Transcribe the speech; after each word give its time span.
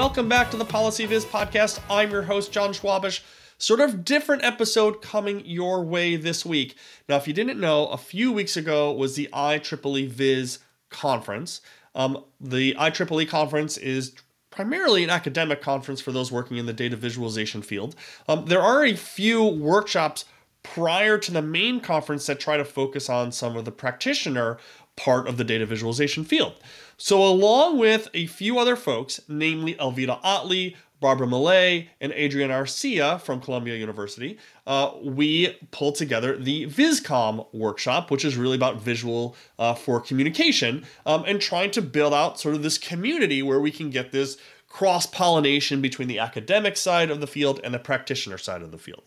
welcome 0.00 0.30
back 0.30 0.50
to 0.50 0.56
the 0.56 0.64
PolicyViz 0.64 1.26
podcast. 1.26 1.78
I'm 1.90 2.10
your 2.10 2.22
host, 2.22 2.52
Jon 2.52 2.72
Schwabish. 2.72 3.20
Sort 3.58 3.80
of 3.80 4.02
different 4.02 4.42
episode 4.42 5.02
coming 5.02 5.42
your 5.44 5.84
way 5.84 6.16
this 6.16 6.42
week. 6.42 6.74
Now, 7.06 7.16
if 7.16 7.28
you 7.28 7.34
didn't 7.34 7.60
know, 7.60 7.86
a 7.88 7.98
few 7.98 8.32
weeks 8.32 8.56
ago 8.56 8.90
was 8.90 9.14
the 9.14 9.28
IEEE 9.30 10.08
VIS 10.08 10.60
conference. 10.88 11.60
Um, 11.94 12.24
the 12.40 12.74
IEEE 12.78 13.28
conference 13.28 13.76
is 13.76 14.14
primarily 14.48 15.04
an 15.04 15.10
academic 15.10 15.60
conference 15.60 16.00
for 16.00 16.12
those 16.12 16.32
working 16.32 16.56
in 16.56 16.64
the 16.64 16.72
data 16.72 16.96
visualization 16.96 17.60
field. 17.60 17.94
Um, 18.26 18.46
there 18.46 18.62
are 18.62 18.82
a 18.82 18.96
few 18.96 19.44
workshops 19.44 20.24
prior 20.62 21.18
to 21.18 21.30
the 21.30 21.42
main 21.42 21.78
conference 21.78 22.24
that 22.24 22.40
try 22.40 22.56
to 22.56 22.64
focus 22.64 23.10
on 23.10 23.32
some 23.32 23.54
of 23.54 23.66
the 23.66 23.72
practitioner 23.72 24.56
part 24.96 25.28
of 25.28 25.36
the 25.36 25.44
data 25.44 25.66
visualization 25.66 26.24
field. 26.24 26.54
So, 27.02 27.24
along 27.24 27.78
with 27.78 28.10
a 28.12 28.26
few 28.26 28.58
other 28.58 28.76
folks, 28.76 29.22
namely 29.26 29.74
Alvitta 29.76 30.20
Ottley, 30.22 30.76
Barbara 31.00 31.26
Millay, 31.26 31.88
and 31.98 32.12
Adrian 32.12 32.50
Arcia 32.50 33.18
from 33.22 33.40
Columbia 33.40 33.76
University, 33.76 34.36
uh, 34.66 34.92
we 35.02 35.58
pulled 35.70 35.94
together 35.94 36.36
the 36.36 36.66
VisComm 36.66 37.46
workshop, 37.54 38.10
which 38.10 38.22
is 38.22 38.36
really 38.36 38.54
about 38.54 38.82
visual 38.82 39.34
uh, 39.58 39.72
for 39.72 39.98
communication 39.98 40.84
um, 41.06 41.24
and 41.26 41.40
trying 41.40 41.70
to 41.70 41.80
build 41.80 42.12
out 42.12 42.38
sort 42.38 42.54
of 42.54 42.62
this 42.62 42.76
community 42.76 43.42
where 43.42 43.60
we 43.60 43.70
can 43.70 43.88
get 43.88 44.12
this 44.12 44.36
cross 44.68 45.06
pollination 45.06 45.80
between 45.80 46.06
the 46.06 46.18
academic 46.18 46.76
side 46.76 47.10
of 47.10 47.22
the 47.22 47.26
field 47.26 47.60
and 47.64 47.72
the 47.72 47.78
practitioner 47.78 48.36
side 48.36 48.60
of 48.60 48.72
the 48.72 48.78
field. 48.78 49.04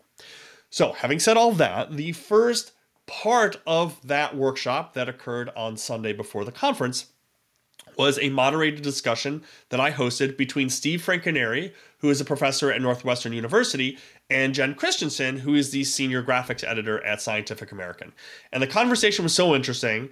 So, 0.72 0.94
having 0.94 1.20
said 1.20 1.38
all 1.38 1.52
that, 1.52 1.92
the 1.92 2.14
first 2.14 2.72
part 3.06 3.62
of 3.68 4.00
that 4.08 4.36
workshop 4.36 4.96
that 4.96 5.08
occurred 5.08 5.52
on 5.56 5.78
Sunday 5.78 6.14
before 6.14 6.44
the 6.44 6.52
conference 6.52 7.13
was 7.98 8.20
a 8.20 8.30
moderated 8.30 8.82
discussion 8.82 9.44
that 9.70 9.80
I 9.80 9.92
hosted 9.92 10.38
between 10.38 10.70
Steve 10.70 11.02
Franconeri, 11.02 11.74
who 12.00 12.10
is 12.10 12.20
a 12.22 12.26
professor 12.26 12.72
at 12.72 12.82
Northwestern 12.82 13.34
University, 13.34 13.98
and 14.30 14.54
Jen 14.54 14.76
Christiansen, 14.76 15.38
who 15.38 15.56
is 15.56 15.72
the 15.72 15.84
senior 15.84 16.24
graphics 16.24 16.68
editor 16.68 17.04
at 17.06 17.22
Scientific 17.22 17.72
American. 17.72 18.14
And 18.52 18.62
the 18.62 18.68
conversation 18.68 19.24
was 19.24 19.34
so 19.34 19.56
interesting, 19.56 20.10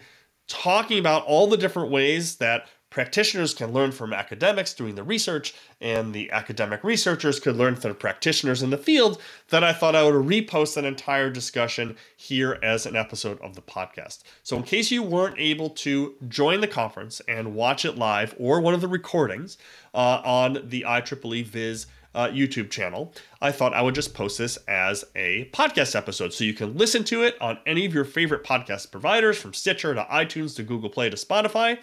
talking 0.47 0.99
about 0.99 1.25
all 1.25 1.47
the 1.47 1.57
different 1.57 1.91
ways 1.91 2.37
that 2.37 2.67
practitioners 2.91 3.55
can 3.55 3.71
learn 3.73 3.91
from 3.91 4.13
academics 4.13 4.73
doing 4.73 4.93
the 4.93 5.03
research, 5.03 5.55
and 5.79 6.13
the 6.13 6.29
academic 6.29 6.83
researchers 6.83 7.39
could 7.39 7.55
learn 7.55 7.75
from 7.75 7.95
practitioners 7.95 8.61
in 8.61 8.69
the 8.69 8.77
field, 8.77 9.19
that 9.49 9.63
I 9.63 9.73
thought 9.73 9.95
I 9.95 10.03
would 10.03 10.13
repost 10.13 10.75
that 10.75 10.85
entire 10.85 11.31
discussion 11.31 11.95
here 12.15 12.59
as 12.61 12.85
an 12.85 12.95
episode 12.95 13.41
of 13.41 13.55
the 13.55 13.61
podcast. 13.61 14.19
So, 14.43 14.57
in 14.57 14.63
case 14.63 14.91
you 14.91 15.01
weren't 15.01 15.39
able 15.39 15.69
to 15.69 16.15
join 16.27 16.61
the 16.61 16.67
conference 16.67 17.21
and 17.27 17.55
watch 17.55 17.85
it 17.85 17.97
live 17.97 18.35
or 18.37 18.61
one 18.61 18.75
of 18.75 18.81
the 18.81 18.87
recordings 18.87 19.57
uh, 19.95 20.21
on 20.23 20.59
the 20.65 20.85
IEEE 20.85 21.45
VIS 21.45 21.87
uh, 22.13 22.27
YouTube 22.27 22.69
channel, 22.69 23.13
I 23.41 23.53
thought 23.53 23.73
I 23.73 23.81
would 23.81 23.95
just 23.95 24.13
post 24.13 24.37
this 24.37 24.57
as 24.67 25.05
a 25.15 25.49
podcast 25.53 25.95
episode. 25.95 26.33
So 26.33 26.43
you 26.43 26.53
can 26.53 26.77
listen 26.77 27.05
to 27.05 27.23
it 27.23 27.41
on 27.41 27.57
any 27.65 27.85
of 27.85 27.93
your 27.93 28.03
favorite 28.03 28.43
podcast 28.43 28.91
providers 28.91 29.37
from 29.37 29.53
Stitcher 29.53 29.95
to 29.95 30.03
iTunes 30.11 30.53
to 30.57 30.63
Google 30.63 30.89
Play 30.89 31.09
to 31.09 31.15
Spotify 31.15 31.79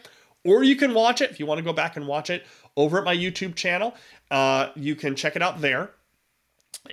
or 0.57 0.63
you 0.63 0.77
can 0.77 0.95
watch 0.95 1.21
it 1.21 1.31
if 1.31 1.39
you 1.39 1.47
want 1.47 1.59
to 1.59 1.65
go 1.65 1.73
back 1.73 1.97
and 1.97 2.07
watch 2.07 2.31
it 2.31 2.47
over 2.77 2.99
at 2.99 3.05
my 3.05 3.17
YouTube 3.17 3.55
channel. 3.55 3.95
Uh, 4.31 4.69
you 4.77 4.95
can 4.95 5.15
check 5.15 5.37
it 5.37 5.43
out 5.43 5.61
there. 5.61 5.91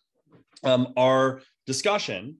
um, 0.65 0.93
our 0.97 1.41
discussion 1.65 2.37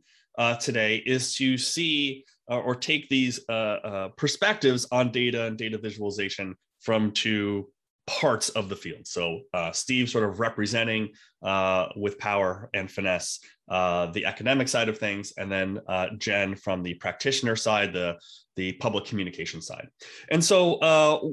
today 0.60 0.98
is 1.06 1.34
to 1.36 1.58
see 1.58 2.26
uh, 2.50 2.60
or 2.60 2.76
take 2.76 3.10
these 3.10 3.42
uh, 3.50 3.52
uh, 3.52 4.08
perspectives 4.10 4.88
on 4.92 5.12
data 5.12 5.46
and 5.46 5.58
data 5.58 5.78
visualization 5.78 6.56
from 6.82 7.12
two 7.12 7.68
parts 8.06 8.50
of 8.50 8.70
the 8.70 8.76
field. 8.76 9.06
So 9.06 9.42
uh, 9.54 9.72
Steve 9.74 10.10
sort 10.10 10.24
of 10.24 10.40
representing 10.40 11.10
uh, 11.44 11.88
with 11.98 12.18
power 12.20 12.70
and 12.74 12.90
finesse 12.90 13.40
uh, 13.70 14.08
the 14.08 14.26
academic 14.26 14.68
side 14.68 14.90
of 14.90 14.98
things, 14.98 15.34
and 15.38 15.52
then 15.52 15.80
Jen 16.18 16.56
from 16.56 16.84
the 16.84 16.94
practitioner 16.96 17.56
side, 17.56 17.94
the 17.94 18.18
the 18.56 18.74
public 18.74 19.06
communication 19.06 19.62
side. 19.62 19.88
And 20.32 20.44
so 20.44 20.80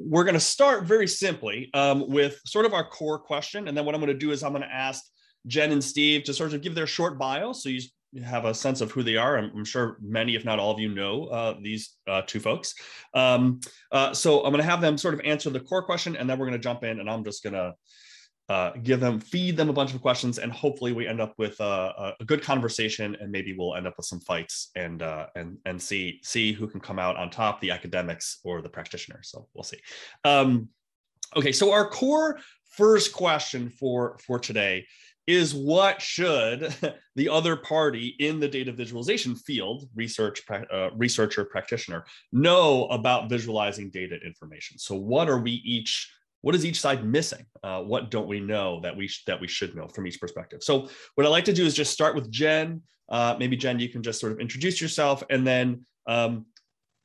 we're 0.06 0.24
going 0.24 0.34
to 0.34 0.40
start 0.40 0.84
very 0.84 1.08
simply 1.08 1.70
um, 1.72 2.08
with 2.08 2.38
sort 2.44 2.66
of 2.66 2.74
our 2.74 2.84
core 2.88 3.18
question, 3.18 3.68
and 3.68 3.76
then 3.76 3.84
what 3.84 3.94
I'm 3.94 4.00
going 4.00 4.12
to 4.12 4.18
do 4.18 4.30
is 4.30 4.42
I'm 4.42 4.52
going 4.52 4.62
to 4.62 4.74
ask 4.74 5.02
Jen 5.46 5.72
and 5.72 5.82
Steve 5.82 6.24
to 6.24 6.34
sort 6.34 6.54
of 6.54 6.62
give 6.62 6.74
their 6.74 6.86
short 6.86 7.18
bio. 7.18 7.52
So 7.52 7.68
you 7.68 7.80
have 8.22 8.44
a 8.44 8.54
sense 8.54 8.80
of 8.80 8.92
who 8.92 9.02
they 9.02 9.16
are. 9.16 9.36
I'm, 9.36 9.50
I'm 9.56 9.64
sure 9.64 9.98
many, 10.00 10.34
if 10.36 10.44
not 10.44 10.58
all 10.58 10.70
of 10.70 10.78
you, 10.78 10.88
know 10.88 11.24
uh, 11.26 11.54
these 11.60 11.96
uh, 12.06 12.22
two 12.26 12.40
folks. 12.40 12.74
Um, 13.12 13.60
uh, 13.90 14.14
so 14.14 14.44
I'm 14.44 14.52
going 14.52 14.62
to 14.62 14.70
have 14.70 14.80
them 14.80 14.96
sort 14.96 15.14
of 15.14 15.20
answer 15.24 15.50
the 15.50 15.60
core 15.60 15.82
question, 15.82 16.16
and 16.16 16.28
then 16.28 16.38
we're 16.38 16.46
going 16.46 16.58
to 16.58 16.62
jump 16.62 16.84
in, 16.84 17.00
and 17.00 17.10
I'm 17.10 17.24
just 17.24 17.42
going 17.42 17.54
to 17.54 17.74
uh, 18.48 18.72
give 18.82 19.00
them, 19.00 19.20
feed 19.20 19.56
them 19.56 19.70
a 19.70 19.72
bunch 19.72 19.94
of 19.94 20.02
questions, 20.02 20.38
and 20.38 20.52
hopefully 20.52 20.92
we 20.92 21.06
end 21.06 21.20
up 21.20 21.34
with 21.38 21.58
a, 21.60 22.14
a 22.20 22.24
good 22.24 22.42
conversation, 22.42 23.16
and 23.20 23.32
maybe 23.32 23.54
we'll 23.56 23.74
end 23.74 23.86
up 23.86 23.94
with 23.96 24.06
some 24.06 24.20
fights, 24.20 24.70
and 24.76 25.02
uh, 25.02 25.26
and 25.34 25.56
and 25.64 25.80
see 25.80 26.20
see 26.22 26.52
who 26.52 26.66
can 26.66 26.80
come 26.80 26.98
out 26.98 27.16
on 27.16 27.30
top, 27.30 27.60
the 27.60 27.70
academics 27.70 28.40
or 28.44 28.60
the 28.60 28.68
practitioner. 28.68 29.20
So 29.22 29.48
we'll 29.54 29.64
see. 29.64 29.78
Um, 30.24 30.68
okay, 31.34 31.52
so 31.52 31.72
our 31.72 31.88
core 31.88 32.38
first 32.76 33.12
question 33.14 33.70
for 33.70 34.18
for 34.18 34.38
today 34.38 34.86
is 35.26 35.54
what 35.54 36.02
should 36.02 36.74
the 37.16 37.28
other 37.28 37.56
party 37.56 38.14
in 38.18 38.40
the 38.40 38.48
data 38.48 38.72
visualization 38.72 39.34
field, 39.34 39.88
research 39.94 40.42
uh, 40.50 40.90
researcher 40.96 41.44
practitioner, 41.44 42.04
know 42.32 42.86
about 42.88 43.30
visualizing 43.30 43.90
data 43.90 44.18
information? 44.24 44.78
So 44.78 44.94
what 44.94 45.28
are 45.28 45.40
we 45.40 45.52
each 45.64 46.10
what 46.44 46.54
is 46.54 46.66
each 46.66 46.78
side 46.78 47.06
missing? 47.06 47.46
Uh, 47.62 47.80
what 47.80 48.10
don't 48.10 48.28
we 48.28 48.38
know 48.38 48.78
that 48.80 48.94
we 48.94 49.08
sh- 49.08 49.24
that 49.26 49.40
we 49.40 49.48
should 49.48 49.74
know 49.74 49.88
from 49.88 50.06
each 50.06 50.20
perspective? 50.20 50.62
So 50.62 50.90
what 51.14 51.26
I 51.26 51.30
like 51.30 51.46
to 51.46 51.54
do 51.54 51.64
is 51.64 51.74
just 51.74 51.90
start 51.90 52.14
with 52.14 52.30
Jen. 52.30 52.82
Uh, 53.08 53.34
maybe 53.38 53.56
Jen, 53.56 53.80
you 53.80 53.88
can 53.88 54.02
just 54.02 54.20
sort 54.20 54.30
of 54.30 54.40
introduce 54.40 54.78
yourself, 54.78 55.22
and 55.30 55.46
then 55.46 55.86
um, 56.06 56.44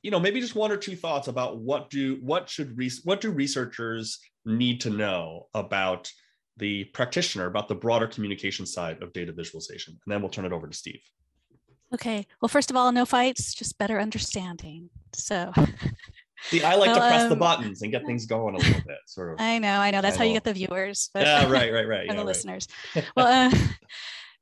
you 0.02 0.12
know 0.12 0.20
maybe 0.20 0.42
just 0.42 0.56
one 0.56 0.74
or 0.74 0.78
two 0.78 0.98
thoughts 0.98 1.30
about 1.30 1.60
what 1.60 1.90
do 1.90 2.18
what 2.22 2.50
should 2.50 2.78
re- 2.78 2.92
what 3.06 3.22
do 3.22 3.32
researchers 3.32 4.20
need 4.46 4.82
to 4.82 4.90
know 4.90 5.48
about 5.54 6.12
the 6.58 6.84
practitioner 6.84 7.46
about 7.46 7.70
the 7.70 7.76
broader 7.76 8.08
communication 8.08 8.66
side 8.66 9.02
of 9.02 9.14
data 9.14 9.32
visualization. 9.32 9.98
And 10.06 10.14
then 10.14 10.22
we'll 10.22 10.32
turn 10.32 10.46
it 10.46 10.52
over 10.52 10.68
to 10.68 10.76
Steve. 10.76 11.00
Okay. 11.94 12.28
Well, 12.42 12.50
first 12.50 12.70
of 12.70 12.76
all, 12.76 12.92
no 12.92 13.06
fights, 13.06 13.54
just 13.54 13.78
better 13.78 14.02
understanding. 14.02 14.90
So. 15.14 15.54
See, 16.44 16.64
I 16.64 16.76
like 16.76 16.88
well, 16.88 16.96
to 16.96 17.02
press 17.02 17.24
um, 17.24 17.30
the 17.30 17.36
buttons 17.36 17.82
and 17.82 17.92
get 17.92 18.06
things 18.06 18.26
going 18.26 18.56
a 18.56 18.58
little 18.58 18.82
bit, 18.86 18.98
sort 19.06 19.34
of. 19.34 19.42
I 19.42 19.60
know, 19.60 19.80
I 19.80 19.92
know. 19.92 20.02
That's 20.02 20.18
how 20.18 20.24
you 20.24 20.34
get 20.34 20.44
the 20.44 20.54
viewers. 20.54 21.10
But, 21.14 21.26
yeah, 21.26 21.50
right, 21.50 21.72
right, 21.72 21.88
right. 21.88 22.00
and 22.08 22.10
yeah, 22.10 22.14
the 22.14 22.18
right. 22.20 22.26
listeners. 22.26 22.68
well, 23.16 23.52
uh, 23.52 23.58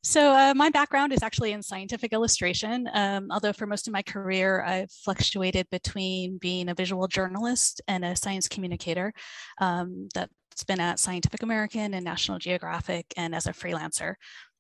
so 0.04 0.32
uh, 0.32 0.54
my 0.56 0.70
background 0.70 1.12
is 1.12 1.24
actually 1.24 1.52
in 1.52 1.62
scientific 1.62 2.14
illustration. 2.14 2.90
Um, 2.94 3.28
although 3.32 3.54
for 3.54 3.66
most 3.66 3.88
of 3.88 3.94
my 3.94 4.04
career, 4.04 4.64
I've 4.64 4.92
fluctuated 4.92 5.68
between 5.70 6.38
being 6.38 6.70
a 6.70 6.76
visual 6.76 7.08
journalist 7.08 7.82
and 7.88 8.06
a 8.06 8.16
science 8.16 8.48
communicator. 8.48 9.14
Um, 9.60 10.08
that 10.14 10.30
been 10.64 10.80
at 10.80 11.00
Scientific 11.00 11.44
American 11.44 11.94
and 11.94 12.04
National 12.04 12.40
Geographic 12.40 13.14
and 13.16 13.36
as 13.36 13.48
a 13.48 13.54
freelancer. 13.54 14.16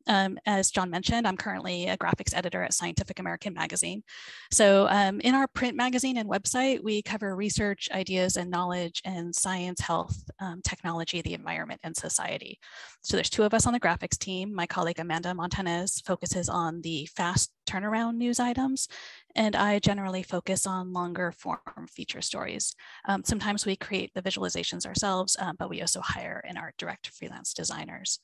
Um, 0.07 0.38
as 0.45 0.71
Jon 0.71 0.89
mentioned, 0.89 1.27
I'm 1.27 1.38
currently 1.38 1.88
a 1.88 1.98
graphics 1.98 2.36
editor 2.36 2.63
at 2.63 2.74
Scientific 2.74 3.19
American 3.19 3.54
Magazine. 3.54 4.04
So 4.51 4.88
um, 4.89 5.19
in 5.21 5.36
our 5.36 5.48
print 5.48 5.75
magazine 5.75 6.18
and 6.18 6.30
website, 6.30 6.83
we 6.83 7.01
cover 7.01 7.36
research, 7.36 7.89
ideas, 7.92 8.38
and 8.38 8.50
knowledge 8.50 9.01
in 9.06 9.33
science, 9.33 9.81
health, 9.81 10.24
um, 10.39 10.62
technology, 10.63 11.21
the 11.21 11.33
environment, 11.33 11.81
and 11.83 11.95
society. 11.95 12.59
So 13.01 13.18
there's 13.18 13.30
two 13.30 13.44
of 13.44 13.54
us 13.54 13.68
on 13.68 13.74
the 13.74 13.80
graphics 13.80 14.18
team. 14.18 14.54
My 14.54 14.65
colleague 14.65 15.00
Amanda 15.00 15.33
Montanez 15.33 16.01
focuses 16.01 16.50
on 16.50 16.81
the 16.81 17.06
fast 17.15 17.51
turnaround 17.68 18.15
news 18.15 18.39
items, 18.39 18.88
and 19.36 19.56
I 19.56 19.80
generally 19.80 20.24
focus 20.24 20.65
on 20.65 20.94
longer 20.94 21.31
form 21.31 21.60
feature 21.89 22.21
stories. 22.21 22.75
Um, 23.07 23.24
sometimes 23.25 23.65
we 23.65 23.75
create 23.75 24.13
the 24.13 24.21
visualizations 24.21 24.86
ourselves, 24.86 25.36
um, 25.39 25.56
but 25.60 25.69
we 25.69 25.81
also 25.81 26.01
hire 26.01 26.42
and 26.48 26.57
art 26.57 26.75
direct 26.77 27.10
freelance 27.10 27.53
designers. 27.53 28.19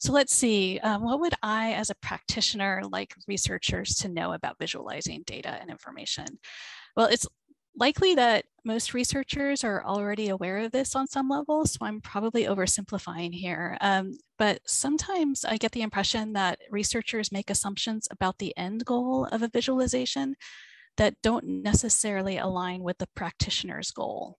So 0.00 0.12
let's 0.12 0.34
see, 0.34 0.78
um, 0.78 1.02
what 1.02 1.20
would 1.20 1.34
I 1.42 1.74
as 1.74 1.90
a 1.90 1.94
practitioner 1.94 2.80
like 2.90 3.14
researchers 3.28 3.96
to 3.96 4.08
know 4.08 4.32
about 4.32 4.58
visualizing 4.58 5.22
data 5.26 5.50
and 5.60 5.68
information? 5.68 6.38
Well, 6.96 7.06
it's 7.06 7.26
likely 7.76 8.14
that 8.14 8.46
most 8.64 8.94
researchers 8.94 9.62
are 9.62 9.84
already 9.84 10.30
aware 10.30 10.58
of 10.58 10.72
this 10.72 10.96
on 10.96 11.06
some 11.06 11.28
level, 11.28 11.66
so 11.66 11.78
I'm 11.82 12.00
probably 12.00 12.44
oversimplifying 12.44 13.34
here. 13.34 13.76
Um, 13.82 14.12
but 14.38 14.60
sometimes 14.66 15.44
I 15.44 15.58
get 15.58 15.72
the 15.72 15.82
impression 15.82 16.32
that 16.32 16.58
researchers 16.70 17.30
make 17.30 17.50
assumptions 17.50 18.08
about 18.10 18.38
the 18.38 18.56
end 18.56 18.86
goal 18.86 19.26
of 19.30 19.42
a 19.42 19.48
visualization 19.48 20.34
that 20.96 21.14
don't 21.22 21.62
necessarily 21.62 22.38
align 22.38 22.82
with 22.82 22.96
the 22.96 23.08
practitioner's 23.14 23.90
goal, 23.90 24.38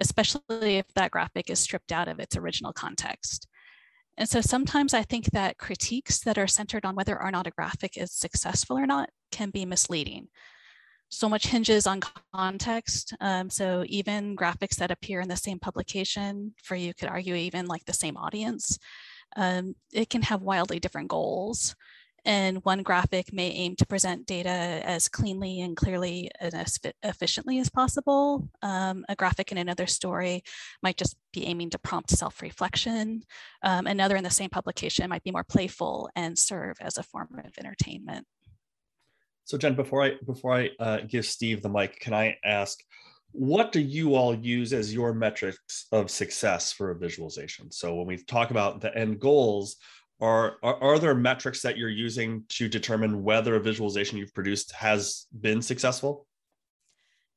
especially 0.00 0.78
if 0.78 0.86
that 0.94 1.10
graphic 1.10 1.50
is 1.50 1.60
stripped 1.60 1.92
out 1.92 2.08
of 2.08 2.18
its 2.18 2.34
original 2.36 2.72
context. 2.72 3.46
And 4.20 4.28
so 4.28 4.42
sometimes 4.42 4.92
I 4.92 5.02
think 5.02 5.30
that 5.30 5.56
critiques 5.56 6.20
that 6.20 6.36
are 6.36 6.46
centered 6.46 6.84
on 6.84 6.94
whether 6.94 7.20
or 7.20 7.30
not 7.30 7.46
a 7.46 7.50
graphic 7.50 7.96
is 7.96 8.12
successful 8.12 8.76
or 8.76 8.86
not 8.86 9.08
can 9.32 9.48
be 9.48 9.64
misleading. 9.64 10.28
So 11.08 11.26
much 11.26 11.46
hinges 11.46 11.86
on 11.86 12.02
context. 12.34 13.14
Um, 13.18 13.48
so 13.48 13.82
even 13.86 14.36
graphics 14.36 14.76
that 14.76 14.90
appear 14.90 15.22
in 15.22 15.28
the 15.28 15.36
same 15.36 15.58
publication, 15.58 16.54
for 16.62 16.76
you 16.76 16.92
could 16.92 17.08
argue 17.08 17.34
even 17.34 17.64
like 17.64 17.86
the 17.86 17.94
same 17.94 18.18
audience, 18.18 18.78
um, 19.36 19.74
it 19.90 20.10
can 20.10 20.20
have 20.20 20.42
wildly 20.42 20.78
different 20.80 21.08
goals. 21.08 21.74
And 22.24 22.64
one 22.64 22.82
graphic 22.82 23.32
may 23.32 23.48
aim 23.50 23.76
to 23.76 23.86
present 23.86 24.26
data 24.26 24.48
as 24.84 25.08
cleanly 25.08 25.60
and 25.60 25.76
clearly 25.76 26.30
and 26.40 26.54
as 26.54 26.78
efficiently 27.02 27.58
as 27.58 27.70
possible. 27.70 28.48
Um, 28.62 29.04
a 29.08 29.16
graphic 29.16 29.52
in 29.52 29.58
another 29.58 29.86
story 29.86 30.42
might 30.82 30.96
just 30.96 31.16
be 31.32 31.46
aiming 31.46 31.70
to 31.70 31.78
prompt 31.78 32.10
self-reflection. 32.10 33.22
Um, 33.62 33.86
another 33.86 34.16
in 34.16 34.24
the 34.24 34.30
same 34.30 34.50
publication 34.50 35.08
might 35.08 35.24
be 35.24 35.30
more 35.30 35.44
playful 35.44 36.10
and 36.14 36.38
serve 36.38 36.76
as 36.80 36.98
a 36.98 37.02
form 37.02 37.28
of 37.44 37.52
entertainment. 37.58 38.26
So 39.44 39.58
Jen, 39.58 39.74
before 39.74 40.04
I 40.04 40.12
before 40.24 40.54
I 40.54 40.70
uh, 40.78 40.98
give 41.08 41.24
Steve 41.26 41.62
the 41.62 41.68
mic, 41.68 41.98
can 41.98 42.14
I 42.14 42.36
ask, 42.44 42.78
what 43.32 43.72
do 43.72 43.80
you 43.80 44.14
all 44.14 44.34
use 44.34 44.72
as 44.72 44.92
your 44.92 45.12
metrics 45.14 45.86
of 45.90 46.10
success 46.10 46.72
for 46.72 46.90
a 46.90 46.98
visualization? 46.98 47.70
So 47.72 47.94
when 47.94 48.06
we 48.06 48.18
talk 48.18 48.50
about 48.50 48.80
the 48.80 48.96
end 48.96 49.18
goals, 49.20 49.76
are, 50.20 50.56
are, 50.62 50.82
are 50.82 50.98
there 50.98 51.14
metrics 51.14 51.62
that 51.62 51.76
you're 51.76 51.88
using 51.88 52.44
to 52.50 52.68
determine 52.68 53.22
whether 53.22 53.54
a 53.54 53.60
visualization 53.60 54.18
you've 54.18 54.34
produced 54.34 54.72
has 54.72 55.26
been 55.40 55.62
successful? 55.62 56.26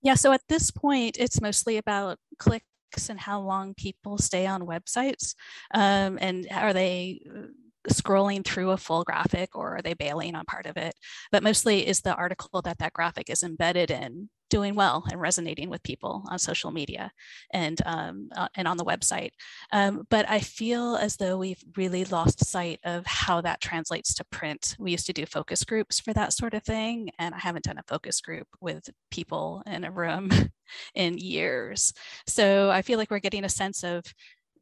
Yeah, 0.01 0.15
so 0.15 0.33
at 0.33 0.41
this 0.49 0.69
point, 0.69 1.17
it's 1.17 1.41
mostly 1.41 1.77
about 1.77 2.17
clicks 2.37 2.65
and 3.09 3.19
how 3.19 3.39
long 3.39 3.73
people 3.73 4.17
stay 4.17 4.45
on 4.45 4.63
websites, 4.63 5.33
um, 5.73 6.17
and 6.21 6.47
are 6.51 6.73
they 6.73 7.21
uh, 7.27 7.47
scrolling 7.89 8.43
through 8.45 8.71
a 8.71 8.77
full 8.77 9.03
graphic 9.03 9.55
or 9.55 9.77
are 9.77 9.81
they 9.81 9.93
bailing 9.93 10.35
on 10.35 10.45
part 10.45 10.65
of 10.65 10.77
it? 10.77 10.93
But 11.31 11.43
mostly 11.43 11.87
is 11.87 12.01
the 12.01 12.15
article 12.15 12.61
that 12.61 12.79
that 12.79 12.93
graphic 12.93 13.29
is 13.29 13.43
embedded 13.43 13.91
in 13.91 14.29
doing 14.53 14.75
well 14.75 15.03
and 15.09 15.19
resonating 15.19 15.67
with 15.67 15.81
people 15.81 16.23
on 16.29 16.37
social 16.37 16.69
media 16.69 17.11
and 17.53 17.81
um, 17.87 18.29
uh, 18.35 18.47
and 18.55 18.67
on 18.67 18.77
the 18.77 18.85
website. 18.85 19.31
Um, 19.71 20.05
but 20.11 20.29
I 20.29 20.41
feel 20.41 20.95
as 20.95 21.15
though 21.15 21.37
we've 21.39 21.63
really 21.75 22.05
lost 22.05 22.45
sight 22.45 22.79
of 22.83 23.03
how 23.07 23.41
that 23.41 23.61
translates 23.61 24.13
to 24.13 24.23
print. 24.25 24.75
We 24.77 24.91
used 24.91 25.07
to 25.07 25.13
do 25.13 25.25
focus 25.25 25.63
groups 25.63 25.99
for 25.99 26.13
that 26.13 26.33
sort 26.33 26.53
of 26.53 26.61
thing, 26.61 27.09
and 27.17 27.33
I 27.33 27.39
haven't 27.39 27.65
done 27.65 27.79
a 27.79 27.83
focus 27.87 28.21
group 28.21 28.47
with 28.61 28.87
people 29.09 29.63
in 29.65 29.85
a 29.85 29.91
room 29.91 30.29
in 30.93 31.17
years. 31.17 31.91
So 32.27 32.69
I 32.69 32.83
feel 32.83 32.99
like 32.99 33.09
we're 33.09 33.17
getting 33.17 33.45
a 33.45 33.49
sense 33.49 33.83
of, 33.83 34.03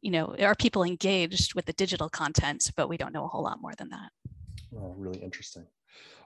you 0.00 0.10
know, 0.10 0.34
are 0.40 0.54
people 0.54 0.84
engaged 0.84 1.54
with 1.54 1.66
the 1.66 1.74
digital 1.74 2.08
content, 2.08 2.70
but 2.78 2.88
we 2.88 2.96
don't 2.96 3.12
know 3.12 3.26
a 3.26 3.28
whole 3.28 3.44
lot 3.44 3.60
more 3.60 3.74
than 3.76 3.90
that. 3.90 4.10
Oh, 4.74 4.94
really 4.96 5.18
interesting. 5.18 5.66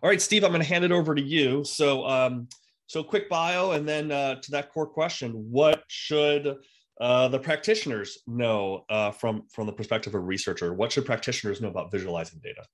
All 0.04 0.08
right, 0.08 0.22
Steve, 0.22 0.44
I'm 0.44 0.52
going 0.52 0.62
to 0.62 0.68
hand 0.68 0.84
it 0.84 0.92
over 0.92 1.16
to 1.16 1.22
you. 1.22 1.64
So, 1.64 2.06
um, 2.06 2.46
so 2.86 3.02
quick 3.02 3.28
bio, 3.28 3.72
and 3.72 3.88
then 3.88 4.12
uh, 4.12 4.36
to 4.36 4.50
that 4.52 4.72
core 4.72 4.86
question: 4.86 5.32
What 5.32 5.82
should 5.88 6.56
uh, 7.00 7.28
the 7.28 7.38
practitioners 7.38 8.18
know 8.26 8.84
uh, 8.88 9.10
from 9.10 9.44
from 9.52 9.66
the 9.66 9.72
perspective 9.72 10.14
of 10.14 10.20
a 10.20 10.24
researcher? 10.24 10.72
What 10.72 10.92
should 10.92 11.06
practitioners 11.06 11.60
know 11.60 11.68
about 11.68 11.90
visualizing 11.90 12.40
data? 12.42 12.64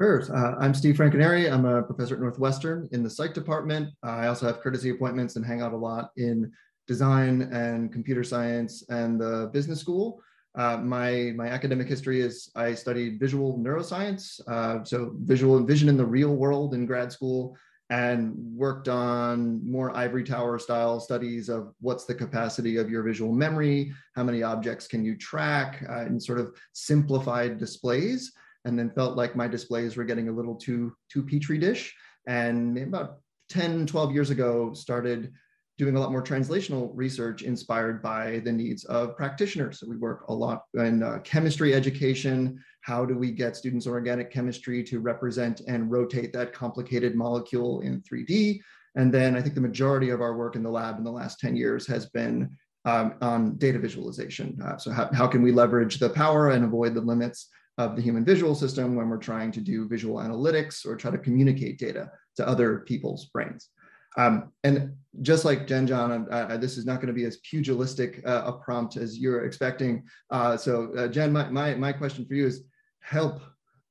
Sure. 0.00 0.22
Uh, 0.32 0.54
I'm 0.60 0.74
Steve 0.74 0.96
Franconeri. 0.96 1.52
I'm 1.52 1.64
a 1.64 1.82
professor 1.82 2.14
at 2.14 2.20
Northwestern 2.20 2.88
in 2.92 3.02
the 3.02 3.10
psych 3.10 3.34
department. 3.34 3.90
I 4.04 4.28
also 4.28 4.46
have 4.46 4.60
courtesy 4.60 4.90
appointments 4.90 5.34
and 5.34 5.44
hang 5.44 5.60
out 5.60 5.72
a 5.72 5.76
lot 5.76 6.10
in 6.16 6.52
design 6.86 7.42
and 7.42 7.92
computer 7.92 8.22
science 8.22 8.84
and 8.90 9.20
the 9.20 9.50
business 9.52 9.80
school. 9.80 10.22
Uh, 10.56 10.76
my, 10.78 11.32
my 11.36 11.48
academic 11.48 11.88
history 11.88 12.20
is 12.20 12.50
I 12.54 12.74
studied 12.74 13.18
visual 13.20 13.58
neuroscience, 13.58 14.40
uh, 14.48 14.84
so 14.84 15.14
visual 15.18 15.62
vision 15.64 15.88
in 15.88 15.96
the 15.96 16.06
real 16.06 16.34
world 16.34 16.74
in 16.74 16.86
grad 16.86 17.12
school, 17.12 17.56
and 17.90 18.34
worked 18.54 18.88
on 18.88 19.60
more 19.68 19.96
ivory 19.96 20.24
tower 20.24 20.58
style 20.58 21.00
studies 21.00 21.48
of 21.48 21.72
what's 21.80 22.04
the 22.04 22.14
capacity 22.14 22.76
of 22.76 22.90
your 22.90 23.02
visual 23.02 23.32
memory, 23.32 23.92
how 24.14 24.22
many 24.22 24.42
objects 24.42 24.86
can 24.86 25.04
you 25.04 25.16
track, 25.16 25.84
uh, 25.88 26.00
and 26.00 26.22
sort 26.22 26.38
of 26.38 26.54
simplified 26.72 27.58
displays. 27.58 28.32
And 28.64 28.78
then 28.78 28.90
felt 28.90 29.16
like 29.16 29.34
my 29.36 29.48
displays 29.48 29.96
were 29.96 30.04
getting 30.04 30.28
a 30.28 30.32
little 30.32 30.54
too 30.54 30.92
too 31.10 31.22
petri 31.22 31.58
dish. 31.58 31.94
And 32.26 32.76
about 32.76 33.20
10, 33.48 33.86
12 33.86 34.12
years 34.12 34.30
ago, 34.30 34.74
started 34.74 35.32
doing 35.78 35.94
a 35.94 36.00
lot 36.00 36.10
more 36.10 36.22
translational 36.22 36.90
research 36.92 37.42
inspired 37.42 38.02
by 38.02 38.40
the 38.40 38.52
needs 38.52 38.84
of 38.86 39.16
practitioners. 39.16 39.78
So 39.78 39.86
we 39.88 39.96
work 39.96 40.24
a 40.28 40.34
lot 40.34 40.64
in 40.74 41.04
uh, 41.04 41.20
chemistry 41.22 41.72
education. 41.72 42.62
How 42.80 43.06
do 43.06 43.16
we 43.16 43.30
get 43.30 43.56
students 43.56 43.86
organic 43.86 44.30
chemistry 44.32 44.82
to 44.84 44.98
represent 44.98 45.62
and 45.68 45.90
rotate 45.90 46.32
that 46.32 46.52
complicated 46.52 47.14
molecule 47.14 47.80
in 47.82 48.02
3D? 48.02 48.60
And 48.96 49.14
then 49.14 49.36
I 49.36 49.40
think 49.40 49.54
the 49.54 49.60
majority 49.60 50.10
of 50.10 50.20
our 50.20 50.36
work 50.36 50.56
in 50.56 50.64
the 50.64 50.70
lab 50.70 50.98
in 50.98 51.04
the 51.04 51.12
last 51.12 51.38
10 51.38 51.54
years 51.54 51.86
has 51.86 52.06
been 52.06 52.56
um, 52.84 53.14
on 53.20 53.56
data 53.56 53.78
visualization. 53.78 54.58
Uh, 54.64 54.78
so 54.78 54.90
how, 54.90 55.08
how 55.12 55.28
can 55.28 55.42
we 55.42 55.52
leverage 55.52 55.98
the 55.98 56.10
power 56.10 56.50
and 56.50 56.64
avoid 56.64 56.94
the 56.94 57.00
limits 57.00 57.48
of 57.76 57.94
the 57.94 58.02
human 58.02 58.24
visual 58.24 58.56
system 58.56 58.96
when 58.96 59.08
we're 59.08 59.16
trying 59.16 59.52
to 59.52 59.60
do 59.60 59.86
visual 59.86 60.16
analytics 60.16 60.84
or 60.84 60.96
try 60.96 61.12
to 61.12 61.18
communicate 61.18 61.78
data 61.78 62.10
to 62.36 62.48
other 62.48 62.80
people's 62.80 63.26
brains? 63.26 63.68
Um, 64.16 64.52
and 64.64 64.94
just 65.22 65.44
like 65.44 65.66
Jen 65.66 65.86
John, 65.86 66.26
uh, 66.30 66.56
this 66.56 66.76
is 66.76 66.86
not 66.86 66.96
going 66.96 67.08
to 67.08 67.12
be 67.12 67.24
as 67.24 67.38
pugilistic 67.38 68.22
uh, 68.26 68.42
a 68.46 68.52
prompt 68.52 68.96
as 68.96 69.18
you're 69.18 69.44
expecting. 69.44 70.04
Uh, 70.30 70.56
so 70.56 70.92
uh, 70.96 71.08
Jen, 71.08 71.32
my, 71.32 71.48
my, 71.48 71.74
my 71.74 71.92
question 71.92 72.24
for 72.26 72.34
you 72.34 72.46
is 72.46 72.64
help. 73.00 73.40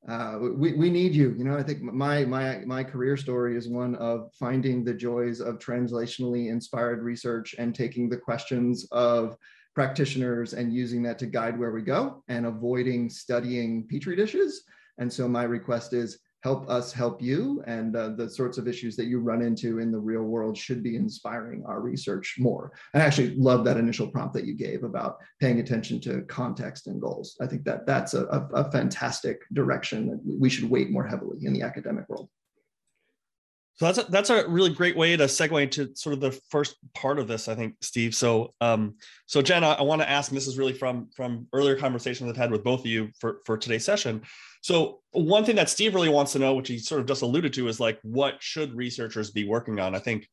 Uh, 0.08 0.40
we, 0.56 0.74
we 0.74 0.90
need 0.90 1.14
you. 1.14 1.36
You 1.38 1.44
know, 1.44 1.58
I 1.58 1.64
think 1.64 1.82
my, 1.82 2.24
my, 2.24 2.60
my 2.66 2.84
career 2.84 3.18
story 3.18 3.58
is 3.58 3.68
one 3.68 3.96
of 3.96 4.30
finding 4.40 4.86
the 4.86 4.94
joys 4.94 5.42
of 5.42 5.60
translationally 5.60 6.50
inspired 6.50 7.04
research 7.04 7.56
and 7.58 7.76
taking 7.76 8.08
the 8.08 8.18
questions 8.18 8.88
of 8.92 9.36
practitioners 9.76 10.54
and 10.54 10.74
using 10.74 11.04
that 11.04 11.20
to 11.20 11.26
guide 11.26 11.60
where 11.60 11.72
we 11.72 11.82
go 11.82 12.24
and 12.30 12.46
avoiding 12.46 13.10
studying 13.10 13.86
petri 13.88 14.16
dishes. 14.16 14.64
And 14.98 15.12
so 15.12 15.28
my 15.28 15.44
request 15.44 15.94
is 15.94 16.20
help 16.48 16.70
us 16.70 16.94
help 16.94 17.22
you 17.22 17.62
and 17.68 17.94
uh, 17.98 18.08
the 18.08 18.30
sorts 18.30 18.58
of 18.58 18.70
issues 18.70 18.96
that 18.96 19.08
you 19.08 19.20
run 19.20 19.42
into 19.42 19.80
in 19.80 19.92
the 19.92 20.00
real 20.00 20.24
world 20.24 20.58
should 20.58 20.82
be 20.82 20.96
inspiring 20.96 21.62
our 21.66 21.82
research 21.82 22.36
more. 22.40 22.72
I 22.94 23.00
actually 23.00 23.36
love 23.36 23.66
that 23.66 23.76
initial 23.76 24.08
prompt 24.08 24.34
that 24.36 24.46
you 24.46 24.54
gave 24.54 24.86
about 24.86 25.18
paying 25.42 25.60
attention 25.60 26.00
to 26.06 26.22
context 26.40 26.88
and 26.88 27.02
goals. 27.02 27.36
I 27.42 27.48
think 27.48 27.66
that 27.66 27.86
that's 27.86 28.14
a, 28.14 28.24
a, 28.28 28.40
a 28.64 28.72
fantastic 28.72 29.42
direction 29.52 30.08
that 30.08 30.22
we 30.24 30.50
should 30.50 30.70
weight 30.70 30.90
more 30.90 31.06
heavily 31.06 31.46
in 31.46 31.52
the 31.52 31.64
academic 31.64 32.08
world 32.08 32.30
so 33.78 33.86
that's 33.86 33.98
a, 34.00 34.12
that's 34.12 34.30
a 34.32 34.48
really 34.48 34.72
great 34.72 34.98
way 34.98 35.16
to 35.16 35.26
segue 35.26 35.62
into 35.62 35.96
sort 35.96 36.14
of 36.14 36.20
the 36.20 36.32
first 36.50 36.78
part 36.96 37.20
of 37.20 37.28
this, 37.28 37.48
I 37.48 37.54
think, 37.54 37.76
Steve. 37.82 38.16
So, 38.16 38.56
um, 38.60 38.96
so 39.28 39.42
Jen, 39.42 39.64
I, 39.64 39.74
I 39.74 39.82
want 39.84 40.02
to 40.02 40.10
ask, 40.10 40.32
and 40.32 40.38
this 40.38 40.48
is 40.48 40.58
really 40.58 40.74
from 40.74 41.10
from 41.16 41.48
earlier 41.54 41.76
conversations 41.76 42.28
I've 42.28 42.38
had 42.38 42.52
with 42.52 42.64
both 42.64 42.82
of 42.82 42.88
you 42.88 43.10
for 43.20 43.42
for 43.46 43.56
today's 43.56 43.86
session. 43.86 44.24
So, 44.62 45.02
one 45.12 45.46
thing 45.46 45.56
that 45.58 45.70
Steve 45.70 45.94
really 45.94 46.10
wants 46.10 46.32
to 46.32 46.40
know, 46.40 46.56
which 46.56 46.70
he 46.70 46.80
sort 46.80 47.02
of 47.02 47.08
just 47.08 47.22
alluded 47.22 47.54
to, 47.54 47.68
is 47.68 47.80
like, 47.80 48.00
what 48.02 48.42
should 48.42 48.74
researchers 48.74 49.30
be 49.30 49.48
working 49.48 49.80
on? 49.80 49.94
I 49.94 50.00
think 50.00 50.28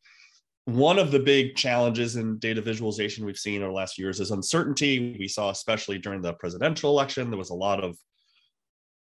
one 0.65 0.99
of 0.99 1.11
the 1.11 1.19
big 1.19 1.55
challenges 1.55 2.17
in 2.17 2.39
data 2.39 2.63
visualization 2.63 3.27
we've 3.27 3.37
seen 3.37 3.61
over 3.61 3.71
the 3.71 3.77
last 3.77 3.99
years 3.99 4.21
is 4.21 4.31
uncertainty. 4.31 5.17
We 5.19 5.29
saw, 5.29 5.51
especially 5.51 5.99
during 5.99 6.23
the 6.23 6.33
presidential 6.33 6.91
election, 6.91 7.31
there 7.31 7.39
was 7.39 7.51
a 7.51 7.55
lot 7.55 7.85
of 7.85 7.99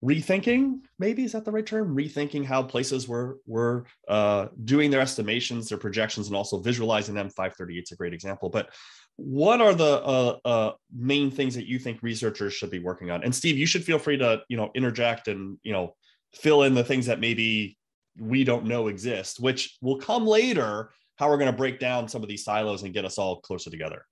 rethinking 0.04 0.80
maybe 0.98 1.24
is 1.24 1.34
that 1.34 1.46
the 1.46 1.52
right 1.52 1.66
term? 1.66 1.96
Rethinking 1.96 2.46
how 2.46 2.64
places 2.64 3.08
were 3.08 3.40
were 3.46 3.86
uh, 4.08 4.48
doing 4.66 4.90
their 4.90 5.02
estimations 5.02 5.70
their 5.70 5.78
projections 5.78 6.28
and 6.28 6.36
also 6.36 6.60
visualizing 6.60 7.16
them. 7.16 7.30
538 7.30 7.84
is 7.84 7.92
a 7.92 7.96
great 7.96 8.14
example 8.14 8.50
but 8.50 8.70
what 9.18 9.62
are 9.62 9.74
the 9.74 10.02
uh, 10.04 10.38
uh, 10.46 10.72
main 10.96 11.30
things 11.30 11.54
that 11.54 11.68
you 11.68 11.78
think 11.78 12.02
researchers 12.02 12.54
should 12.54 12.72
be 12.72 12.80
working 12.80 13.12
on? 13.12 13.24
And 13.24 13.34
steve 13.34 13.58
you 13.58 13.66
should 13.66 13.84
feel 13.84 14.00
free 14.00 14.18
to 14.18 14.42
you 14.50 14.58
know 14.58 14.72
interject 14.76 15.28
and 15.28 15.58
you 15.64 15.74
know 15.74 15.96
fill 16.34 16.64
in 16.64 16.74
the 16.74 16.84
things 16.84 17.06
that 17.06 17.20
maybe 17.20 17.78
we 18.20 18.44
don't 18.44 18.66
know 18.66 18.88
exist 18.88 19.40
which 19.40 19.78
will 19.82 19.98
come 19.98 20.26
later 20.26 20.92
how 21.18 21.30
we're 21.30 21.38
going 21.38 21.52
to 21.52 21.58
break 21.58 21.80
down 21.80 22.08
some 22.08 22.24
of 22.24 22.30
these 22.30 22.44
silos 22.44 22.84
and 22.84 22.94
get 22.94 23.06
us 23.06 23.18
all 23.18 23.40
closer 23.42 23.70
together 23.70 24.06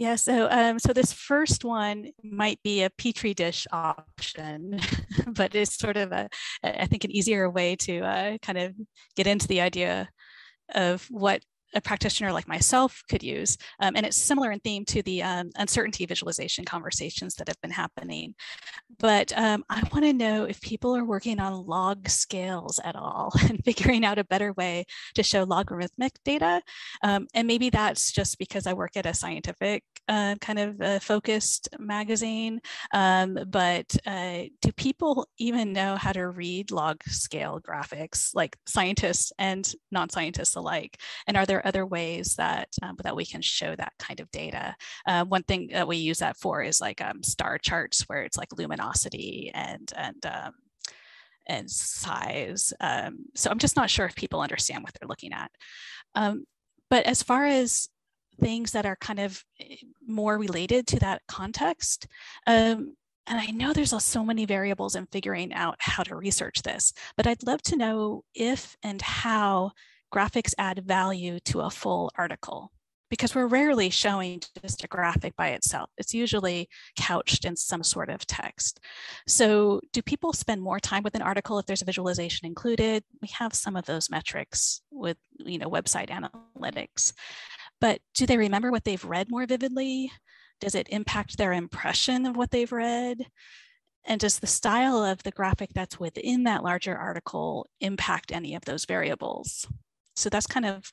yeah, 0.00 0.16
so 0.16 0.48
um, 0.50 0.78
so 0.78 0.94
this 0.94 1.12
first 1.12 1.62
one 1.62 2.12
might 2.22 2.58
be 2.62 2.82
a 2.82 2.88
petri 2.88 3.34
dish 3.34 3.66
option, 3.70 4.80
but 5.26 5.54
it's 5.54 5.76
sort 5.76 5.98
of 5.98 6.10
a 6.10 6.30
I 6.64 6.86
think 6.86 7.04
an 7.04 7.10
easier 7.10 7.50
way 7.50 7.76
to 7.76 8.00
uh, 8.00 8.38
kind 8.40 8.56
of 8.56 8.74
get 9.14 9.26
into 9.26 9.46
the 9.46 9.60
idea 9.60 10.08
of 10.74 11.04
what 11.10 11.42
a 11.74 11.80
practitioner 11.80 12.32
like 12.32 12.48
myself 12.48 13.02
could 13.08 13.22
use. 13.22 13.56
Um, 13.80 13.94
and 13.96 14.04
it's 14.04 14.16
similar 14.16 14.50
in 14.50 14.60
theme 14.60 14.84
to 14.86 15.02
the 15.02 15.22
um, 15.22 15.50
uncertainty 15.56 16.06
visualization 16.06 16.64
conversations 16.64 17.34
that 17.34 17.48
have 17.48 17.60
been 17.60 17.70
happening. 17.70 18.34
But 18.98 19.36
um, 19.36 19.64
I 19.70 19.82
want 19.92 20.04
to 20.04 20.12
know 20.12 20.44
if 20.44 20.60
people 20.60 20.96
are 20.96 21.04
working 21.04 21.40
on 21.40 21.66
log 21.66 22.08
scales 22.08 22.80
at 22.84 22.96
all 22.96 23.32
and 23.48 23.62
figuring 23.64 24.04
out 24.04 24.18
a 24.18 24.24
better 24.24 24.52
way 24.54 24.84
to 25.14 25.22
show 25.22 25.44
logarithmic 25.44 26.12
data. 26.24 26.62
Um, 27.02 27.26
and 27.34 27.46
maybe 27.46 27.70
that's 27.70 28.12
just 28.12 28.38
because 28.38 28.66
I 28.66 28.72
work 28.72 28.96
at 28.96 29.06
a 29.06 29.14
scientific 29.14 29.84
uh, 30.08 30.34
kind 30.40 30.58
of 30.58 30.80
uh, 30.80 30.98
focused 30.98 31.68
magazine. 31.78 32.60
Um, 32.92 33.38
but 33.46 33.96
uh, 34.06 34.42
do 34.60 34.72
people 34.72 35.28
even 35.38 35.72
know 35.72 35.96
how 35.96 36.12
to 36.12 36.28
read 36.28 36.70
log 36.70 37.02
scale 37.04 37.60
graphics, 37.60 38.34
like 38.34 38.56
scientists 38.66 39.32
and 39.38 39.72
non-scientists 39.92 40.56
alike? 40.56 41.00
And 41.26 41.36
are 41.36 41.46
there 41.46 41.59
there 41.60 41.68
other 41.68 41.86
ways 41.86 42.34
that 42.36 42.68
um, 42.82 42.96
that 43.02 43.16
we 43.16 43.24
can 43.24 43.42
show 43.42 43.74
that 43.76 43.92
kind 43.98 44.20
of 44.20 44.30
data? 44.30 44.74
Uh, 45.06 45.24
one 45.24 45.42
thing 45.42 45.68
that 45.72 45.88
we 45.88 45.96
use 45.96 46.18
that 46.18 46.36
for 46.36 46.62
is 46.62 46.80
like 46.80 47.00
um, 47.00 47.22
star 47.22 47.58
charts 47.58 48.02
where 48.02 48.22
it's 48.22 48.36
like 48.36 48.56
luminosity 48.56 49.50
and 49.54 49.92
and 49.96 50.26
um, 50.26 50.52
and 51.46 51.70
size. 51.70 52.72
Um, 52.80 53.26
so 53.34 53.50
I'm 53.50 53.58
just 53.58 53.76
not 53.76 53.90
sure 53.90 54.06
if 54.06 54.14
people 54.14 54.40
understand 54.40 54.82
what 54.82 54.94
they're 54.98 55.08
looking 55.08 55.32
at. 55.32 55.50
Um, 56.14 56.44
but 56.88 57.06
as 57.06 57.22
far 57.22 57.46
as 57.46 57.88
things 58.40 58.72
that 58.72 58.86
are 58.86 58.96
kind 58.96 59.20
of 59.20 59.44
eh, 59.60 59.76
more 60.06 60.38
related 60.38 60.86
to 60.88 61.00
that 61.00 61.22
context, 61.28 62.06
um, 62.46 62.94
and 63.26 63.38
I 63.38 63.46
know 63.46 63.72
there's 63.72 63.94
so 64.02 64.24
many 64.24 64.44
variables 64.44 64.96
in 64.96 65.06
figuring 65.06 65.52
out 65.52 65.76
how 65.78 66.02
to 66.02 66.16
research 66.16 66.62
this, 66.62 66.92
but 67.16 67.26
I'd 67.26 67.46
love 67.46 67.62
to 67.62 67.76
know 67.76 68.24
if 68.34 68.76
and 68.82 69.00
how 69.00 69.72
graphics 70.12 70.54
add 70.58 70.84
value 70.86 71.40
to 71.40 71.60
a 71.60 71.70
full 71.70 72.10
article 72.16 72.72
because 73.10 73.34
we're 73.34 73.46
rarely 73.46 73.90
showing 73.90 74.40
just 74.62 74.84
a 74.84 74.88
graphic 74.88 75.34
by 75.36 75.48
itself. 75.48 75.90
It's 75.98 76.14
usually 76.14 76.68
couched 76.96 77.44
in 77.44 77.56
some 77.56 77.82
sort 77.82 78.08
of 78.08 78.24
text. 78.26 78.78
So 79.26 79.80
do 79.92 80.00
people 80.00 80.32
spend 80.32 80.62
more 80.62 80.78
time 80.78 81.02
with 81.02 81.16
an 81.16 81.22
article 81.22 81.58
if 81.58 81.66
there's 81.66 81.82
a 81.82 81.86
visualization 81.86 82.46
included? 82.46 83.02
We 83.20 83.28
have 83.36 83.52
some 83.52 83.76
of 83.76 83.84
those 83.84 84.10
metrics 84.10 84.82
with 84.92 85.16
you 85.38 85.58
know, 85.58 85.68
website 85.68 86.08
analytics, 86.08 87.12
but 87.80 88.00
do 88.14 88.26
they 88.26 88.38
remember 88.38 88.70
what 88.70 88.84
they've 88.84 89.04
read 89.04 89.28
more 89.28 89.46
vividly? 89.46 90.12
Does 90.60 90.74
it 90.74 90.88
impact 90.90 91.36
their 91.36 91.52
impression 91.52 92.26
of 92.26 92.36
what 92.36 92.50
they've 92.50 92.70
read? 92.70 93.26
And 94.04 94.20
does 94.20 94.38
the 94.38 94.46
style 94.46 95.04
of 95.04 95.22
the 95.22 95.30
graphic 95.30 95.70
that's 95.74 95.98
within 95.98 96.44
that 96.44 96.62
larger 96.62 96.96
article 96.96 97.66
impact 97.80 98.32
any 98.32 98.54
of 98.54 98.64
those 98.64 98.84
variables? 98.84 99.66
So 100.20 100.28
that's 100.28 100.46
kind 100.46 100.66
of 100.66 100.92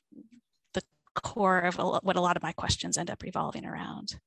the 0.72 0.82
core 1.14 1.58
of 1.58 1.76
what 1.76 2.16
a 2.16 2.20
lot 2.20 2.38
of 2.38 2.42
my 2.42 2.52
questions 2.52 2.96
end 2.96 3.10
up 3.10 3.22
revolving 3.22 3.66
around. 3.66 4.18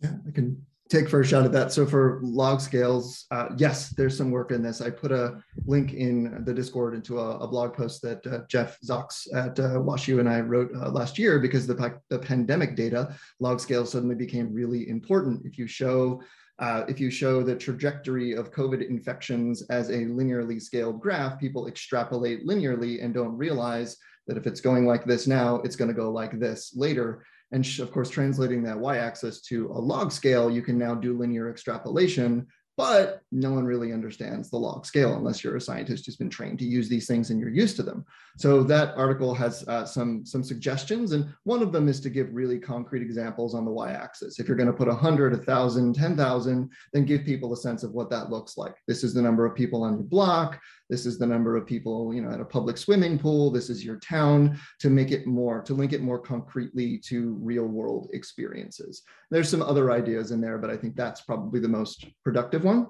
Yeah, 0.00 0.14
I 0.26 0.32
can 0.32 0.66
take 0.88 1.08
first 1.08 1.30
shot 1.30 1.44
at 1.44 1.52
that. 1.52 1.72
So 1.72 1.86
for 1.86 2.18
log 2.24 2.60
scales, 2.60 3.24
uh, 3.30 3.50
yes, 3.56 3.90
there's 3.90 4.16
some 4.16 4.32
work 4.32 4.50
in 4.50 4.64
this. 4.64 4.80
I 4.80 4.90
put 4.90 5.12
a 5.12 5.40
link 5.64 5.92
in 5.94 6.42
the 6.44 6.52
Discord 6.52 6.94
into 6.94 7.20
a, 7.20 7.38
a 7.38 7.46
blog 7.46 7.72
post 7.72 8.02
that 8.02 8.26
uh, 8.26 8.40
Jeff 8.48 8.80
Zacks 8.80 9.32
at 9.32 9.58
uh, 9.60 9.78
WashU 9.78 10.18
and 10.18 10.28
I 10.28 10.40
wrote 10.40 10.72
uh, 10.74 10.90
last 10.90 11.16
year 11.16 11.38
because 11.38 11.64
the, 11.64 12.00
the 12.10 12.18
pandemic 12.18 12.74
data, 12.74 13.14
log 13.38 13.60
scales 13.60 13.92
suddenly 13.92 14.16
became 14.16 14.52
really 14.52 14.88
important. 14.88 15.46
If 15.46 15.56
you 15.56 15.68
show 15.68 16.20
uh, 16.58 16.84
if 16.88 17.00
you 17.00 17.10
show 17.10 17.42
the 17.42 17.56
trajectory 17.56 18.34
of 18.34 18.52
COVID 18.52 18.88
infections 18.88 19.62
as 19.70 19.88
a 19.88 20.04
linearly 20.04 20.60
scaled 20.60 21.00
graph, 21.00 21.40
people 21.40 21.66
extrapolate 21.66 22.46
linearly 22.46 23.02
and 23.02 23.14
don't 23.14 23.36
realize 23.36 23.96
that 24.26 24.36
if 24.36 24.46
it's 24.46 24.60
going 24.60 24.86
like 24.86 25.04
this 25.04 25.26
now, 25.26 25.56
it's 25.56 25.76
going 25.76 25.88
to 25.88 25.94
go 25.94 26.10
like 26.10 26.38
this 26.38 26.74
later. 26.76 27.24
And 27.50 27.66
of 27.80 27.90
course, 27.90 28.08
translating 28.08 28.62
that 28.62 28.78
y-axis 28.78 29.40
to 29.42 29.66
a 29.68 29.78
log 29.78 30.12
scale, 30.12 30.50
you 30.50 30.62
can 30.62 30.78
now 30.78 30.94
do 30.94 31.18
linear 31.18 31.50
extrapolation 31.50 32.46
but 32.76 33.20
no 33.30 33.52
one 33.52 33.64
really 33.64 33.92
understands 33.92 34.48
the 34.48 34.56
log 34.56 34.86
scale 34.86 35.14
unless 35.14 35.44
you're 35.44 35.56
a 35.56 35.60
scientist 35.60 36.06
who's 36.06 36.16
been 36.16 36.30
trained 36.30 36.58
to 36.58 36.64
use 36.64 36.88
these 36.88 37.06
things 37.06 37.30
and 37.30 37.38
you're 37.38 37.50
used 37.50 37.76
to 37.76 37.82
them. 37.82 38.04
So 38.38 38.62
that 38.62 38.94
article 38.96 39.34
has 39.34 39.66
uh, 39.68 39.84
some, 39.84 40.24
some 40.24 40.42
suggestions, 40.42 41.12
and 41.12 41.32
one 41.44 41.62
of 41.62 41.70
them 41.70 41.86
is 41.88 42.00
to 42.00 42.10
give 42.10 42.32
really 42.32 42.58
concrete 42.58 43.02
examples 43.02 43.54
on 43.54 43.66
the 43.66 43.70
y-axis. 43.70 44.38
If 44.38 44.48
you're 44.48 44.56
gonna 44.56 44.72
put 44.72 44.88
100, 44.88 45.32
1,000, 45.32 45.94
10,000, 45.94 46.70
then 46.92 47.04
give 47.04 47.24
people 47.24 47.52
a 47.52 47.56
sense 47.56 47.82
of 47.82 47.92
what 47.92 48.08
that 48.10 48.30
looks 48.30 48.56
like. 48.56 48.74
This 48.88 49.04
is 49.04 49.12
the 49.12 49.22
number 49.22 49.44
of 49.44 49.54
people 49.54 49.82
on 49.82 49.94
your 49.94 50.04
block, 50.04 50.58
this 50.92 51.06
is 51.06 51.18
the 51.18 51.26
number 51.26 51.56
of 51.56 51.66
people 51.66 52.12
you 52.12 52.20
know, 52.20 52.30
at 52.30 52.38
a 52.38 52.44
public 52.44 52.76
swimming 52.76 53.18
pool, 53.18 53.50
this 53.50 53.70
is 53.70 53.82
your 53.82 53.96
town, 53.96 54.60
to 54.78 54.90
make 54.90 55.10
it 55.10 55.26
more, 55.26 55.62
to 55.62 55.72
link 55.72 55.94
it 55.94 56.02
more 56.02 56.18
concretely 56.18 56.98
to 56.98 57.32
real 57.40 57.64
world 57.64 58.10
experiences. 58.12 59.02
There's 59.30 59.48
some 59.48 59.62
other 59.62 59.90
ideas 59.90 60.32
in 60.32 60.40
there, 60.42 60.58
but 60.58 60.68
I 60.68 60.76
think 60.76 60.94
that's 60.94 61.22
probably 61.22 61.60
the 61.60 61.68
most 61.68 62.04
productive 62.22 62.64
one. 62.64 62.88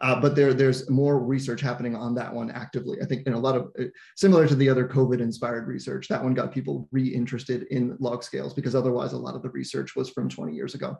Uh, 0.00 0.18
but 0.18 0.34
there, 0.34 0.54
there's 0.54 0.88
more 0.88 1.18
research 1.18 1.60
happening 1.60 1.94
on 1.94 2.14
that 2.14 2.32
one 2.32 2.50
actively. 2.50 2.96
I 3.02 3.04
think 3.04 3.26
in 3.26 3.34
a 3.34 3.38
lot 3.38 3.54
of 3.54 3.70
uh, 3.78 3.84
similar 4.16 4.48
to 4.48 4.54
the 4.54 4.70
other 4.70 4.88
COVID-inspired 4.88 5.68
research, 5.68 6.08
that 6.08 6.24
one 6.24 6.32
got 6.32 6.54
people 6.54 6.88
re-interested 6.90 7.64
in 7.64 7.98
log 8.00 8.24
scales 8.24 8.54
because 8.54 8.74
otherwise 8.74 9.12
a 9.12 9.18
lot 9.18 9.34
of 9.34 9.42
the 9.42 9.50
research 9.50 9.94
was 9.94 10.08
from 10.08 10.30
20 10.30 10.54
years 10.54 10.74
ago. 10.74 10.96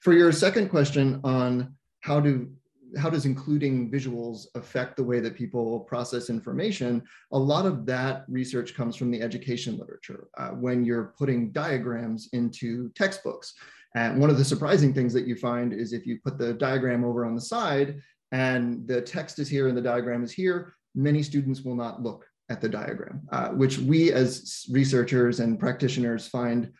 For 0.00 0.14
your 0.14 0.32
second 0.32 0.70
question 0.70 1.20
on 1.22 1.76
how 2.00 2.18
do 2.18 2.50
how 2.96 3.10
does 3.10 3.26
including 3.26 3.90
visuals 3.90 4.46
affect 4.54 4.96
the 4.96 5.04
way 5.04 5.20
that 5.20 5.34
people 5.34 5.80
process 5.80 6.30
information? 6.30 7.02
A 7.32 7.38
lot 7.38 7.66
of 7.66 7.86
that 7.86 8.24
research 8.28 8.74
comes 8.74 8.96
from 8.96 9.10
the 9.10 9.22
education 9.22 9.78
literature. 9.78 10.28
Uh, 10.36 10.50
when 10.50 10.84
you're 10.84 11.14
putting 11.18 11.50
diagrams 11.50 12.28
into 12.32 12.90
textbooks, 12.90 13.54
and 13.94 14.20
one 14.20 14.30
of 14.30 14.38
the 14.38 14.44
surprising 14.44 14.92
things 14.92 15.12
that 15.12 15.26
you 15.26 15.36
find 15.36 15.72
is 15.72 15.92
if 15.92 16.06
you 16.06 16.18
put 16.18 16.38
the 16.38 16.54
diagram 16.54 17.04
over 17.04 17.24
on 17.24 17.34
the 17.34 17.40
side 17.40 18.00
and 18.32 18.86
the 18.88 19.00
text 19.00 19.38
is 19.38 19.48
here 19.48 19.68
and 19.68 19.76
the 19.76 19.82
diagram 19.82 20.24
is 20.24 20.32
here, 20.32 20.74
many 20.94 21.22
students 21.22 21.62
will 21.62 21.76
not 21.76 22.02
look 22.02 22.26
at 22.50 22.60
the 22.60 22.68
diagram, 22.68 23.22
uh, 23.32 23.48
which 23.50 23.78
we 23.78 24.12
as 24.12 24.66
researchers 24.70 25.40
and 25.40 25.58
practitioners 25.58 26.26
find 26.26 26.72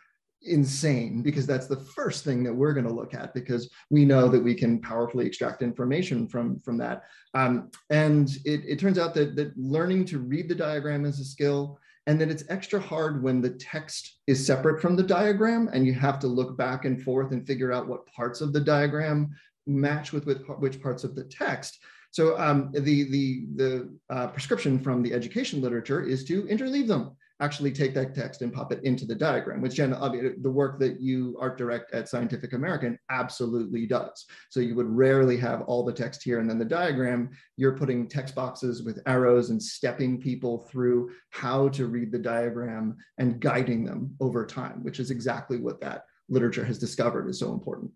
insane 0.45 1.23
because 1.23 1.47
that's 1.47 1.67
the 1.67 1.77
first 1.77 2.25
thing 2.25 2.43
that 2.45 2.55
we're 2.55 2.73
going 2.73 2.87
to 2.87 2.93
look 2.93 3.15
at 3.15 3.35
because 3.35 3.71
we 3.91 4.05
know 4.05 4.29
that 4.29 4.43
we 4.43 4.55
can 4.55 4.81
powerfully 4.81 5.27
extract 5.27 5.63
information 5.63 6.29
from 6.29 6.59
from 6.61 6.79
that. 6.79 7.05
Um, 7.35 7.71
and 7.91 8.29
it, 8.45 8.63
it 8.67 8.79
turns 8.79 8.99
out 8.99 9.15
that 9.15 9.37
that 9.37 9.57
learning 9.57 10.07
to 10.07 10.19
read 10.19 10.49
the 10.49 10.55
diagram 10.55 11.05
is 11.05 11.21
a 11.21 11.25
skill 11.25 11.79
and 12.07 12.21
that 12.21 12.31
it's 12.31 12.45
extra 12.49 12.79
hard 12.79 13.23
when 13.23 13.41
the 13.41 13.51
text 13.51 14.21
is 14.27 14.45
separate 14.45 14.81
from 14.81 14.95
the 14.95 15.03
diagram 15.03 15.71
and 15.73 15.87
you 15.87 15.95
have 15.95 16.19
to 16.21 16.27
look 16.27 16.57
back 16.57 16.85
and 16.85 17.03
forth 17.03 17.33
and 17.33 17.47
figure 17.47 17.73
out 17.73 17.89
what 17.89 18.07
parts 18.07 18.41
of 18.41 18.53
the 18.53 18.61
diagram 18.61 19.35
match 19.67 20.13
with, 20.13 20.27
with 20.27 20.43
which 20.59 20.83
parts 20.83 21.05
of 21.05 21.15
the 21.15 21.25
text. 21.25 21.79
So 22.11 22.39
um, 22.39 22.71
the 22.73 22.81
the 23.11 23.47
the 23.57 23.99
uh, 24.09 24.29
prescription 24.29 24.79
from 24.79 25.03
the 25.03 25.13
education 25.13 25.61
literature 25.61 26.03
is 26.03 26.25
to 26.27 26.45
interleave 26.45 26.87
them 26.87 27.17
actually 27.41 27.73
take 27.73 27.95
that 27.95 28.15
text 28.15 28.43
and 28.43 28.53
pop 28.53 28.73
it 28.73 28.83
into 28.85 29.05
the 29.05 29.15
diagram, 29.15 29.61
which 29.61 29.75
Jen, 29.75 29.91
the 29.91 30.51
work 30.51 30.79
that 30.79 31.01
you 31.01 31.37
art 31.41 31.59
direct 31.59 31.93
at 31.93 32.09
Scientific 32.09 32.53
American 32.53 32.99
absolutely 33.11 33.87
does. 33.87 34.25
So 34.51 34.61
you 34.61 34.75
would 34.77 34.89
rarely 34.89 35.37
have 35.39 35.63
all 35.63 35.85
the 35.85 35.93
text 35.93 36.23
here 36.23 36.39
and 36.39 36.49
then 36.49 36.59
the 36.59 36.65
diagram, 36.65 37.31
you're 37.57 37.77
putting 37.77 38.09
text 38.09 38.35
boxes 38.35 38.83
with 38.83 39.03
arrows 39.07 39.51
and 39.51 39.61
stepping 39.61 40.21
people 40.21 40.69
through 40.71 41.11
how 41.31 41.69
to 41.71 41.87
read 41.87 42.13
the 42.13 42.19
diagram 42.19 42.97
and 43.19 43.41
guiding 43.41 43.85
them 43.85 44.15
over 44.21 44.47
time, 44.47 44.85
which 44.85 45.01
is 45.01 45.11
exactly 45.11 45.59
what 45.59 45.81
that 45.81 46.05
literature 46.29 46.65
has 46.65 46.79
discovered 46.79 47.29
is 47.29 47.39
so 47.39 47.53
important. 47.53 47.91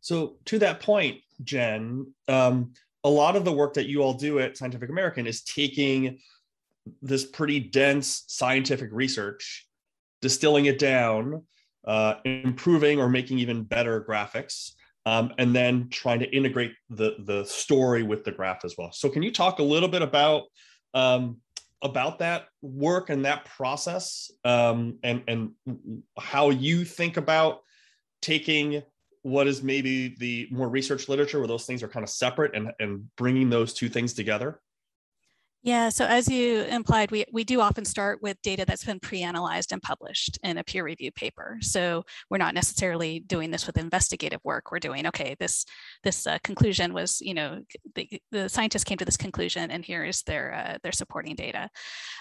So 0.00 0.36
to 0.46 0.58
that 0.60 0.80
point, 0.80 1.18
Jen, 1.42 2.14
um, 2.28 2.72
a 3.04 3.10
lot 3.10 3.36
of 3.36 3.44
the 3.44 3.52
work 3.52 3.74
that 3.74 3.86
you 3.86 4.02
all 4.02 4.14
do 4.14 4.38
at 4.38 4.56
Scientific 4.56 4.88
American 4.88 5.26
is 5.26 5.42
taking 5.42 6.18
this 7.02 7.24
pretty 7.24 7.60
dense 7.60 8.24
scientific 8.28 8.90
research, 8.92 9.66
distilling 10.20 10.66
it 10.66 10.78
down, 10.78 11.44
uh, 11.86 12.14
improving 12.24 13.00
or 13.00 13.08
making 13.08 13.38
even 13.38 13.62
better 13.62 14.04
graphics, 14.04 14.72
um, 15.06 15.32
and 15.38 15.54
then 15.54 15.88
trying 15.90 16.20
to 16.20 16.30
integrate 16.34 16.72
the 16.90 17.16
the 17.20 17.44
story 17.44 18.02
with 18.02 18.24
the 18.24 18.32
graph 18.32 18.64
as 18.64 18.74
well. 18.76 18.92
So 18.92 19.08
can 19.08 19.22
you 19.22 19.32
talk 19.32 19.58
a 19.58 19.62
little 19.62 19.88
bit 19.88 20.02
about 20.02 20.44
um, 20.94 21.38
about 21.82 22.18
that 22.18 22.46
work 22.60 23.10
and 23.10 23.24
that 23.24 23.44
process 23.44 24.30
um, 24.44 24.98
and 25.02 25.22
and 25.26 25.52
how 26.18 26.50
you 26.50 26.84
think 26.84 27.16
about 27.16 27.60
taking 28.20 28.82
what 29.22 29.46
is 29.46 29.62
maybe 29.62 30.14
the 30.18 30.48
more 30.50 30.68
research 30.68 31.08
literature 31.08 31.38
where 31.38 31.48
those 31.48 31.66
things 31.66 31.82
are 31.82 31.88
kind 31.88 32.04
of 32.04 32.10
separate 32.10 32.54
and, 32.54 32.72
and 32.80 33.04
bringing 33.16 33.50
those 33.50 33.74
two 33.74 33.88
things 33.88 34.14
together 34.14 34.60
yeah, 35.62 35.90
so 35.90 36.06
as 36.06 36.26
you 36.28 36.62
implied, 36.62 37.10
we, 37.10 37.26
we 37.32 37.44
do 37.44 37.60
often 37.60 37.84
start 37.84 38.22
with 38.22 38.40
data 38.42 38.64
that's 38.66 38.84
been 38.84 38.98
pre-analyzed 38.98 39.72
and 39.72 39.82
published 39.82 40.38
in 40.42 40.56
a 40.56 40.64
peer 40.64 40.84
review 40.84 41.12
paper. 41.12 41.58
So 41.60 42.04
we're 42.30 42.38
not 42.38 42.54
necessarily 42.54 43.20
doing 43.20 43.50
this 43.50 43.66
with 43.66 43.76
investigative 43.76 44.40
work. 44.42 44.72
We're 44.72 44.78
doing, 44.78 45.06
okay, 45.08 45.36
this 45.38 45.66
this 46.02 46.26
uh, 46.26 46.38
conclusion 46.42 46.94
was, 46.94 47.20
you 47.20 47.34
know, 47.34 47.60
the, 47.94 48.08
the 48.30 48.48
scientists 48.48 48.84
came 48.84 48.98
to 48.98 49.04
this 49.04 49.18
conclusion 49.18 49.70
and 49.70 49.84
here 49.84 50.04
is 50.04 50.22
their, 50.22 50.54
uh, 50.54 50.78
their 50.82 50.92
supporting 50.92 51.34
data. 51.34 51.68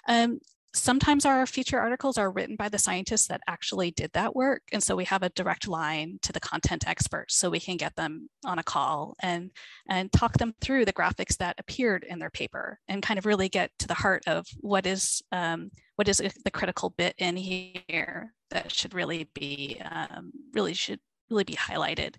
Um, 0.08 0.40
sometimes 0.74 1.26
our 1.26 1.46
feature 1.46 1.80
articles 1.80 2.18
are 2.18 2.32
written 2.32 2.56
by 2.56 2.70
the 2.70 2.78
scientists 2.78 3.28
that 3.28 3.42
actually 3.48 3.92
did 3.92 4.12
that 4.14 4.36
work. 4.36 4.62
And 4.72 4.84
so 4.84 4.96
we 4.96 5.06
have 5.06 5.24
a 5.24 5.30
direct 5.30 5.68
line 5.68 6.20
to 6.22 6.32
the 6.32 6.40
content 6.40 6.88
experts 6.88 7.36
so 7.36 7.50
we 7.50 7.60
can 7.60 7.78
get 7.78 7.96
them 7.96 8.30
on 8.46 8.60
a 8.60 8.64
call 8.64 9.16
and, 9.22 9.52
and 9.88 10.12
talk 10.12 10.38
them 10.38 10.54
through 10.62 10.86
the 10.86 10.94
graphics 10.94 11.38
that 11.38 11.56
appeared 11.60 12.04
in 12.04 12.20
their 12.20 12.30
paper 12.30 12.80
and 12.88 13.02
kind 13.02 13.18
of 13.18 13.26
really 13.26 13.50
get 13.50 13.72
to 13.80 13.88
the 13.88 13.94
heart 13.94 14.24
of 14.28 14.46
what 14.60 14.86
is, 14.86 15.22
um, 15.32 15.72
what 15.96 16.08
is 16.08 16.22
the 16.46 16.52
critical 16.52 16.92
bit 16.92 17.16
in 17.18 17.36
here 17.36 18.34
that 18.52 18.72
should 18.72 18.94
really 18.94 19.30
be, 19.34 19.82
um, 19.84 20.32
really 20.54 20.74
should 20.74 21.00
really 21.30 21.44
be 21.44 21.56
highlighted. 21.56 22.16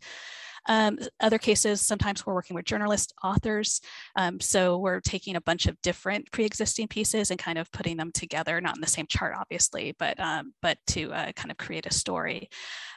Um, 0.69 0.99
other 1.21 1.39
cases, 1.39 1.81
sometimes 1.81 2.25
we're 2.25 2.35
working 2.35 2.55
with 2.55 2.65
journalist 2.65 3.13
authors. 3.23 3.81
Um, 4.17 4.41
so 4.41 4.79
we're 4.79 5.01
taking 5.01 5.37
a 5.37 5.41
bunch 5.41 5.67
of 5.67 5.81
different 5.83 6.31
pre-existing 6.33 6.89
pieces 6.89 7.31
and 7.31 7.39
kind 7.39 7.59
of 7.59 7.71
putting 7.73 7.97
them 7.97 8.13
together, 8.13 8.61
not 8.61 8.77
in 8.77 8.81
the 8.81 8.87
same 8.87 9.07
chart, 9.07 9.35
obviously, 9.39 9.95
but, 9.99 10.19
um, 10.21 10.53
but 10.63 10.79
to 10.89 11.13
uh, 11.13 11.33
kind 11.33 11.51
of 11.51 11.57
create 11.57 11.87
a 11.87 11.93
story. 11.93 12.49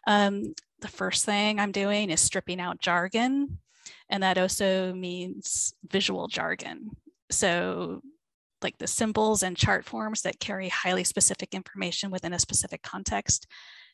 Um, 0.07 0.53
the 0.81 0.87
first 0.87 1.25
thing 1.25 1.59
I'm 1.59 1.71
doing 1.71 2.09
is 2.09 2.21
stripping 2.21 2.59
out 2.59 2.81
jargon. 2.81 3.59
And 4.09 4.23
that 4.23 4.37
also 4.37 4.93
means 4.93 5.73
visual 5.89 6.27
jargon. 6.27 6.91
So 7.29 8.01
like 8.61 8.77
the 8.77 8.87
symbols 8.87 9.43
and 9.43 9.57
chart 9.57 9.85
forms 9.85 10.21
that 10.21 10.39
carry 10.39 10.69
highly 10.69 11.03
specific 11.03 11.53
information 11.53 12.11
within 12.11 12.33
a 12.33 12.39
specific 12.39 12.81
context 12.81 13.47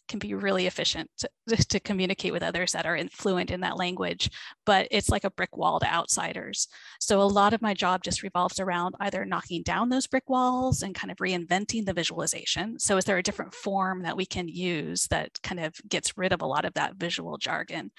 can 0.09 0.19
be 0.19 0.33
really 0.33 0.67
efficient 0.67 1.09
to, 1.19 1.29
to 1.69 1.79
communicate 1.79 2.33
with 2.33 2.43
others 2.43 2.73
that 2.73 2.85
are 2.85 2.99
fluent 3.11 3.51
in 3.51 3.61
that 3.61 3.77
language, 3.77 4.29
but 4.65 4.87
it's 4.91 5.09
like 5.09 5.23
a 5.23 5.31
brick 5.31 5.55
wall 5.55 5.79
to 5.79 5.87
outsiders. 5.87 6.67
So 6.99 7.21
a 7.21 7.23
lot 7.23 7.53
of 7.53 7.61
my 7.61 7.73
job 7.73 8.03
just 8.03 8.23
revolves 8.23 8.59
around 8.59 8.95
either 8.99 9.23
knocking 9.23 9.63
down 9.63 9.89
those 9.89 10.07
brick 10.07 10.27
walls 10.27 10.81
and 10.81 10.93
kind 10.93 11.11
of 11.11 11.17
reinventing 11.17 11.85
the 11.85 11.93
visualization. 11.93 12.79
So 12.79 12.97
is 12.97 13.05
there 13.05 13.17
a 13.17 13.23
different 13.23 13.53
form 13.53 14.03
that 14.03 14.17
we 14.17 14.25
can 14.25 14.49
use 14.49 15.07
that 15.07 15.41
kind 15.41 15.61
of 15.61 15.75
gets 15.87 16.17
rid 16.17 16.33
of 16.33 16.41
a 16.41 16.47
lot 16.47 16.65
of 16.65 16.73
that 16.73 16.95
visual 16.95 17.37
jargon? 17.37 17.91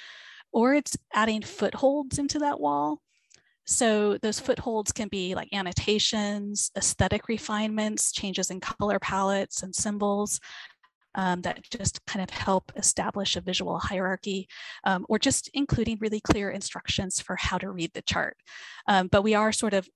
Or 0.53 0.75
it's 0.75 0.97
adding 1.15 1.43
footholds 1.43 2.19
into 2.19 2.41
that 2.41 2.61
wall. 2.61 3.01
So 3.67 4.19
those 4.19 4.41
footholds 4.41 4.91
can 4.91 5.07
be 5.07 5.37
like 5.37 5.49
annotations, 5.53 6.73
aesthetic 6.77 7.29
refinements, 7.29 8.11
changes 8.11 8.51
in 8.51 8.59
color 8.59 8.99
palettes 8.99 9.63
and 9.63 9.73
symbols, 9.73 10.41
um, 11.15 11.43
that 11.43 11.63
just 11.71 12.05
kind 12.07 12.23
of 12.23 12.31
help 12.31 12.73
establish 12.77 13.37
a 13.37 13.41
visual 13.41 13.79
hierarchy 13.79 14.49
um, 14.85 15.05
or 15.09 15.19
just 15.19 15.51
including 15.55 15.99
really 16.01 16.21
clear 16.21 16.51
instructions 16.51 17.21
for 17.21 17.37
how 17.37 17.59
to 17.59 17.71
read 17.71 17.91
the 17.95 18.03
chart. 18.03 18.37
Um, 18.87 19.09
but 19.09 19.23
we 19.23 19.35
are 19.35 19.53
sort 19.53 19.75
of 19.75 19.89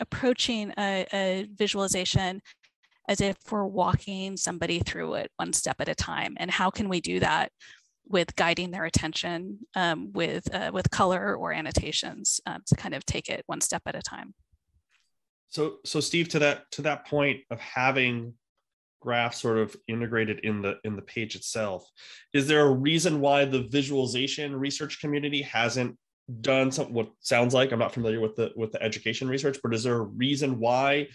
approaching 0.00 0.72
a, 0.78 1.06
a, 1.12 1.48
visualization 1.54 2.42
as 3.08 3.20
if 3.20 3.36
we're 3.50 3.64
walking 3.64 4.36
somebody 4.36 4.80
through 4.80 5.14
it 5.14 5.30
one 5.36 5.52
step 5.52 5.76
at 5.80 5.88
a 5.88 5.94
time. 5.94 6.36
And 6.38 6.50
how 6.50 6.70
can 6.70 6.88
we 6.88 7.00
do 7.00 7.20
that 7.20 7.50
with 8.08 8.36
guiding 8.36 8.70
their 8.70 8.84
attention 8.84 9.60
um, 9.74 10.12
with, 10.12 10.52
uh, 10.54 10.70
with 10.72 10.90
color 10.90 11.34
or 11.34 11.52
annotations 11.52 12.40
um, 12.46 12.62
to 12.66 12.76
kind 12.76 12.94
of 12.94 13.04
take 13.04 13.28
it 13.28 13.42
one 13.46 13.60
step 13.60 13.82
at 13.86 13.96
a 13.96 14.02
time. 14.02 14.34
So, 15.48 15.76
so 15.84 16.00
Steve, 16.00 16.28
to 16.30 16.38
that 16.40 16.70
to 16.72 16.82
that 16.82 17.06
point 17.06 17.40
of 17.50 17.60
having 17.60 18.34
graph 19.06 19.34
sort 19.34 19.58
of 19.58 19.76
integrated 19.86 20.40
in 20.40 20.62
the 20.62 20.74
in 20.82 20.96
the 20.96 21.02
page 21.14 21.36
itself. 21.36 21.88
Is 22.32 22.48
there 22.48 22.66
a 22.66 22.72
reason 22.88 23.20
why 23.20 23.44
the 23.44 23.62
visualization 23.62 24.56
research 24.56 25.00
community 25.00 25.42
hasn't 25.42 25.96
done 26.40 26.72
some 26.72 26.92
what 26.92 27.08
sounds 27.20 27.54
like 27.54 27.70
i'm 27.70 27.78
not 27.78 27.94
familiar 27.94 28.20
with 28.20 28.34
the 28.34 28.50
with 28.56 28.72
the 28.72 28.82
education 28.82 29.28
research 29.28 29.58
but 29.62 29.72
is 29.72 29.84
there 29.84 29.98
a 29.98 30.10
reason 30.24 30.58
why 30.58 31.06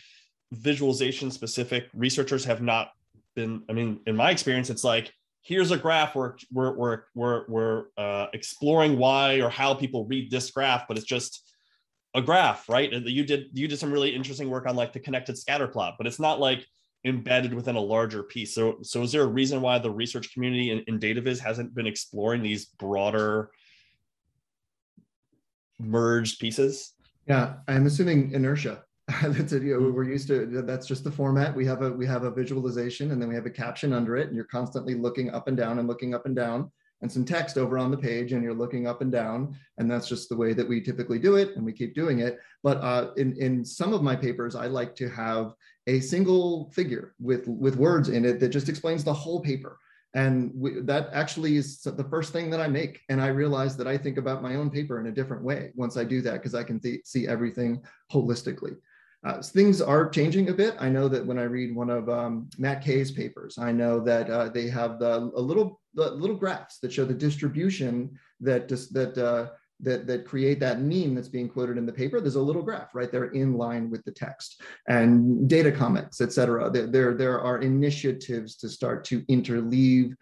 visualization 0.53 1.29
specific 1.29 1.89
researchers 1.93 2.45
have 2.45 2.61
not 2.61 2.91
been 3.35 3.61
i 3.69 3.73
mean 3.73 3.99
in 4.07 4.15
my 4.15 4.31
experience 4.31 4.69
it's 4.69 4.85
like 4.85 5.11
here's 5.41 5.71
a 5.71 5.77
graph 5.77 6.15
we're 6.15 6.35
we're 6.49 6.73
we're 6.77 7.03
we're, 7.13 7.43
we're 7.49 7.83
uh, 7.97 8.27
exploring 8.31 8.97
why 8.97 9.41
or 9.41 9.49
how 9.49 9.73
people 9.73 10.05
read 10.05 10.31
this 10.31 10.49
graph 10.51 10.87
but 10.87 10.97
it's 10.97 11.05
just 11.05 11.51
a 12.13 12.21
graph 12.21 12.67
right? 12.69 12.91
You 12.91 13.23
did 13.23 13.47
you 13.53 13.67
did 13.67 13.79
some 13.79 13.91
really 13.91 14.13
interesting 14.15 14.49
work 14.49 14.65
on 14.65 14.75
like 14.75 14.93
the 14.93 14.99
connected 14.99 15.37
scatter 15.37 15.67
plot 15.67 15.95
but 15.97 16.07
it's 16.07 16.19
not 16.19 16.39
like 16.39 16.65
embedded 17.05 17.53
within 17.53 17.75
a 17.75 17.81
larger 17.81 18.23
piece. 18.23 18.53
So, 18.53 18.77
so 18.81 19.01
is 19.01 19.11
there 19.11 19.23
a 19.23 19.27
reason 19.27 19.61
why 19.61 19.79
the 19.79 19.91
research 19.91 20.33
community 20.33 20.71
in, 20.71 20.79
in 20.87 20.99
DataViz 20.99 21.39
hasn't 21.39 21.73
been 21.73 21.87
exploring 21.87 22.43
these 22.43 22.65
broader 22.65 23.49
merged 25.79 26.39
pieces? 26.39 26.93
Yeah, 27.27 27.55
I'm 27.67 27.85
assuming 27.85 28.31
inertia. 28.31 28.83
that's 29.23 29.51
it. 29.51 29.63
You 29.63 29.79
know, 29.79 29.91
we're 29.91 30.03
used 30.03 30.27
to 30.27 30.45
that's 30.65 30.87
just 30.87 31.03
the 31.03 31.11
format. 31.11 31.55
We 31.55 31.65
have 31.65 31.81
a 31.81 31.91
we 31.91 32.05
have 32.05 32.23
a 32.23 32.31
visualization 32.31 33.11
and 33.11 33.21
then 33.21 33.29
we 33.29 33.35
have 33.35 33.45
a 33.45 33.51
caption 33.51 33.93
under 33.93 34.15
it, 34.15 34.27
and 34.27 34.35
you're 34.35 34.45
constantly 34.45 34.93
looking 34.93 35.31
up 35.31 35.47
and 35.47 35.57
down 35.57 35.79
and 35.79 35.87
looking 35.87 36.13
up 36.13 36.25
and 36.25 36.35
down 36.35 36.71
and 37.01 37.11
some 37.11 37.25
text 37.25 37.57
over 37.57 37.77
on 37.77 37.91
the 37.91 37.97
page 37.97 38.31
and 38.31 38.43
you're 38.43 38.53
looking 38.53 38.87
up 38.87 39.01
and 39.01 39.11
down 39.11 39.55
and 39.77 39.89
that's 39.89 40.07
just 40.07 40.29
the 40.29 40.35
way 40.35 40.53
that 40.53 40.67
we 40.67 40.79
typically 40.81 41.19
do 41.19 41.35
it 41.35 41.55
and 41.55 41.65
we 41.65 41.73
keep 41.73 41.95
doing 41.95 42.19
it 42.19 42.39
but 42.63 42.77
uh, 42.77 43.11
in, 43.17 43.35
in 43.37 43.65
some 43.65 43.93
of 43.93 44.03
my 44.03 44.15
papers 44.15 44.55
i 44.55 44.67
like 44.67 44.95
to 44.95 45.09
have 45.09 45.53
a 45.87 45.99
single 45.99 46.69
figure 46.71 47.15
with 47.19 47.47
with 47.47 47.75
words 47.75 48.09
in 48.09 48.25
it 48.25 48.39
that 48.39 48.49
just 48.49 48.69
explains 48.69 49.03
the 49.03 49.13
whole 49.13 49.41
paper. 49.41 49.77
And 50.13 50.51
we, 50.53 50.81
that 50.81 51.09
actually 51.13 51.55
is 51.55 51.81
the 51.81 52.03
first 52.03 52.33
thing 52.33 52.49
that 52.49 52.59
i 52.59 52.67
make. 52.67 53.01
And 53.09 53.21
i 53.21 53.27
realize 53.27 53.77
that 53.77 53.87
i 53.87 53.97
think 53.97 54.17
about 54.17 54.43
my 54.43 54.55
own 54.55 54.69
paper 54.69 54.99
in 54.99 55.07
a 55.07 55.11
different 55.11 55.43
way 55.43 55.71
once 55.75 55.97
i 55.97 56.03
do 56.03 56.21
that 56.21 56.33
because 56.33 56.55
i 56.55 56.63
can 56.63 56.79
th- 56.79 57.05
see 57.05 57.27
everything 57.27 57.81
holistically. 58.11 58.75
Uh, 59.23 59.39
things 59.39 59.81
are 59.81 60.09
changing 60.09 60.49
a 60.49 60.53
bit. 60.53 60.75
I 60.79 60.89
know 60.89 61.07
that 61.07 61.23
when 61.23 61.37
I 61.37 61.43
read 61.43 61.75
one 61.75 61.91
of 61.91 62.09
um, 62.09 62.49
Matt 62.57 62.83
Kay's 62.83 63.11
papers, 63.11 63.59
I 63.59 63.71
know 63.71 63.99
that 63.99 64.27
uh, 64.31 64.49
they 64.49 64.67
have 64.69 64.97
the, 64.97 65.31
a 65.35 65.41
little 65.41 65.79
the 65.93 66.09
little 66.11 66.35
graphs 66.35 66.79
that 66.79 66.91
show 66.91 67.05
the 67.05 67.13
distribution 67.13 68.17
that 68.39 68.67
just, 68.67 68.93
that 68.93 69.17
uh, 69.17 69.49
that 69.83 70.07
that 70.07 70.25
create 70.25 70.59
that 70.59 70.81
meme 70.81 71.15
that's 71.15 71.27
being 71.27 71.49
quoted 71.49 71.77
in 71.77 71.85
the 71.85 71.93
paper. 71.93 72.19
There's 72.19 72.35
a 72.35 72.41
little 72.41 72.61
graph 72.61 72.93
right 72.93 73.11
there 73.11 73.25
in 73.25 73.53
line 73.53 73.89
with 73.89 74.03
the 74.05 74.11
text 74.11 74.61
and 74.87 75.49
data 75.49 75.71
comments, 75.71 76.21
et 76.21 76.31
cetera. 76.31 76.69
There 76.69 76.87
there, 76.87 77.13
there 77.13 77.39
are 77.41 77.59
initiatives 77.59 78.55
to 78.57 78.69
start 78.69 79.03
to 79.05 79.21
interleave 79.23 80.15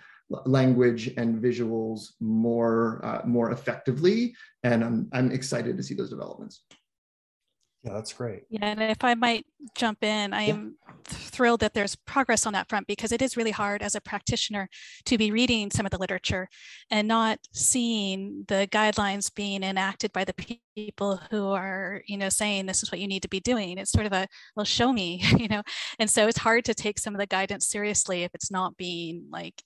language 0.45 1.11
and 1.17 1.41
visuals 1.41 2.11
more 2.19 3.01
uh, 3.03 3.21
more 3.25 3.51
effectively, 3.51 4.35
and 4.63 4.83
I'm 4.83 5.09
I'm 5.11 5.31
excited 5.31 5.77
to 5.77 5.83
see 5.83 5.95
those 5.95 6.09
developments. 6.09 6.63
Yeah, 7.83 7.93
that's 7.93 8.11
great. 8.11 8.43
Yeah, 8.49 8.65
and 8.65 8.81
if 8.81 9.05
I 9.05 9.13
might 9.15 9.45
jump 9.73 10.03
in, 10.03 10.33
I 10.33 10.43
am 10.43 10.75
thrilled 11.05 11.61
that 11.61 11.73
there's 11.73 11.95
progress 11.95 12.45
on 12.45 12.51
that 12.51 12.67
front 12.67 12.87
because 12.87 13.13
it 13.13 13.21
is 13.21 13.37
really 13.37 13.51
hard 13.51 13.81
as 13.81 13.95
a 13.95 14.01
practitioner 14.01 14.67
to 15.05 15.17
be 15.17 15.31
reading 15.31 15.71
some 15.71 15.85
of 15.85 15.91
the 15.91 15.97
literature 15.97 16.49
and 16.91 17.07
not 17.07 17.39
seeing 17.53 18.43
the 18.49 18.67
guidelines 18.69 19.33
being 19.33 19.63
enacted 19.63 20.11
by 20.11 20.25
the 20.25 20.33
people 20.75 21.21
who 21.31 21.47
are, 21.47 22.01
you 22.05 22.17
know, 22.17 22.27
saying 22.27 22.65
this 22.65 22.83
is 22.83 22.91
what 22.91 22.99
you 22.99 23.07
need 23.07 23.21
to 23.21 23.29
be 23.29 23.39
doing. 23.39 23.77
It's 23.77 23.91
sort 23.91 24.05
of 24.05 24.11
a, 24.11 24.27
well, 24.57 24.65
show 24.65 24.91
me, 24.91 25.23
you 25.37 25.47
know, 25.47 25.63
and 25.99 26.09
so 26.09 26.27
it's 26.27 26.39
hard 26.39 26.65
to 26.65 26.73
take 26.73 26.99
some 26.99 27.15
of 27.15 27.19
the 27.19 27.27
guidance 27.27 27.69
seriously 27.69 28.23
if 28.23 28.35
it's 28.35 28.51
not 28.51 28.75
being 28.75 29.27
like 29.31 29.63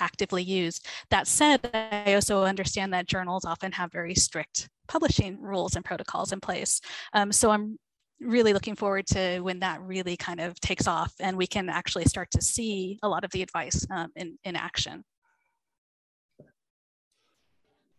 actively 0.00 0.42
used. 0.42 0.84
That 1.10 1.28
said, 1.28 1.70
I 1.72 2.14
also 2.14 2.42
understand 2.42 2.92
that 2.92 3.06
journals 3.06 3.44
often 3.44 3.70
have 3.72 3.92
very 3.92 4.16
strict 4.16 4.68
publishing 4.86 5.40
rules 5.40 5.76
and 5.76 5.84
protocols 5.84 6.32
in 6.32 6.40
place. 6.40 6.80
Um, 7.12 7.32
so 7.32 7.50
I'm 7.50 7.78
really 8.20 8.52
looking 8.52 8.76
forward 8.76 9.06
to 9.06 9.40
when 9.40 9.60
that 9.60 9.80
really 9.82 10.16
kind 10.16 10.40
of 10.40 10.58
takes 10.60 10.86
off 10.86 11.12
and 11.20 11.36
we 11.36 11.46
can 11.46 11.68
actually 11.68 12.06
start 12.06 12.30
to 12.30 12.40
see 12.40 12.98
a 13.02 13.08
lot 13.08 13.24
of 13.24 13.30
the 13.30 13.42
advice 13.42 13.86
um, 13.90 14.10
in, 14.16 14.38
in 14.44 14.56
action. 14.56 15.04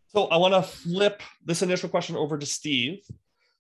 So 0.08 0.26
I 0.26 0.38
want 0.38 0.54
to 0.54 0.64
flip 0.64 1.22
this 1.46 1.62
initial 1.62 1.90
question 1.90 2.16
over 2.16 2.38
to 2.38 2.46
Steve. 2.46 3.00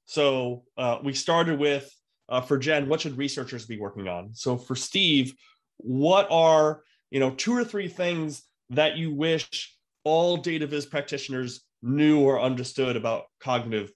So 0.05 0.63
uh, 0.77 0.97
we 1.03 1.13
started 1.13 1.59
with, 1.59 1.93
uh, 2.29 2.41
for 2.41 2.57
Jen, 2.57 2.89
what 2.89 3.01
should 3.01 3.17
researchers 3.17 3.65
be 3.65 3.77
working 3.77 4.07
on? 4.07 4.33
So 4.33 4.57
for 4.57 4.75
Steve, 4.75 5.35
what 5.77 6.27
are 6.31 6.81
you 7.11 7.19
know 7.19 7.31
two 7.31 7.55
or 7.55 7.63
three 7.63 7.87
things 7.87 8.43
that 8.69 8.97
you 8.97 9.13
wish 9.13 9.75
all 10.03 10.37
data 10.37 10.67
viz 10.67 10.85
practitioners 10.85 11.61
knew 11.81 12.19
or 12.19 12.41
understood 12.41 12.95
about 12.95 13.25
cognitive 13.39 13.91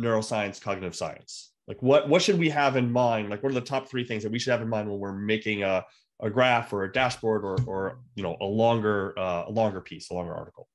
neuroscience, 0.00 0.60
cognitive 0.60 0.94
science? 0.94 1.52
Like 1.66 1.82
what 1.82 2.08
what 2.08 2.22
should 2.22 2.38
we 2.38 2.50
have 2.50 2.76
in 2.76 2.90
mind? 2.92 3.30
Like 3.30 3.42
what 3.42 3.50
are 3.50 3.54
the 3.54 3.60
top 3.60 3.88
three 3.88 4.04
things 4.04 4.22
that 4.22 4.32
we 4.32 4.38
should 4.38 4.50
have 4.50 4.62
in 4.62 4.68
mind 4.68 4.88
when 4.88 4.98
we're 4.98 5.12
making 5.12 5.62
a, 5.62 5.84
a 6.20 6.30
graph 6.30 6.72
or 6.72 6.84
a 6.84 6.92
dashboard 6.92 7.44
or 7.44 7.56
or 7.66 7.98
you 8.14 8.22
know 8.22 8.36
a 8.40 8.44
longer 8.44 9.18
uh, 9.18 9.44
a 9.46 9.50
longer 9.50 9.80
piece, 9.80 10.10
a 10.10 10.14
longer 10.14 10.34
article? 10.34 10.68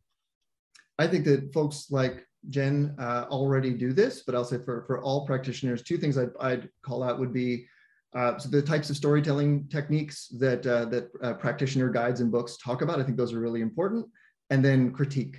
I 0.98 1.08
think 1.08 1.26
that 1.26 1.54
folks 1.54 1.88
like 1.92 2.26
Jen 2.50 2.96
uh, 3.00 3.26
already 3.30 3.74
do 3.74 3.94
this, 3.94 4.24
but 4.26 4.36
I'll 4.36 4.44
say 4.44 4.58
for, 4.58 4.84
for 4.86 5.02
all 5.02 5.26
practitioners, 5.26 5.84
two 5.84 5.98
things 5.98 6.18
I'd, 6.18 6.32
I'd 6.40 6.70
call 6.82 7.04
out 7.04 7.20
would 7.20 7.34
be 7.34 7.68
uh, 8.16 8.38
so 8.38 8.50
the 8.50 8.62
types 8.62 8.90
of 8.90 8.98
storytelling 8.98 9.68
techniques 9.68 10.28
that 10.40 10.66
uh, 10.66 10.86
that 10.86 11.10
uh, 11.22 11.34
practitioner 11.34 11.90
guides 11.90 12.22
and 12.22 12.32
books 12.32 12.58
talk 12.58 12.82
about. 12.82 13.00
I 13.00 13.04
think 13.04 13.18
those 13.18 13.34
are 13.34 13.40
really 13.40 13.62
important, 13.62 14.08
and 14.50 14.66
then 14.66 14.92
critique 14.92 15.38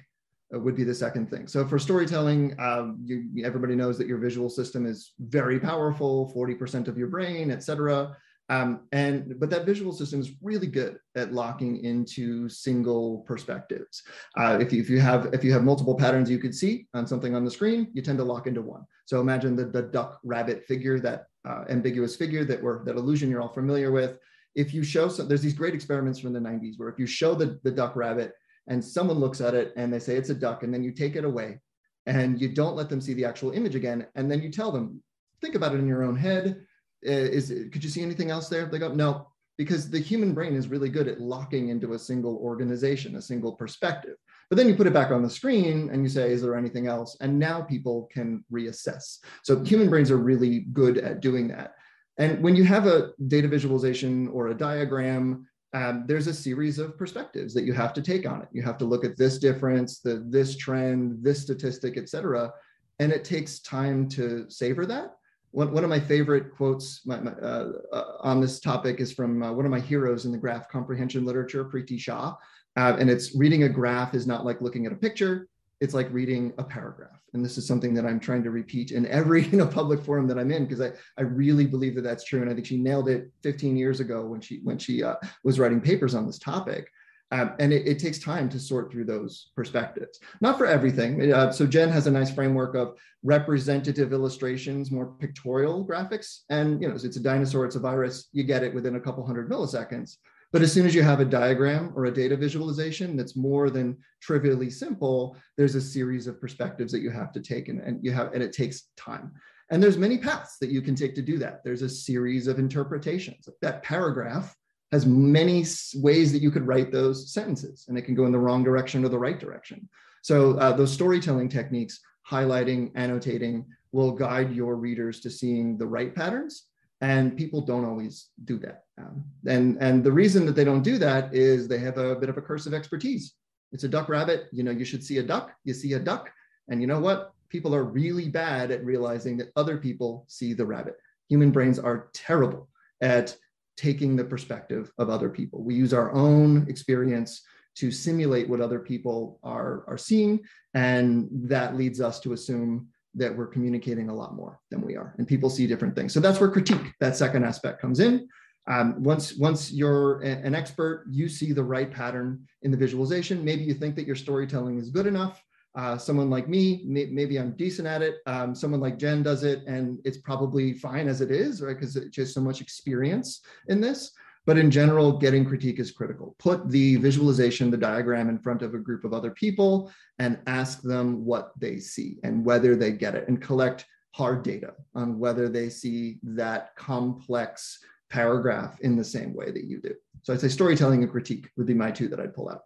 would 0.53 0.75
be 0.75 0.85
the 0.85 0.95
second 0.95 1.31
thing. 1.31 1.47
So 1.47 1.65
for 1.67 1.79
storytelling, 1.79 2.59
um, 2.59 2.99
you, 3.05 3.45
everybody 3.45 3.77
knows 3.77 3.97
that 3.99 4.09
your 4.09 4.19
visual 4.19 4.51
system 4.51 4.85
is 4.85 5.13
very 5.21 5.61
powerful, 5.61 6.33
40% 6.35 6.89
of 6.89 6.99
your 6.99 7.09
brain, 7.09 7.51
et 7.51 7.63
cetera. 7.63 8.17
Um, 8.51 8.81
and 8.91 9.39
but 9.39 9.49
that 9.51 9.65
visual 9.65 9.93
system 9.93 10.21
is 10.21 10.33
really 10.43 10.67
good 10.67 10.99
at 11.15 11.33
locking 11.33 11.85
into 11.85 12.49
single 12.49 13.19
perspectives. 13.21 14.03
Uh, 14.37 14.59
if, 14.61 14.73
you, 14.73 14.83
if 14.83 14.91
you 14.91 15.01
have 15.01 15.33
if 15.33 15.45
you 15.45 15.53
have 15.53 15.63
multiple 15.63 15.95
patterns 15.95 16.29
you 16.29 16.41
could 16.41 16.55
see 16.55 16.89
on 16.93 17.07
something 17.07 17.37
on 17.37 17.45
the 17.45 17.51
screen, 17.51 17.89
you 17.93 18.03
tend 18.03 18.19
to 18.19 18.25
lock 18.25 18.49
into 18.49 18.61
one. 18.61 18.85
So 19.05 19.21
imagine 19.21 19.55
the, 19.55 19.67
the 19.67 19.83
duck 19.83 20.19
rabbit 20.25 20.65
figure, 20.67 20.99
that 20.99 21.27
uh, 21.49 21.65
ambiguous 21.69 22.17
figure 22.17 22.45
that 22.45 22.61
we're 22.61 22.85
that 22.87 22.97
illusion 22.97 23.31
you're 23.31 23.41
all 23.41 23.55
familiar 23.55 23.93
with. 23.93 24.19
If 24.57 24.75
you 24.75 24.83
show 24.83 25.07
some, 25.07 25.29
there's 25.29 25.43
these 25.43 25.55
great 25.55 25.75
experiments 25.75 26.19
from 26.19 26.33
the 26.33 26.41
90s 26.41 26.75
where 26.77 26.89
if 26.89 26.99
you 26.99 27.07
show 27.07 27.37
the, 27.37 27.61
the 27.63 27.71
duck 27.71 27.95
rabbit 27.95 28.35
and 28.71 28.83
someone 28.83 29.19
looks 29.19 29.43
at 29.43 29.53
it 29.53 29.75
and 29.77 29.93
they 29.93 29.99
say 29.99 30.17
it's 30.17 30.31
a 30.31 30.35
duck, 30.35 30.63
and 30.63 30.73
then 30.73 30.83
you 30.83 30.93
take 30.93 31.17
it 31.17 31.25
away 31.27 31.59
and 32.07 32.41
you 32.41 32.49
don't 32.49 32.77
let 32.77 32.89
them 32.89 33.03
see 33.03 33.13
the 33.13 33.27
actual 33.27 33.51
image 33.51 33.75
again, 33.75 34.07
and 34.15 34.31
then 34.31 34.41
you 34.41 34.51
tell 34.51 34.73
them, 34.73 35.03
think 35.43 35.55
about 35.55 35.75
it 35.75 35.79
in 35.79 35.87
your 35.87 36.03
own 36.03 36.17
head 36.17 36.65
is 37.03 37.49
could 37.73 37.85
you 37.85 37.91
see 37.91 38.03
anything 38.03 38.31
else 38.31 38.49
there? 38.49 38.67
They 38.67 38.79
go, 38.79 38.93
no, 38.93 39.29
because 39.59 39.91
the 39.91 39.99
human 39.99 40.33
brain 40.33 40.55
is 40.55 40.69
really 40.69 40.89
good 40.89 41.09
at 41.09 41.21
locking 41.21 41.69
into 41.69 41.93
a 41.93 41.99
single 41.99 42.37
organization, 42.37 43.17
a 43.17 43.23
single 43.23 43.53
perspective. 43.53 44.17
But 44.49 44.57
then 44.57 44.69
you 44.69 44.75
put 44.75 44.87
it 44.87 44.93
back 44.93 45.11
on 45.11 45.23
the 45.23 45.31
screen 45.31 45.91
and 45.91 46.03
you 46.03 46.09
say, 46.09 46.33
is 46.33 46.43
there 46.43 46.57
anything 46.57 46.87
else? 46.87 47.17
And 47.21 47.39
now 47.39 47.63
people 47.63 48.09
can 48.13 48.45
reassess. 48.53 49.19
So 49.43 49.63
human 49.63 49.89
brains 49.89 50.11
are 50.11 50.17
really 50.17 50.61
good 50.73 50.99
at 50.99 51.21
doing 51.21 51.49
that. 51.49 51.75
And 52.19 52.43
when 52.43 52.57
you 52.57 52.65
have 52.65 52.87
a 52.87 53.13
data 53.29 53.49
visualization 53.49 54.29
or 54.29 54.49
a 54.49 54.55
diagram, 54.55 55.47
um, 55.73 56.05
there's 56.07 56.27
a 56.27 56.35
series 56.35 56.79
of 56.79 56.99
perspectives 56.99 57.55
that 57.55 57.65
you 57.65 57.73
have 57.73 57.93
to 57.95 58.03
take 58.03 58.29
on 58.29 58.43
it. 58.43 58.49
You 58.53 58.63
have 58.63 58.79
to 58.79 58.85
look 58.85 59.05
at 59.05 59.17
this 59.17 59.39
difference, 59.39 60.01
the 60.01 60.25
this 60.29 60.57
trend, 60.57 61.23
this 61.23 61.43
statistic, 61.43 61.97
et 61.97 62.09
cetera. 62.09 62.53
And 62.99 63.13
it 63.13 63.25
takes 63.25 63.61
time 63.61 64.09
to 64.11 64.51
savor 64.51 64.85
that 64.87 65.17
one, 65.53 65.73
one 65.73 65.85
of 65.85 65.91
my 65.91 66.01
favorite 66.01 66.55
quotes 66.55 67.05
my, 67.07 67.19
my, 67.21 67.33
uh, 67.33 67.73
uh, 67.93 68.05
on 68.21 68.41
this 68.41 68.61
topic 68.61 69.01
is 69.01 69.13
from 69.13 69.43
uh, 69.43 69.53
one 69.53 69.65
of 69.65 69.71
my 69.71 69.81
heroes 69.81 70.25
in 70.25 70.33
the 70.33 70.39
graph 70.39 70.69
comprehension 70.69 71.25
literature, 71.25 71.65
Priti 71.65 71.99
Shah. 71.99 72.35
Uh, 72.77 72.97
and 72.99 73.11
it's 73.11 73.35
reading 73.35 73.65
a 73.65 73.69
graph 73.69 74.15
is 74.15 74.27
not 74.27 74.45
like 74.45 74.61
looking 74.61 74.87
at 74.87 74.93
a 74.93 74.97
picture, 74.97 75.49
it's 75.81 75.95
like 75.95 76.13
reading 76.13 76.53
a 76.59 76.65
paragraph. 76.65 77.21
And 77.33 77.45
this 77.45 77.57
is 77.57 77.67
something 77.67 77.95
that 77.95 78.05
I'm 78.05 78.21
trying 78.21 78.43
to 78.43 78.51
repeat 78.51 78.91
in 78.91 79.07
every 79.07 79.45
you 79.49 79.59
know, 79.59 79.67
public 79.67 80.03
forum 80.03 80.27
that 80.29 80.39
I'm 80.39 80.51
in, 80.51 80.67
because 80.67 80.81
I, 80.81 80.93
I 81.19 81.23
really 81.23 81.67
believe 81.67 81.95
that 81.95 82.03
that's 82.03 82.25
true. 82.25 82.43
And 82.43 82.51
I 82.51 82.55
think 82.55 82.67
she 82.67 82.79
nailed 82.79 83.09
it 83.09 83.31
15 83.43 83.77
years 83.77 84.01
ago 84.01 84.27
when 84.27 84.41
she, 84.41 84.61
when 84.63 84.79
she 84.79 85.03
uh, 85.03 85.15
was 85.45 85.59
writing 85.59 85.81
papers 85.81 86.15
on 86.15 86.27
this 86.27 86.39
topic. 86.39 86.91
Um, 87.33 87.53
and 87.61 87.73
it, 87.73 87.87
it, 87.87 88.01
takes 88.01 88.19
time 88.19 88.49
to 88.49 88.59
sort 88.59 88.91
through 88.91 89.05
those 89.05 89.53
perspectives. 89.55 90.19
Not 90.41 90.59
for 90.59 90.67
everything. 90.67 91.33
Uh, 91.33 91.53
so 91.53 91.65
Jen 91.65 91.89
has 91.89 92.09
a 92.09 92.11
nice 92.11 92.35
framework 92.35 92.75
of 92.75 92.97
representative 93.23 94.13
illustrations, 94.13 94.91
more 94.91 95.15
pictorial 95.21 95.87
graphics. 95.87 96.41
And 96.49 96.83
you 96.83 96.89
know, 96.89 96.95
it's 96.97 97.17
a 97.17 97.23
dinosaur, 97.23 97.65
it's 97.67 97.77
a 97.77 97.81
virus, 97.81 98.29
you 98.33 98.43
get 98.43 98.65
it 98.65 98.75
within 98.75 98.97
a 98.97 99.01
couple 99.01 99.25
hundred 99.25 99.49
milliseconds. 99.49 100.17
But 100.53 100.63
as 100.63 100.73
soon 100.73 100.85
as 100.85 100.95
you 100.95 101.03
have 101.03 101.21
a 101.21 101.25
diagram 101.25 101.93
or 101.95 102.07
a 102.07 102.13
data 102.13 102.37
visualization 102.37 103.17
that's 103.17 103.37
more 103.37 103.71
than 103.71 103.97
trivially 104.21 104.69
simple, 104.71 105.37
there's 105.57 105.77
a 105.77 105.81
series 105.81 106.27
of 106.27 106.41
perspectives 106.41 106.91
that 106.93 107.01
you 107.01 107.11
have 107.11 107.33
to 107.33 107.41
take 107.41 107.69
and, 107.69 107.81
and 107.81 108.05
you 108.05 108.11
have, 108.13 108.33
and 108.33 108.43
it 108.43 108.53
takes 108.53 108.89
time. 108.97 109.33
And 109.71 109.81
there's 109.81 109.97
many 109.97 110.19
paths 110.19 110.59
that 110.61 110.71
you 110.71 110.83
can 110.83 110.97
take 110.97 111.15
to 111.15 111.23
do 111.23 111.39
that. 111.39 111.63
There's 111.63 111.83
a 111.83 111.89
series 111.89 112.49
of 112.49 112.59
interpretations. 112.59 113.49
That 113.63 113.85
paragraph 113.85 114.55
has 114.91 115.07
many 115.07 115.65
ways 115.95 116.33
that 116.33 116.43
you 116.43 116.51
could 116.51 116.67
write 116.67 116.91
those 116.91 117.33
sentences 117.33 117.85
and 117.89 117.97
it 117.97 118.03
can 118.03 118.17
go 118.17 118.27
in 118.27 118.33
the 118.33 118.39
wrong 118.39 118.65
direction 118.65 119.05
or 119.05 119.09
the 119.09 119.19
right 119.19 119.39
direction. 119.39 119.89
So 120.23 120.59
uh, 120.59 120.73
those 120.73 120.93
storytelling 120.93 121.49
techniques, 121.49 122.01
highlighting, 122.29 122.91
annotating, 122.97 123.67
will 123.93 124.13
guide 124.13 124.53
your 124.53 124.75
readers 124.77 125.21
to 125.21 125.31
seeing 125.31 125.79
the 125.79 125.87
right 125.87 126.15
patterns. 126.15 126.70
And 127.01 127.37
people 127.37 127.63
don't 127.63 127.85
always 127.85 128.29
do 128.45 128.59
that. 128.59 128.85
Um, 128.99 129.25
and, 129.47 129.79
and 129.81 130.05
the 130.05 130.13
reason 130.13 130.45
that 130.47 130.55
they 130.55 130.65
don't 130.65 130.83
do 130.83 130.99
that 130.99 131.35
is 131.35 131.67
they 131.67 131.79
have 131.79 131.97
a 131.97 132.15
bit 132.17 132.29
of 132.29 132.37
a 132.37 132.43
curse 132.43 132.67
of 132.67 132.75
expertise. 132.75 133.35
It's 133.73 133.85
a 133.85 133.89
duck 133.89 134.09
rabbit, 134.09 134.49
you 134.53 134.63
know, 134.63 134.71
you 134.71 134.85
should 134.85 135.03
see 135.03 135.19
a 135.19 135.23
duck, 135.23 135.53
you 135.65 135.73
see 135.73 135.95
a 135.95 135.99
duck. 135.99 136.31
And 136.69 136.81
you 136.81 136.87
know 136.87 137.01
what? 137.01 137.33
People 137.49 137.75
are 137.75 137.85
really 137.85 138.29
bad 138.29 138.71
at 138.71 138.85
realizing 138.85 139.37
that 139.39 139.53
other 139.57 139.79
people 139.79 140.25
see 140.29 140.53
the 140.53 140.67
rabbit. 140.67 140.97
Human 141.29 141.51
brains 141.51 141.79
are 141.79 142.11
terrible 142.13 142.69
at 143.01 143.37
taking 143.77 144.15
the 144.15 144.25
perspective 144.25 144.93
of 144.99 145.09
other 145.09 145.31
people. 145.31 145.63
We 145.63 145.75
use 145.75 145.95
our 145.95 146.13
own 146.13 146.67
experience 146.69 147.43
to 147.77 147.91
simulate 147.91 148.49
what 148.49 148.61
other 148.61 148.81
people 148.81 149.39
are, 149.43 149.85
are 149.89 149.97
seeing, 149.97 150.41
and 150.75 151.29
that 151.33 151.77
leads 151.77 152.01
us 152.01 152.21
to 152.21 152.35
assume 152.35 152.89
that 153.15 153.37
we're 153.37 153.47
communicating 153.47 154.09
a 154.09 154.15
lot 154.15 154.35
more 154.35 154.61
than 154.71 154.81
we 154.83 154.97
are, 154.97 155.15
and 155.19 155.27
people 155.27 155.51
see 155.51 155.67
different 155.67 155.95
things. 155.95 156.13
So 156.13 156.21
that's 156.21 156.41
where 156.41 156.51
critique, 156.51 156.93
that 157.01 157.17
second 157.17 157.45
aspect, 157.45 157.81
comes 157.81 158.01
in. 158.01 158.29
Um, 158.69 159.03
once, 159.03 159.37
once 159.37 159.73
you're 159.73 160.21
an 160.21 160.55
expert, 160.55 161.07
you 161.11 161.29
see 161.29 161.53
the 161.53 161.65
right 161.65 161.91
pattern 161.91 162.47
in 162.63 162.71
the 162.71 162.77
visualization. 162.77 163.45
Maybe 163.45 163.63
you 163.65 163.75
think 163.75 163.97
that 163.97 164.07
your 164.07 164.17
storytelling 164.17 164.79
is 164.79 164.91
good 164.91 165.07
enough, 165.07 165.43
uh, 165.77 165.97
someone 165.97 166.31
like 166.31 166.49
me, 166.49 166.83
may, 166.85 167.07
maybe 167.07 167.39
I'm 167.39 167.53
decent 167.53 167.87
at 167.87 168.03
it. 168.03 168.17
Um, 168.27 168.55
someone 168.55 168.81
like 168.81 168.99
Jen 168.99 169.23
does 169.23 169.45
it, 169.45 169.63
and 169.67 169.99
it's 170.05 170.19
probably 170.19 170.73
fine 170.75 171.07
as 171.07 171.21
it 171.21 171.31
is, 171.31 171.63
right? 171.63 171.75
Because 171.75 171.97
it's 171.97 172.15
just 172.15 172.35
so 172.35 172.41
much 172.41 172.61
experience 172.61 173.41
in 173.69 173.81
this. 173.81 174.13
But 174.47 174.59
in 174.59 174.71
general, 174.71 175.19
getting 175.19 175.45
critique 175.45 175.79
is 175.79 175.93
critical. 175.93 176.35
Put 176.39 176.69
the 176.69 176.97
visualization, 176.97 177.71
the 177.71 177.77
diagram 177.77 178.29
in 178.29 178.39
front 178.39 178.63
of 178.63 178.75
a 178.75 178.79
group 178.79 179.05
of 179.05 179.13
other 179.13 179.31
people 179.31 179.93
and 180.19 180.39
ask 180.47 180.83
them 180.83 181.25
what 181.25 181.53
they 181.59 181.79
see 181.79 182.19
and 182.25 182.45
whether 182.45 182.75
they 182.75 182.93
get 182.93 183.15
it, 183.15 183.29
and 183.29 183.41
collect 183.41 183.87
hard 184.13 184.43
data 184.43 184.75
on 184.95 185.19
whether 185.19 185.49
they 185.49 185.69
see 185.69 186.19
that 186.23 186.75
complex 186.75 187.79
paragraph 188.09 188.81
in 188.81 188.97
the 188.97 189.05
same 189.05 189.35
way 189.35 189.51
that 189.53 189.65
you 189.65 189.81
do. 189.81 189.95
So 190.23 190.33
I'd 190.33 190.41
say 190.41 190.49
storytelling 190.49 191.03
and 191.03 191.11
critique 191.13 191.49
would 191.57 191.67
be 191.67 191.75
my 191.75 191.91
two 191.91 192.09
that 192.09 192.21
I'd 192.21 192.35
pull 192.35 192.51
out. 192.51 192.63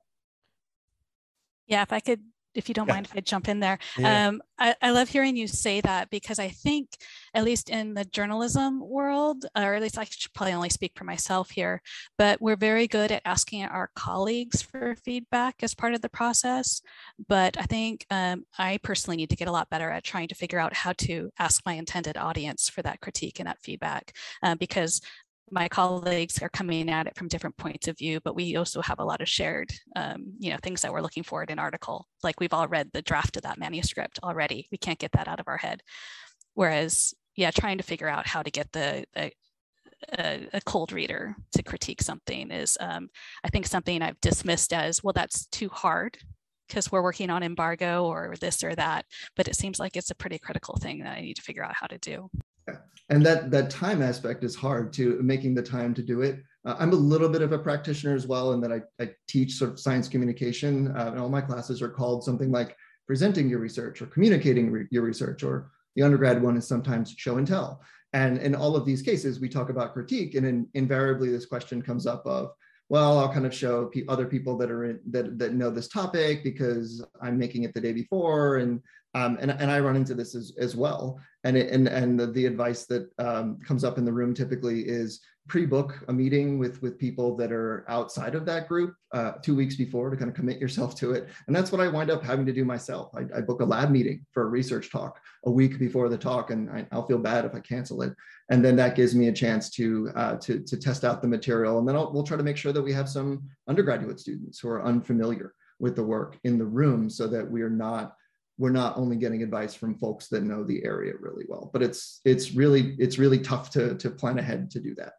Yeah, 1.66 1.82
if 1.82 1.92
I 1.92 2.00
could 2.00 2.20
if 2.54 2.68
you 2.68 2.74
don't 2.74 2.88
yeah. 2.88 2.94
mind 2.94 3.06
if 3.06 3.16
I 3.16 3.20
jump 3.20 3.48
in 3.48 3.60
there. 3.60 3.78
Yeah. 3.98 4.28
Um, 4.28 4.42
I, 4.58 4.74
I, 4.80 4.90
love 4.90 5.08
hearing 5.08 5.36
you 5.36 5.48
say 5.48 5.80
that 5.80 6.10
because 6.10 6.38
I 6.38 6.48
think, 6.48 6.90
at 7.34 7.44
least 7.44 7.70
in 7.70 7.94
the 7.94 8.04
journalism 8.04 8.80
world, 8.80 9.46
or 9.56 9.74
at 9.74 9.82
least 9.82 9.98
I 9.98 10.04
should 10.04 10.32
probably 10.32 10.52
only 10.52 10.68
speak 10.68 10.92
for 10.94 11.04
myself 11.04 11.50
here, 11.50 11.82
but 12.16 12.40
we're 12.40 12.56
very 12.56 12.86
good 12.86 13.10
at 13.10 13.22
asking 13.24 13.64
our 13.64 13.90
colleagues 13.96 14.62
for 14.62 14.94
feedback 15.04 15.56
as 15.62 15.74
part 15.74 15.94
of 15.94 16.02
the 16.02 16.08
process. 16.08 16.80
But 17.28 17.58
I 17.58 17.64
think 17.64 18.06
um, 18.10 18.44
I 18.56 18.78
personally 18.82 19.16
need 19.16 19.30
to 19.30 19.36
get 19.36 19.48
a 19.48 19.52
lot 19.52 19.70
better 19.70 19.90
at 19.90 20.04
trying 20.04 20.28
to 20.28 20.34
figure 20.36 20.60
out 20.60 20.74
how 20.74 20.92
to 20.98 21.30
ask 21.38 21.64
my 21.66 21.72
intended 21.72 22.16
audience 22.16 22.68
for 22.68 22.82
that 22.82 23.00
critique 23.00 23.40
and 23.40 23.48
that 23.48 23.62
feedback 23.62 24.16
uh, 24.42 24.54
because 24.54 25.00
my 25.50 25.68
colleagues 25.68 26.40
are 26.42 26.48
coming 26.48 26.88
at 26.90 27.06
it 27.06 27.16
from 27.16 27.28
different 27.28 27.56
points 27.56 27.86
of 27.88 27.98
view, 27.98 28.20
but 28.24 28.34
we 28.34 28.56
also 28.56 28.80
have 28.80 28.98
a 28.98 29.04
lot 29.04 29.20
of 29.20 29.28
shared, 29.28 29.72
um, 29.94 30.32
you 30.38 30.50
know, 30.50 30.58
things 30.62 30.82
that 30.82 30.92
we're 30.92 31.02
looking 31.02 31.22
for 31.22 31.42
in 31.42 31.50
an 31.50 31.58
article. 31.58 32.06
Like 32.22 32.40
we've 32.40 32.52
all 32.52 32.66
read 32.66 32.90
the 32.92 33.02
draft 33.02 33.36
of 33.36 33.42
that 33.42 33.58
manuscript 33.58 34.18
already. 34.22 34.68
We 34.72 34.78
can't 34.78 34.98
get 34.98 35.12
that 35.12 35.28
out 35.28 35.40
of 35.40 35.48
our 35.48 35.58
head. 35.58 35.82
Whereas, 36.54 37.14
yeah, 37.36 37.50
trying 37.50 37.78
to 37.78 37.84
figure 37.84 38.08
out 38.08 38.26
how 38.26 38.42
to 38.42 38.50
get 38.50 38.72
the, 38.72 39.04
the 39.14 39.32
a, 40.18 40.48
a, 40.52 40.60
cold 40.62 40.92
reader 40.92 41.34
to 41.52 41.62
critique 41.62 42.02
something 42.02 42.50
is, 42.50 42.76
um, 42.80 43.08
I 43.42 43.48
think, 43.48 43.66
something 43.66 44.02
I've 44.02 44.20
dismissed 44.20 44.72
as 44.72 45.02
well. 45.02 45.12
That's 45.14 45.46
too 45.46 45.68
hard 45.68 46.18
because 46.68 46.90
we're 46.90 47.02
working 47.02 47.30
on 47.30 47.42
embargo 47.42 48.04
or 48.04 48.34
this 48.40 48.62
or 48.62 48.74
that. 48.74 49.04
But 49.36 49.48
it 49.48 49.56
seems 49.56 49.78
like 49.78 49.96
it's 49.96 50.10
a 50.10 50.14
pretty 50.14 50.38
critical 50.38 50.76
thing 50.76 51.00
that 51.00 51.16
I 51.16 51.20
need 51.20 51.36
to 51.36 51.42
figure 51.42 51.64
out 51.64 51.74
how 51.74 51.86
to 51.86 51.98
do 51.98 52.30
and 53.10 53.24
that 53.24 53.50
that 53.50 53.70
time 53.70 54.02
aspect 54.02 54.44
is 54.44 54.54
hard 54.54 54.92
to 54.94 55.20
making 55.22 55.54
the 55.54 55.62
time 55.62 55.94
to 55.94 56.02
do 56.02 56.22
it. 56.22 56.42
Uh, 56.64 56.76
i'm 56.78 56.92
a 56.92 56.96
little 56.96 57.28
bit 57.28 57.42
of 57.42 57.52
a 57.52 57.58
practitioner 57.58 58.14
as 58.14 58.26
well 58.26 58.52
in 58.52 58.60
that 58.60 58.72
i, 58.72 58.80
I 58.98 59.10
teach 59.28 59.52
sort 59.52 59.70
of 59.72 59.78
science 59.78 60.08
communication 60.08 60.96
uh, 60.96 61.10
and 61.10 61.18
all 61.18 61.28
my 61.28 61.42
classes 61.42 61.82
are 61.82 61.90
called 61.90 62.24
something 62.24 62.50
like 62.50 62.74
presenting 63.06 63.48
your 63.48 63.58
research 63.58 64.00
or 64.00 64.06
communicating 64.06 64.70
re- 64.70 64.86
your 64.90 65.02
research 65.02 65.42
or 65.42 65.70
the 65.96 66.02
undergrad 66.02 66.42
one 66.42 66.56
is 66.56 66.66
sometimes 66.66 67.14
show 67.16 67.38
and 67.38 67.46
tell. 67.46 67.80
And 68.12 68.38
in 68.38 68.54
all 68.54 68.76
of 68.76 68.84
these 68.84 69.02
cases 69.02 69.40
we 69.40 69.48
talk 69.48 69.70
about 69.70 69.92
critique 69.92 70.34
and 70.34 70.46
in, 70.46 70.66
invariably 70.74 71.30
this 71.30 71.46
question 71.46 71.82
comes 71.82 72.06
up 72.06 72.24
of 72.26 72.52
well, 72.90 73.18
I'll 73.18 73.32
kind 73.32 73.46
of 73.46 73.54
show 73.54 73.86
pe- 73.86 74.04
other 74.08 74.26
people 74.26 74.58
that 74.58 74.70
are 74.70 74.84
in, 74.84 75.00
that 75.10 75.38
that 75.38 75.54
know 75.54 75.70
this 75.70 75.88
topic 75.88 76.44
because 76.44 77.02
I'm 77.22 77.38
making 77.38 77.62
it 77.62 77.72
the 77.72 77.80
day 77.80 77.92
before, 77.92 78.58
and 78.58 78.78
um, 79.14 79.38
and, 79.40 79.50
and 79.50 79.70
I 79.70 79.80
run 79.80 79.96
into 79.96 80.14
this 80.14 80.34
as, 80.34 80.52
as 80.58 80.74
well. 80.74 81.20
And 81.44 81.56
it, 81.56 81.70
and 81.70 81.88
and 81.88 82.18
the, 82.18 82.26
the 82.28 82.46
advice 82.46 82.86
that 82.86 83.10
um, 83.18 83.58
comes 83.66 83.84
up 83.84 83.98
in 83.98 84.04
the 84.04 84.12
room 84.12 84.34
typically 84.34 84.80
is 84.80 85.20
pre-book 85.46 86.02
a 86.08 86.12
meeting 86.12 86.58
with 86.58 86.80
with 86.80 86.98
people 86.98 87.36
that 87.36 87.52
are 87.52 87.84
outside 87.88 88.34
of 88.34 88.46
that 88.46 88.66
group 88.66 88.94
uh, 89.12 89.32
two 89.42 89.54
weeks 89.54 89.76
before 89.76 90.08
to 90.08 90.16
kind 90.16 90.30
of 90.30 90.34
commit 90.34 90.58
yourself 90.58 90.94
to 90.96 91.12
it. 91.12 91.28
And 91.46 91.54
that's 91.54 91.70
what 91.70 91.82
I 91.82 91.88
wind 91.88 92.10
up 92.10 92.24
having 92.24 92.46
to 92.46 92.52
do 92.52 92.64
myself. 92.64 93.12
I, 93.14 93.38
I 93.38 93.40
book 93.42 93.60
a 93.60 93.64
lab 93.64 93.90
meeting 93.90 94.24
for 94.32 94.44
a 94.44 94.46
research 94.46 94.90
talk 94.90 95.20
a 95.44 95.50
week 95.50 95.78
before 95.78 96.08
the 96.08 96.16
talk, 96.16 96.50
and 96.50 96.70
I, 96.70 96.86
will 96.90 97.06
feel 97.06 97.18
bad 97.18 97.44
if 97.44 97.54
I 97.54 97.60
cancel 97.60 98.00
it. 98.00 98.14
And 98.48 98.64
then 98.64 98.76
that 98.76 98.96
gives 98.96 99.14
me 99.14 99.28
a 99.28 99.32
chance 99.32 99.68
to 99.70 100.10
uh, 100.14 100.36
to 100.36 100.60
to 100.60 100.76
test 100.78 101.04
out 101.04 101.20
the 101.20 101.28
material, 101.28 101.78
and 101.78 101.86
then 101.86 101.94
I'll, 101.94 102.10
we'll 102.12 102.24
try 102.24 102.38
to 102.38 102.42
make 102.42 102.56
sure 102.56 102.72
that 102.72 102.82
we 102.82 102.94
have 102.94 103.08
some 103.08 103.42
undergraduate 103.68 104.18
students 104.18 104.58
who 104.58 104.70
are 104.70 104.82
unfamiliar 104.82 105.52
with 105.78 105.94
the 105.94 106.04
work 106.04 106.38
in 106.44 106.56
the 106.56 106.64
room, 106.64 107.10
so 107.10 107.26
that 107.26 107.48
we 107.48 107.60
are 107.60 107.70
not 107.70 108.16
we're 108.58 108.70
not 108.70 108.96
only 108.96 109.16
getting 109.16 109.42
advice 109.42 109.74
from 109.74 109.98
folks 109.98 110.28
that 110.28 110.42
know 110.42 110.64
the 110.64 110.84
area 110.84 111.12
really 111.18 111.44
well 111.48 111.70
but 111.72 111.82
it's 111.82 112.20
it's 112.24 112.52
really 112.52 112.94
it's 112.98 113.18
really 113.18 113.38
tough 113.38 113.70
to 113.70 113.96
to 113.96 114.10
plan 114.10 114.38
ahead 114.38 114.70
to 114.70 114.80
do 114.80 114.94
that. 114.94 115.14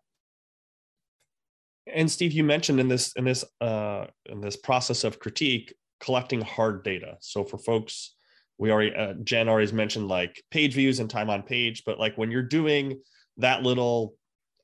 And 1.93 2.09
steve 2.09 2.31
you 2.31 2.43
mentioned 2.43 2.79
in 2.79 2.87
this 2.87 3.13
in 3.13 3.25
this 3.25 3.43
uh 3.61 4.05
in 4.27 4.41
this 4.41 4.55
process 4.55 5.03
of 5.03 5.19
critique 5.19 5.73
collecting 5.99 6.41
hard 6.41 6.83
data. 6.83 7.17
So 7.19 7.43
for 7.43 7.57
folks 7.57 8.15
we 8.57 8.71
already 8.71 8.95
uh, 8.95 9.13
jen 9.23 9.49
already 9.49 9.71
mentioned 9.71 10.07
like 10.07 10.41
page 10.51 10.73
views 10.73 10.99
and 10.99 11.09
time 11.09 11.29
on 11.29 11.43
page 11.43 11.83
but 11.85 11.99
like 11.99 12.17
when 12.17 12.31
you're 12.31 12.41
doing 12.41 12.99
that 13.37 13.63
little 13.63 14.15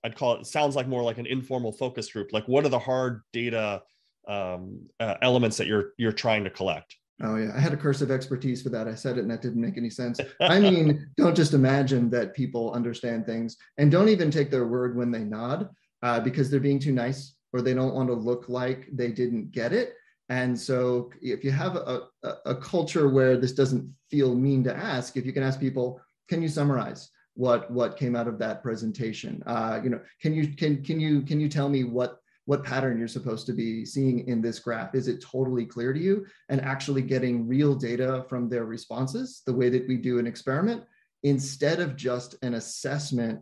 i'd 0.03 0.15
call 0.15 0.35
it, 0.35 0.41
it 0.41 0.47
sounds 0.47 0.75
like 0.75 0.87
more 0.87 1.03
like 1.03 1.17
an 1.17 1.25
informal 1.25 1.71
focus 1.71 2.11
group 2.11 2.29
like 2.31 2.47
what 2.47 2.65
are 2.65 2.69
the 2.69 2.79
hard 2.79 3.21
data 3.33 3.81
um, 4.27 4.87
uh, 4.99 5.15
elements 5.21 5.57
that 5.57 5.67
you're 5.67 5.93
you're 5.97 6.11
trying 6.11 6.43
to 6.43 6.49
collect 6.49 6.95
Oh 7.23 7.35
yeah, 7.35 7.51
I 7.55 7.59
had 7.59 7.73
a 7.73 7.77
curse 7.77 8.01
of 8.01 8.11
expertise 8.11 8.61
for 8.61 8.69
that. 8.69 8.87
I 8.87 8.95
said 8.95 9.17
it 9.17 9.21
and 9.21 9.31
that 9.31 9.41
didn't 9.41 9.61
make 9.61 9.77
any 9.77 9.89
sense. 9.89 10.19
I 10.39 10.59
mean, 10.59 11.09
don't 11.17 11.35
just 11.35 11.53
imagine 11.53 12.09
that 12.11 12.33
people 12.33 12.73
understand 12.73 13.25
things 13.25 13.57
and 13.77 13.91
don't 13.91 14.09
even 14.09 14.31
take 14.31 14.49
their 14.49 14.65
word 14.65 14.95
when 14.97 15.11
they 15.11 15.23
nod 15.23 15.69
uh, 16.01 16.19
because 16.19 16.49
they're 16.49 16.59
being 16.59 16.79
too 16.79 16.91
nice 16.91 17.35
or 17.53 17.61
they 17.61 17.73
don't 17.73 17.93
want 17.93 18.09
to 18.09 18.15
look 18.15 18.49
like 18.49 18.87
they 18.91 19.11
didn't 19.11 19.51
get 19.51 19.73
it. 19.73 19.93
And 20.29 20.57
so 20.57 21.11
if 21.21 21.43
you 21.43 21.51
have 21.51 21.75
a, 21.75 22.07
a, 22.23 22.33
a 22.45 22.55
culture 22.55 23.09
where 23.09 23.37
this 23.37 23.51
doesn't 23.51 23.93
feel 24.09 24.33
mean 24.33 24.63
to 24.63 24.75
ask, 24.75 25.17
if 25.17 25.25
you 25.25 25.33
can 25.33 25.43
ask 25.43 25.59
people, 25.59 26.01
can 26.29 26.41
you 26.41 26.47
summarize 26.47 27.09
what 27.33 27.69
what 27.69 27.97
came 27.97 28.15
out 28.15 28.27
of 28.27 28.39
that 28.39 28.63
presentation? 28.63 29.43
Uh, 29.45 29.81
you 29.83 29.89
know, 29.89 29.99
can 30.21 30.33
you 30.33 30.47
can 30.55 30.81
can 30.83 30.99
you 30.99 31.21
can 31.21 31.39
you 31.39 31.49
tell 31.49 31.67
me 31.67 31.83
what 31.83 32.20
what 32.45 32.63
pattern 32.63 32.97
you're 32.97 33.07
supposed 33.07 33.45
to 33.45 33.53
be 33.53 33.85
seeing 33.85 34.27
in 34.27 34.41
this 34.41 34.59
graph. 34.59 34.95
Is 34.95 35.07
it 35.07 35.23
totally 35.23 35.65
clear 35.65 35.93
to 35.93 35.99
you? 35.99 36.25
And 36.49 36.61
actually 36.61 37.01
getting 37.01 37.47
real 37.47 37.75
data 37.75 38.25
from 38.27 38.49
their 38.49 38.65
responses, 38.65 39.41
the 39.45 39.53
way 39.53 39.69
that 39.69 39.87
we 39.87 39.97
do 39.97 40.19
an 40.19 40.27
experiment, 40.27 40.83
instead 41.23 41.79
of 41.79 41.95
just 41.95 42.35
an 42.41 42.55
assessment 42.55 43.41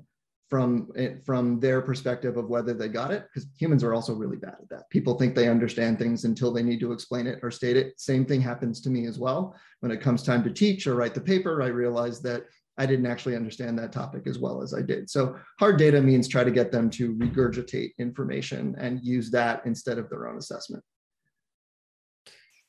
from 0.50 0.92
from 1.24 1.60
their 1.60 1.80
perspective 1.80 2.36
of 2.36 2.50
whether 2.50 2.74
they 2.74 2.88
got 2.88 3.12
it 3.12 3.28
because 3.28 3.48
humans 3.58 3.84
are 3.84 3.94
also 3.94 4.16
really 4.16 4.36
bad 4.36 4.56
at 4.60 4.70
that 4.70 4.90
people 4.90 5.14
think 5.14 5.36
they 5.36 5.48
understand 5.48 6.00
things 6.00 6.26
until 6.26 6.52
they 6.52 6.64
need 6.64 6.80
to 6.80 6.92
explain 6.92 7.28
it 7.28 7.40
or 7.44 7.52
state 7.52 7.78
it 7.78 7.94
same 8.00 8.26
thing 8.26 8.42
happens 8.42 8.82
to 8.82 8.90
me 8.90 9.06
as 9.06 9.20
well 9.20 9.56
when 9.82 9.92
it 9.92 10.02
comes 10.02 10.24
time 10.24 10.44
to 10.44 10.50
teach 10.50 10.88
or 10.88 10.96
write 10.96 11.14
the 11.14 11.22
paper 11.22 11.62
i 11.62 11.68
realize 11.68 12.20
that 12.20 12.46
I 12.80 12.86
didn't 12.86 13.08
actually 13.08 13.36
understand 13.36 13.78
that 13.78 13.92
topic 13.92 14.26
as 14.26 14.40
well 14.40 14.64
as 14.64 14.74
I 14.74 14.82
did. 14.82 15.10
So 15.10 15.36
hard 15.60 15.78
data 15.78 16.02
means 16.02 16.28
try 16.28 16.46
to 16.46 16.52
get 16.52 16.72
them 16.72 16.90
to 16.92 17.14
regurgitate 17.14 17.92
information 18.00 18.76
and 18.80 19.04
use 19.04 19.30
that 19.32 19.62
instead 19.66 19.98
of 19.98 20.10
their 20.10 20.28
own 20.28 20.38
assessment. 20.38 20.84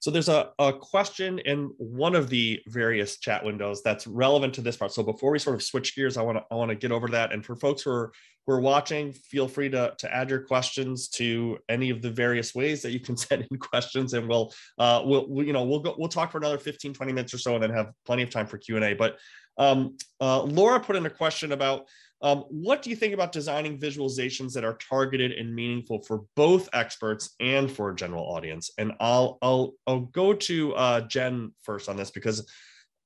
So 0.00 0.10
there's 0.10 0.30
a, 0.30 0.50
a 0.58 0.72
question 0.72 1.40
in 1.40 1.70
one 1.76 2.14
of 2.14 2.30
the 2.30 2.60
various 2.66 3.18
chat 3.18 3.44
windows 3.44 3.82
that's 3.82 4.06
relevant 4.06 4.54
to 4.54 4.62
this 4.62 4.76
part. 4.76 4.92
So 4.92 5.02
before 5.02 5.30
we 5.30 5.38
sort 5.38 5.54
of 5.54 5.62
switch 5.62 5.94
gears, 5.94 6.16
I 6.16 6.22
want 6.22 6.38
to 6.38 6.44
I 6.50 6.54
want 6.54 6.70
to 6.70 6.74
get 6.74 6.90
over 6.90 7.06
that. 7.08 7.32
And 7.32 7.44
for 7.44 7.54
folks 7.54 7.82
who 7.82 7.90
are 7.90 8.12
who 8.46 8.54
are 8.54 8.60
watching, 8.60 9.12
feel 9.12 9.46
free 9.46 9.68
to, 9.68 9.94
to 9.98 10.14
add 10.14 10.30
your 10.30 10.40
questions 10.40 11.08
to 11.10 11.58
any 11.68 11.90
of 11.90 12.00
the 12.00 12.10
various 12.10 12.54
ways 12.54 12.80
that 12.80 12.92
you 12.92 13.00
can 13.00 13.14
send 13.16 13.46
in 13.50 13.58
questions, 13.58 14.14
and 14.14 14.26
we'll 14.26 14.52
uh, 14.78 15.02
we'll, 15.04 15.26
we'll 15.28 15.46
you 15.46 15.52
know 15.52 15.64
we'll 15.64 15.80
go 15.80 15.94
we'll 15.98 16.08
talk 16.08 16.32
for 16.32 16.38
another 16.38 16.58
15 16.58 16.94
20 16.94 17.12
minutes 17.12 17.34
or 17.34 17.38
so, 17.38 17.54
and 17.54 17.62
then 17.62 17.70
have 17.70 17.92
plenty 18.06 18.22
of 18.22 18.30
time 18.30 18.46
for 18.46 18.56
Q 18.56 18.76
and 18.76 18.84
A. 18.86 18.94
But 18.94 19.18
um, 19.60 19.96
uh, 20.20 20.42
Laura 20.42 20.80
put 20.80 20.96
in 20.96 21.06
a 21.06 21.10
question 21.10 21.52
about 21.52 21.86
um, 22.22 22.44
what 22.48 22.82
do 22.82 22.90
you 22.90 22.96
think 22.96 23.14
about 23.14 23.32
designing 23.32 23.78
visualizations 23.78 24.52
that 24.54 24.64
are 24.64 24.76
targeted 24.76 25.32
and 25.32 25.54
meaningful 25.54 26.02
for 26.02 26.24
both 26.34 26.68
experts 26.72 27.34
and 27.40 27.70
for 27.70 27.90
a 27.90 27.94
general 27.94 28.24
audience? 28.24 28.70
And 28.78 28.92
I'll 29.00 29.38
I'll 29.42 29.74
I'll 29.86 30.00
go 30.00 30.32
to 30.32 30.74
uh, 30.74 31.00
Jen 31.02 31.52
first 31.62 31.88
on 31.88 31.96
this 31.96 32.10
because 32.10 32.50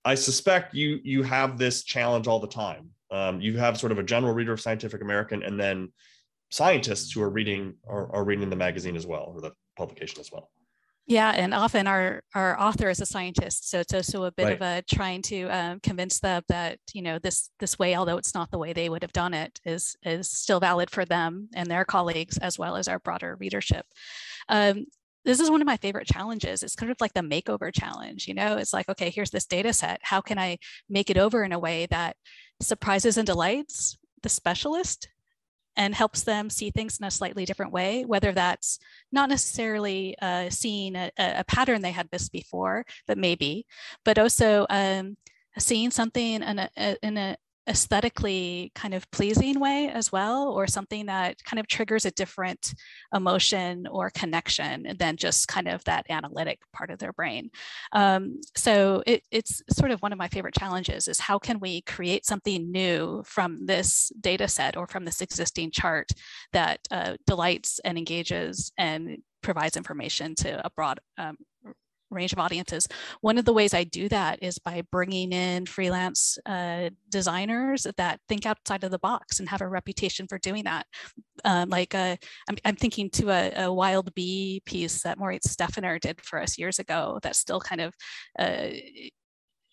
I 0.04 0.14
suspect 0.14 0.74
you 0.74 1.00
you 1.02 1.22
have 1.22 1.58
this 1.58 1.84
challenge 1.84 2.26
all 2.26 2.40
the 2.40 2.48
time. 2.48 2.90
Um, 3.10 3.40
you 3.40 3.58
have 3.58 3.78
sort 3.78 3.92
of 3.92 3.98
a 3.98 4.02
general 4.02 4.32
reader 4.32 4.52
of 4.52 4.60
Scientific 4.60 5.02
American, 5.02 5.42
and 5.42 5.60
then 5.60 5.92
scientists 6.50 7.12
who 7.12 7.22
are 7.22 7.30
reading 7.30 7.74
are, 7.88 8.12
are 8.14 8.24
reading 8.24 8.48
the 8.48 8.56
magazine 8.56 8.96
as 8.96 9.06
well 9.06 9.32
or 9.34 9.40
the 9.40 9.52
publication 9.76 10.20
as 10.20 10.30
well. 10.32 10.50
Yeah, 11.06 11.32
and 11.32 11.52
often 11.52 11.86
our 11.86 12.22
our 12.34 12.58
author 12.58 12.88
is 12.88 13.00
a 13.00 13.06
scientist, 13.06 13.68
so 13.68 13.80
it's 13.80 13.92
also 13.92 14.24
a 14.24 14.32
bit 14.32 14.44
right. 14.44 14.54
of 14.54 14.62
a 14.62 14.82
trying 14.90 15.20
to 15.22 15.44
um, 15.48 15.80
convince 15.80 16.18
them 16.18 16.42
that 16.48 16.78
you 16.94 17.02
know 17.02 17.18
this 17.18 17.50
this 17.60 17.78
way, 17.78 17.94
although 17.94 18.16
it's 18.16 18.34
not 18.34 18.50
the 18.50 18.58
way 18.58 18.72
they 18.72 18.88
would 18.88 19.02
have 19.02 19.12
done 19.12 19.34
it, 19.34 19.60
is 19.66 19.96
is 20.02 20.30
still 20.30 20.60
valid 20.60 20.90
for 20.90 21.04
them 21.04 21.50
and 21.54 21.70
their 21.70 21.84
colleagues 21.84 22.38
as 22.38 22.58
well 22.58 22.76
as 22.76 22.88
our 22.88 22.98
broader 22.98 23.36
readership. 23.38 23.84
Um, 24.48 24.86
this 25.26 25.40
is 25.40 25.50
one 25.50 25.60
of 25.60 25.66
my 25.66 25.76
favorite 25.76 26.06
challenges. 26.06 26.62
It's 26.62 26.76
kind 26.76 26.90
of 26.90 26.96
like 27.00 27.12
the 27.12 27.20
makeover 27.20 27.70
challenge. 27.72 28.26
You 28.26 28.32
know, 28.32 28.56
it's 28.56 28.72
like 28.72 28.88
okay, 28.88 29.10
here's 29.10 29.30
this 29.30 29.46
data 29.46 29.74
set. 29.74 30.00
How 30.02 30.22
can 30.22 30.38
I 30.38 30.56
make 30.88 31.10
it 31.10 31.18
over 31.18 31.44
in 31.44 31.52
a 31.52 31.58
way 31.58 31.86
that 31.90 32.16
surprises 32.62 33.18
and 33.18 33.26
delights 33.26 33.98
the 34.22 34.30
specialist 34.30 35.08
and 35.76 35.94
helps 35.94 36.22
them 36.22 36.50
see 36.50 36.70
things 36.70 36.98
in 36.98 37.06
a 37.06 37.10
slightly 37.10 37.44
different 37.44 37.72
way, 37.72 38.04
whether 38.04 38.32
that's 38.32 38.78
not 39.12 39.28
necessarily 39.28 40.16
uh, 40.20 40.50
seeing 40.50 40.96
a, 40.96 41.10
a, 41.18 41.44
pattern 41.44 41.82
they 41.82 41.90
had 41.90 42.08
missed 42.12 42.32
before, 42.32 42.84
but 43.06 43.18
maybe, 43.18 43.66
but 44.04 44.18
also 44.18 44.66
um, 44.70 45.16
seeing 45.58 45.90
something 45.90 46.42
in 46.42 46.58
a, 46.58 46.96
in 47.02 47.16
a 47.16 47.36
aesthetically 47.68 48.70
kind 48.74 48.94
of 48.94 49.10
pleasing 49.10 49.58
way 49.58 49.88
as 49.88 50.12
well, 50.12 50.48
or 50.48 50.66
something 50.66 51.06
that 51.06 51.42
kind 51.44 51.58
of 51.58 51.66
triggers 51.66 52.04
a 52.04 52.10
different 52.10 52.74
emotion 53.14 53.86
or 53.90 54.10
connection 54.10 54.94
than 54.98 55.16
just 55.16 55.48
kind 55.48 55.68
of 55.68 55.82
that 55.84 56.06
analytic 56.10 56.60
part 56.72 56.90
of 56.90 56.98
their 56.98 57.12
brain. 57.12 57.50
Um, 57.92 58.40
so 58.54 59.02
it, 59.06 59.22
it's 59.30 59.62
sort 59.70 59.90
of 59.90 60.00
one 60.02 60.12
of 60.12 60.18
my 60.18 60.28
favorite 60.28 60.54
challenges 60.54 61.08
is 61.08 61.18
how 61.18 61.38
can 61.38 61.58
we 61.60 61.82
create 61.82 62.26
something 62.26 62.70
new 62.70 63.22
from 63.24 63.66
this 63.66 64.12
data 64.20 64.48
set 64.48 64.76
or 64.76 64.86
from 64.86 65.04
this 65.04 65.20
existing 65.20 65.70
chart 65.70 66.08
that 66.52 66.80
uh, 66.90 67.16
delights 67.26 67.80
and 67.84 67.96
engages 67.96 68.72
and 68.76 69.18
provides 69.42 69.76
information 69.76 70.34
to 70.34 70.64
a 70.64 70.70
broad 70.70 71.00
um, 71.18 71.36
range 72.14 72.32
of 72.32 72.38
audiences. 72.38 72.88
One 73.20 73.38
of 73.38 73.44
the 73.44 73.52
ways 73.52 73.74
I 73.74 73.84
do 73.84 74.08
that 74.08 74.42
is 74.42 74.58
by 74.58 74.82
bringing 74.90 75.32
in 75.32 75.66
freelance 75.66 76.38
uh, 76.46 76.90
designers 77.10 77.86
that 77.96 78.20
think 78.28 78.46
outside 78.46 78.84
of 78.84 78.90
the 78.90 78.98
box 78.98 79.40
and 79.40 79.48
have 79.48 79.60
a 79.60 79.68
reputation 79.68 80.26
for 80.26 80.38
doing 80.38 80.64
that. 80.64 80.86
Um, 81.44 81.68
like 81.68 81.94
uh, 81.94 82.16
I'm, 82.48 82.56
I'm, 82.64 82.76
thinking 82.76 83.10
to 83.10 83.30
a, 83.30 83.64
a, 83.66 83.72
wild 83.72 84.14
bee 84.14 84.62
piece 84.64 85.02
that 85.02 85.18
Moritz 85.18 85.50
Stefaner 85.50 85.98
did 85.98 86.20
for 86.22 86.40
us 86.40 86.58
years 86.58 86.78
ago 86.78 87.18
that 87.22 87.36
still 87.36 87.60
kind 87.60 87.80
of 87.80 87.94
uh, 88.38 88.68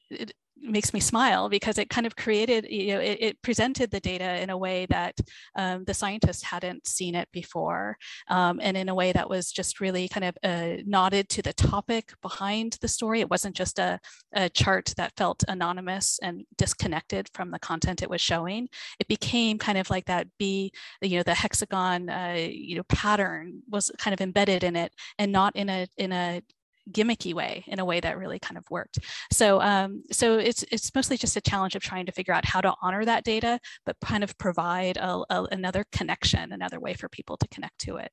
it, 0.09 0.33
makes 0.61 0.93
me 0.93 0.99
smile 0.99 1.49
because 1.49 1.77
it 1.77 1.89
kind 1.89 2.05
of 2.05 2.15
created, 2.15 2.65
you 2.69 2.93
know, 2.93 2.99
it, 2.99 3.17
it 3.19 3.41
presented 3.41 3.91
the 3.91 3.99
data 3.99 4.41
in 4.41 4.49
a 4.49 4.57
way 4.57 4.85
that 4.87 5.19
um, 5.55 5.83
the 5.85 5.93
scientists 5.93 6.43
hadn't 6.43 6.87
seen 6.87 7.15
it 7.15 7.27
before, 7.31 7.97
um, 8.29 8.59
and 8.61 8.77
in 8.77 8.89
a 8.89 8.95
way 8.95 9.11
that 9.11 9.29
was 9.29 9.51
just 9.51 9.79
really 9.79 10.07
kind 10.07 10.25
of 10.25 10.37
uh, 10.43 10.81
nodded 10.85 11.29
to 11.29 11.41
the 11.41 11.53
topic 11.53 12.13
behind 12.21 12.77
the 12.81 12.87
story. 12.87 13.21
It 13.21 13.29
wasn't 13.29 13.55
just 13.55 13.79
a, 13.79 13.99
a, 14.33 14.49
chart 14.49 14.93
that 14.97 15.15
felt 15.17 15.43
anonymous 15.47 16.19
and 16.21 16.45
disconnected 16.57 17.29
from 17.33 17.51
the 17.51 17.59
content 17.59 18.03
it 18.03 18.09
was 18.09 18.21
showing. 18.21 18.67
It 18.99 19.07
became 19.07 19.57
kind 19.57 19.77
of 19.77 19.89
like 19.89 20.05
that 20.05 20.27
bee, 20.37 20.71
you 21.01 21.17
know, 21.17 21.23
the 21.23 21.33
hexagon, 21.33 22.09
uh, 22.09 22.35
you 22.37 22.75
know, 22.75 22.83
pattern 22.83 23.61
was 23.69 23.91
kind 23.97 24.13
of 24.13 24.21
embedded 24.21 24.63
in 24.63 24.75
it, 24.75 24.93
and 25.17 25.31
not 25.31 25.55
in 25.55 25.69
a 25.69 25.87
in 25.97 26.11
a 26.11 26.41
gimmicky 26.89 27.33
way 27.33 27.63
in 27.67 27.79
a 27.79 27.85
way 27.85 27.99
that 27.99 28.17
really 28.17 28.39
kind 28.39 28.57
of 28.57 28.63
worked. 28.69 28.99
So, 29.31 29.61
um, 29.61 30.03
so 30.11 30.37
it's 30.37 30.63
it's 30.71 30.93
mostly 30.95 31.17
just 31.17 31.35
a 31.35 31.41
challenge 31.41 31.75
of 31.75 31.81
trying 31.81 32.05
to 32.07 32.11
figure 32.11 32.33
out 32.33 32.45
how 32.45 32.61
to 32.61 32.73
honor 32.81 33.05
that 33.05 33.23
data, 33.23 33.59
but 33.85 33.97
kind 34.03 34.23
of 34.23 34.37
provide 34.37 34.97
a, 34.97 35.23
a, 35.29 35.43
another 35.51 35.85
connection, 35.91 36.51
another 36.51 36.79
way 36.79 36.93
for 36.93 37.09
people 37.09 37.37
to 37.37 37.47
connect 37.49 37.79
to 37.79 37.97
it. 37.97 38.11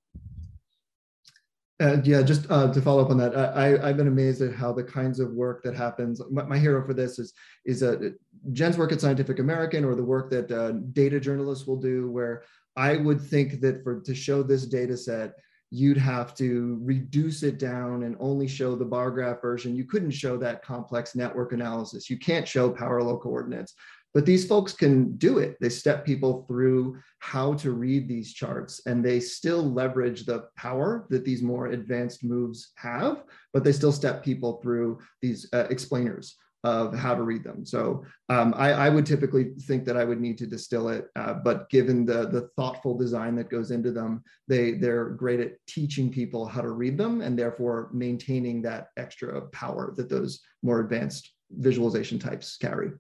Uh, 1.80 1.98
yeah, 2.02 2.22
just 2.22 2.50
uh, 2.50 2.72
to 2.72 2.82
follow 2.82 3.04
up 3.04 3.10
on 3.10 3.16
that, 3.18 3.36
I, 3.36 3.88
I've 3.88 3.96
been 3.96 4.08
amazed 4.08 4.42
at 4.42 4.52
how 4.52 4.72
the 4.72 4.82
kinds 4.82 5.20
of 5.20 5.30
work 5.30 5.62
that 5.62 5.76
happens. 5.76 6.20
My, 6.28 6.42
my 6.42 6.58
hero 6.58 6.84
for 6.84 6.92
this 6.92 7.20
is 7.20 7.34
is 7.64 7.84
uh, 7.84 8.10
Jen's 8.52 8.76
work 8.76 8.90
at 8.90 9.00
Scientific 9.00 9.38
American, 9.38 9.84
or 9.84 9.94
the 9.94 10.04
work 10.04 10.28
that 10.30 10.50
uh, 10.50 10.72
data 10.92 11.20
journalists 11.20 11.68
will 11.68 11.76
do, 11.76 12.10
where 12.10 12.42
I 12.74 12.96
would 12.96 13.20
think 13.20 13.60
that 13.60 13.84
for 13.84 14.00
to 14.00 14.14
show 14.14 14.42
this 14.42 14.66
data 14.66 14.96
set, 14.96 15.34
you'd 15.70 15.98
have 15.98 16.34
to 16.34 16.78
reduce 16.82 17.42
it 17.42 17.58
down 17.58 18.04
and 18.04 18.16
only 18.20 18.48
show 18.48 18.74
the 18.74 18.84
bar 18.84 19.10
graph 19.10 19.42
version. 19.42 19.76
You 19.76 19.84
couldn't 19.84 20.12
show 20.12 20.36
that 20.38 20.64
complex 20.64 21.14
network 21.14 21.52
analysis. 21.52 22.08
You 22.08 22.18
can't 22.18 22.48
show 22.48 22.70
parallel 22.70 23.18
coordinates. 23.18 23.74
But 24.14 24.24
these 24.24 24.46
folks 24.46 24.72
can 24.72 25.16
do 25.18 25.38
it. 25.38 25.58
They 25.60 25.68
step 25.68 26.06
people 26.06 26.46
through 26.48 26.98
how 27.18 27.54
to 27.54 27.72
read 27.72 28.08
these 28.08 28.32
charts 28.32 28.80
and 28.86 29.04
they 29.04 29.20
still 29.20 29.62
leverage 29.62 30.24
the 30.24 30.46
power 30.56 31.06
that 31.10 31.24
these 31.24 31.42
more 31.42 31.66
advanced 31.66 32.24
moves 32.24 32.72
have, 32.76 33.24
but 33.52 33.64
they 33.64 33.72
still 33.72 33.92
step 33.92 34.24
people 34.24 34.60
through 34.62 34.98
these 35.20 35.48
uh, 35.52 35.66
explainers 35.68 36.36
of 36.64 36.94
how 36.94 37.14
to 37.14 37.22
read 37.22 37.44
them. 37.44 37.64
So 37.64 38.04
um, 38.28 38.52
I, 38.56 38.72
I, 38.72 38.88
would 38.88 39.06
typically 39.06 39.52
think 39.60 39.84
that 39.84 39.96
I 39.96 40.04
would 40.04 40.20
need 40.20 40.36
to 40.38 40.46
distill 40.46 40.88
it, 40.88 41.06
uh, 41.14 41.34
but 41.34 41.70
given 41.70 42.04
the, 42.04 42.26
the 42.26 42.48
thoughtful 42.56 42.96
design 42.96 43.36
that 43.36 43.48
goes 43.48 43.70
into 43.70 43.92
them, 43.92 44.24
they, 44.48 44.72
they're 44.72 45.10
great 45.10 45.38
at 45.38 45.52
teaching 45.68 46.10
people 46.10 46.46
how 46.46 46.60
to 46.60 46.70
read 46.72 46.98
them 46.98 47.20
and 47.20 47.38
therefore 47.38 47.90
maintaining 47.92 48.60
that 48.62 48.88
extra 48.96 49.40
power 49.48 49.94
that 49.96 50.08
those 50.08 50.40
more 50.62 50.80
advanced 50.80 51.32
visualization 51.50 52.18
types 52.18 52.56
carry. 52.56 52.90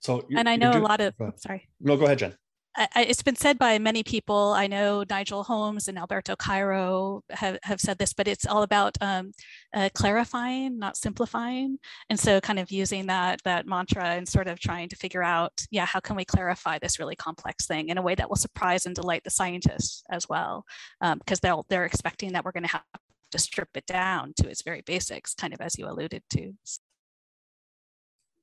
So, 0.00 0.26
and 0.36 0.48
I 0.48 0.56
know 0.56 0.72
a 0.72 0.78
lot 0.78 1.00
of, 1.00 1.14
sorry. 1.36 1.68
No, 1.80 1.96
go 1.96 2.04
ahead, 2.04 2.18
Jen. 2.18 2.36
I, 2.78 3.06
it's 3.08 3.22
been 3.22 3.34
said 3.34 3.58
by 3.58 3.78
many 3.80 4.04
people. 4.04 4.52
I 4.52 4.68
know 4.68 5.04
Nigel 5.10 5.42
Holmes 5.42 5.88
and 5.88 5.98
Alberto 5.98 6.36
Cairo 6.36 7.24
have, 7.30 7.58
have 7.64 7.80
said 7.80 7.98
this, 7.98 8.12
but 8.12 8.28
it's 8.28 8.46
all 8.46 8.62
about 8.62 8.96
um, 9.00 9.32
uh, 9.74 9.88
clarifying, 9.94 10.78
not 10.78 10.96
simplifying. 10.96 11.78
And 12.08 12.20
so 12.20 12.40
kind 12.40 12.60
of 12.60 12.70
using 12.70 13.06
that, 13.06 13.42
that 13.42 13.66
mantra 13.66 14.04
and 14.04 14.28
sort 14.28 14.46
of 14.46 14.60
trying 14.60 14.88
to 14.90 14.96
figure 14.96 15.24
out, 15.24 15.66
yeah, 15.72 15.86
how 15.86 15.98
can 15.98 16.14
we 16.14 16.24
clarify 16.24 16.78
this 16.78 17.00
really 17.00 17.16
complex 17.16 17.66
thing 17.66 17.88
in 17.88 17.98
a 17.98 18.02
way 18.02 18.14
that 18.14 18.28
will 18.28 18.36
surprise 18.36 18.86
and 18.86 18.94
delight 18.94 19.24
the 19.24 19.30
scientists 19.30 20.04
as 20.10 20.28
well? 20.28 20.64
Because 21.00 21.38
um, 21.38 21.40
they'll, 21.42 21.66
they're 21.68 21.84
expecting 21.84 22.32
that 22.32 22.44
we're 22.44 22.52
going 22.52 22.62
to 22.62 22.68
have 22.68 22.84
to 23.32 23.38
strip 23.38 23.70
it 23.74 23.86
down 23.86 24.34
to 24.36 24.48
its 24.48 24.62
very 24.62 24.82
basics, 24.82 25.34
kind 25.34 25.52
of 25.52 25.60
as 25.60 25.76
you 25.76 25.88
alluded 25.88 26.22
to. 26.30 26.52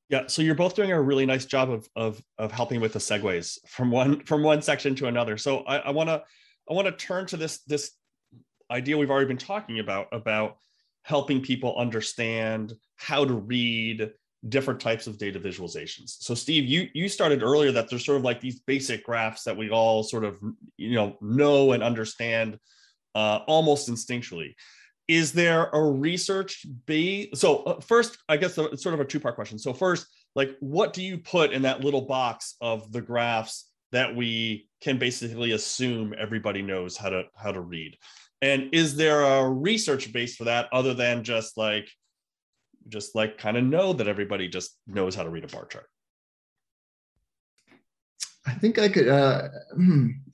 Yeah, 0.09 0.27
so 0.27 0.41
you're 0.41 0.55
both 0.55 0.75
doing 0.75 0.91
a 0.91 1.01
really 1.01 1.25
nice 1.25 1.45
job 1.45 1.71
of 1.71 1.89
of 1.95 2.21
of 2.37 2.51
helping 2.51 2.79
with 2.79 2.93
the 2.93 2.99
segues 2.99 3.57
from 3.67 3.89
one 3.89 4.23
from 4.25 4.43
one 4.43 4.61
section 4.61 4.95
to 4.95 5.07
another. 5.07 5.37
So 5.37 5.59
I 5.63 5.89
want 5.91 6.09
to 6.09 6.21
I 6.69 6.73
want 6.73 6.87
to 6.87 6.91
turn 6.91 7.25
to 7.27 7.37
this 7.37 7.63
this 7.63 7.91
idea 8.71 8.97
we've 8.97 9.09
already 9.09 9.27
been 9.27 9.37
talking 9.37 9.79
about 9.79 10.07
about 10.11 10.57
helping 11.03 11.41
people 11.41 11.75
understand 11.77 12.73
how 12.95 13.25
to 13.25 13.33
read 13.33 14.11
different 14.49 14.79
types 14.79 15.07
of 15.07 15.17
data 15.17 15.39
visualizations. 15.39 16.17
So 16.19 16.35
Steve, 16.35 16.65
you 16.65 16.87
you 16.93 17.09
started 17.09 17.41
earlier 17.41 17.71
that 17.71 17.89
there's 17.89 18.05
sort 18.05 18.17
of 18.17 18.23
like 18.23 18.41
these 18.41 18.59
basic 18.59 19.03
graphs 19.03 19.43
that 19.43 19.57
we 19.57 19.71
all 19.71 20.03
sort 20.03 20.23
of 20.23 20.39
you 20.77 20.93
know 20.93 21.17
know 21.21 21.71
and 21.71 21.81
understand 21.81 22.59
uh, 23.15 23.39
almost 23.47 23.89
instinctually 23.89 24.53
is 25.07 25.31
there 25.31 25.69
a 25.71 25.81
research 25.91 26.65
base 26.85 27.27
so 27.35 27.57
uh, 27.63 27.79
first 27.79 28.17
i 28.27 28.37
guess 28.37 28.57
it's 28.57 28.81
sort 28.83 28.95
of 28.95 28.99
a 28.99 29.05
two 29.05 29.19
part 29.19 29.35
question. 29.35 29.59
So 29.59 29.73
first 29.73 30.07
like 30.35 30.55
what 30.59 30.93
do 30.93 31.01
you 31.01 31.17
put 31.17 31.53
in 31.53 31.61
that 31.63 31.81
little 31.81 32.01
box 32.01 32.55
of 32.61 32.91
the 32.91 33.01
graphs 33.01 33.69
that 33.91 34.15
we 34.15 34.67
can 34.81 34.97
basically 34.97 35.51
assume 35.53 36.13
everybody 36.17 36.61
knows 36.61 36.97
how 36.97 37.09
to 37.09 37.23
how 37.35 37.51
to 37.51 37.61
read? 37.61 37.97
And 38.41 38.73
is 38.73 38.95
there 38.95 39.21
a 39.21 39.49
research 39.49 40.11
base 40.11 40.35
for 40.35 40.43
that 40.45 40.67
other 40.73 40.93
than 40.93 41.23
just 41.23 41.57
like 41.57 41.89
just 42.87 43.15
like 43.15 43.37
kind 43.37 43.57
of 43.57 43.63
know 43.63 43.93
that 43.93 44.07
everybody 44.07 44.47
just 44.47 44.77
knows 44.85 45.15
how 45.15 45.23
to 45.23 45.29
read 45.29 45.45
a 45.45 45.47
bar 45.47 45.65
chart? 45.65 45.87
I 48.47 48.53
think 48.53 48.77
i 48.77 48.87
could 48.87 49.07
uh 49.07 49.47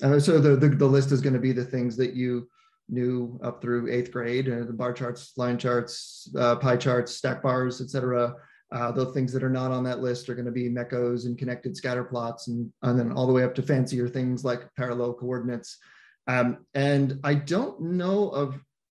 so 0.19 0.39
the, 0.39 0.57
the 0.57 0.69
the 0.69 0.85
list 0.85 1.11
is 1.11 1.21
going 1.21 1.33
to 1.33 1.39
be 1.39 1.53
the 1.53 1.63
things 1.63 1.95
that 1.97 2.13
you 2.13 2.49
knew 2.91 3.39
up 3.43 3.61
through 3.61 3.91
eighth 3.91 4.11
grade, 4.11 4.49
uh, 4.49 4.65
the 4.65 4.73
bar 4.73 4.93
charts, 4.93 5.33
line 5.37 5.57
charts, 5.57 6.29
uh, 6.37 6.55
pie 6.57 6.77
charts, 6.77 7.15
stack 7.15 7.41
bars, 7.41 7.81
etc. 7.81 8.35
Uh, 8.71 8.91
those 8.91 9.13
things 9.13 9.33
that 9.33 9.43
are 9.43 9.49
not 9.49 9.71
on 9.71 9.83
that 9.83 9.99
list 9.99 10.29
are 10.29 10.35
going 10.35 10.45
to 10.45 10.51
be 10.51 10.69
Mekkos 10.69 11.25
and 11.25 11.37
connected 11.37 11.75
scatter 11.75 12.03
plots, 12.03 12.47
and, 12.47 12.71
and 12.83 12.99
then 12.99 13.11
all 13.11 13.27
the 13.27 13.33
way 13.33 13.43
up 13.43 13.55
to 13.55 13.61
fancier 13.61 14.07
things 14.07 14.43
like 14.43 14.73
parallel 14.75 15.13
coordinates. 15.13 15.77
Um, 16.27 16.65
and 16.73 17.19
I 17.23 17.33
don't 17.33 17.81
know 17.81 18.29
of 18.29 18.59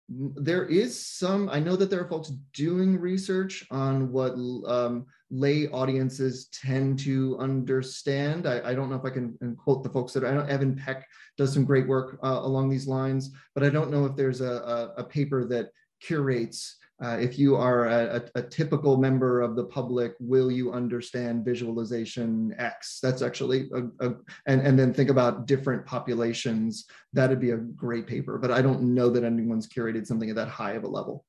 there 0.09 0.65
is 0.65 1.05
some 1.05 1.47
i 1.49 1.59
know 1.59 1.75
that 1.75 1.89
there 1.89 2.01
are 2.01 2.09
folks 2.09 2.31
doing 2.53 2.99
research 2.99 3.65
on 3.71 4.11
what 4.11 4.33
um, 4.67 5.05
lay 5.31 5.67
audiences 5.69 6.47
tend 6.47 6.99
to 6.99 7.37
understand 7.39 8.45
I, 8.45 8.71
I, 8.71 8.75
don't 8.75 8.89
know 8.89 8.97
if 8.97 9.05
i 9.05 9.09
can 9.09 9.37
quote 9.57 9.81
the 9.81 9.89
folks 9.89 10.13
that 10.13 10.25
i 10.25 10.31
know 10.31 10.41
evan 10.41 10.75
peck 10.75 11.07
does 11.37 11.53
some 11.53 11.63
great 11.63 11.87
work 11.87 12.19
uh, 12.21 12.39
along 12.41 12.69
these 12.69 12.87
lines 12.87 13.31
but 13.55 13.63
i 13.63 13.69
don't 13.69 13.91
know 13.91 14.05
if 14.05 14.15
there's 14.15 14.41
a, 14.41 14.93
a, 14.97 15.01
a 15.01 15.03
paper 15.03 15.45
that 15.45 15.69
curates 16.01 16.77
uh, 17.03 17.17
if 17.19 17.39
you 17.39 17.55
are 17.55 17.87
a, 17.87 18.23
a, 18.35 18.43
typical 18.43 18.95
member 18.95 19.41
of 19.41 19.55
the 19.55 19.63
public, 19.63 20.13
will 20.19 20.51
you 20.51 20.71
understand 20.71 21.43
visualization 21.43 22.53
X? 22.59 22.99
That's 23.01 23.23
actually, 23.23 23.71
a, 23.73 24.07
a, 24.07 24.13
and, 24.45 24.61
and 24.61 24.77
then 24.77 24.93
think 24.93 25.09
about 25.09 25.47
different 25.47 25.83
populations. 25.83 26.85
That'd 27.11 27.39
be 27.39 27.51
a 27.51 27.57
great 27.57 28.05
paper, 28.05 28.37
but 28.37 28.51
I 28.51 28.61
don't 28.61 28.93
know 28.93 29.09
that 29.09 29.23
anyone's 29.23 29.67
curated 29.67 30.05
something 30.05 30.29
at 30.29 30.35
that 30.35 30.47
high 30.47 30.73
of 30.73 30.83
a 30.83 30.87
level. 30.87 31.25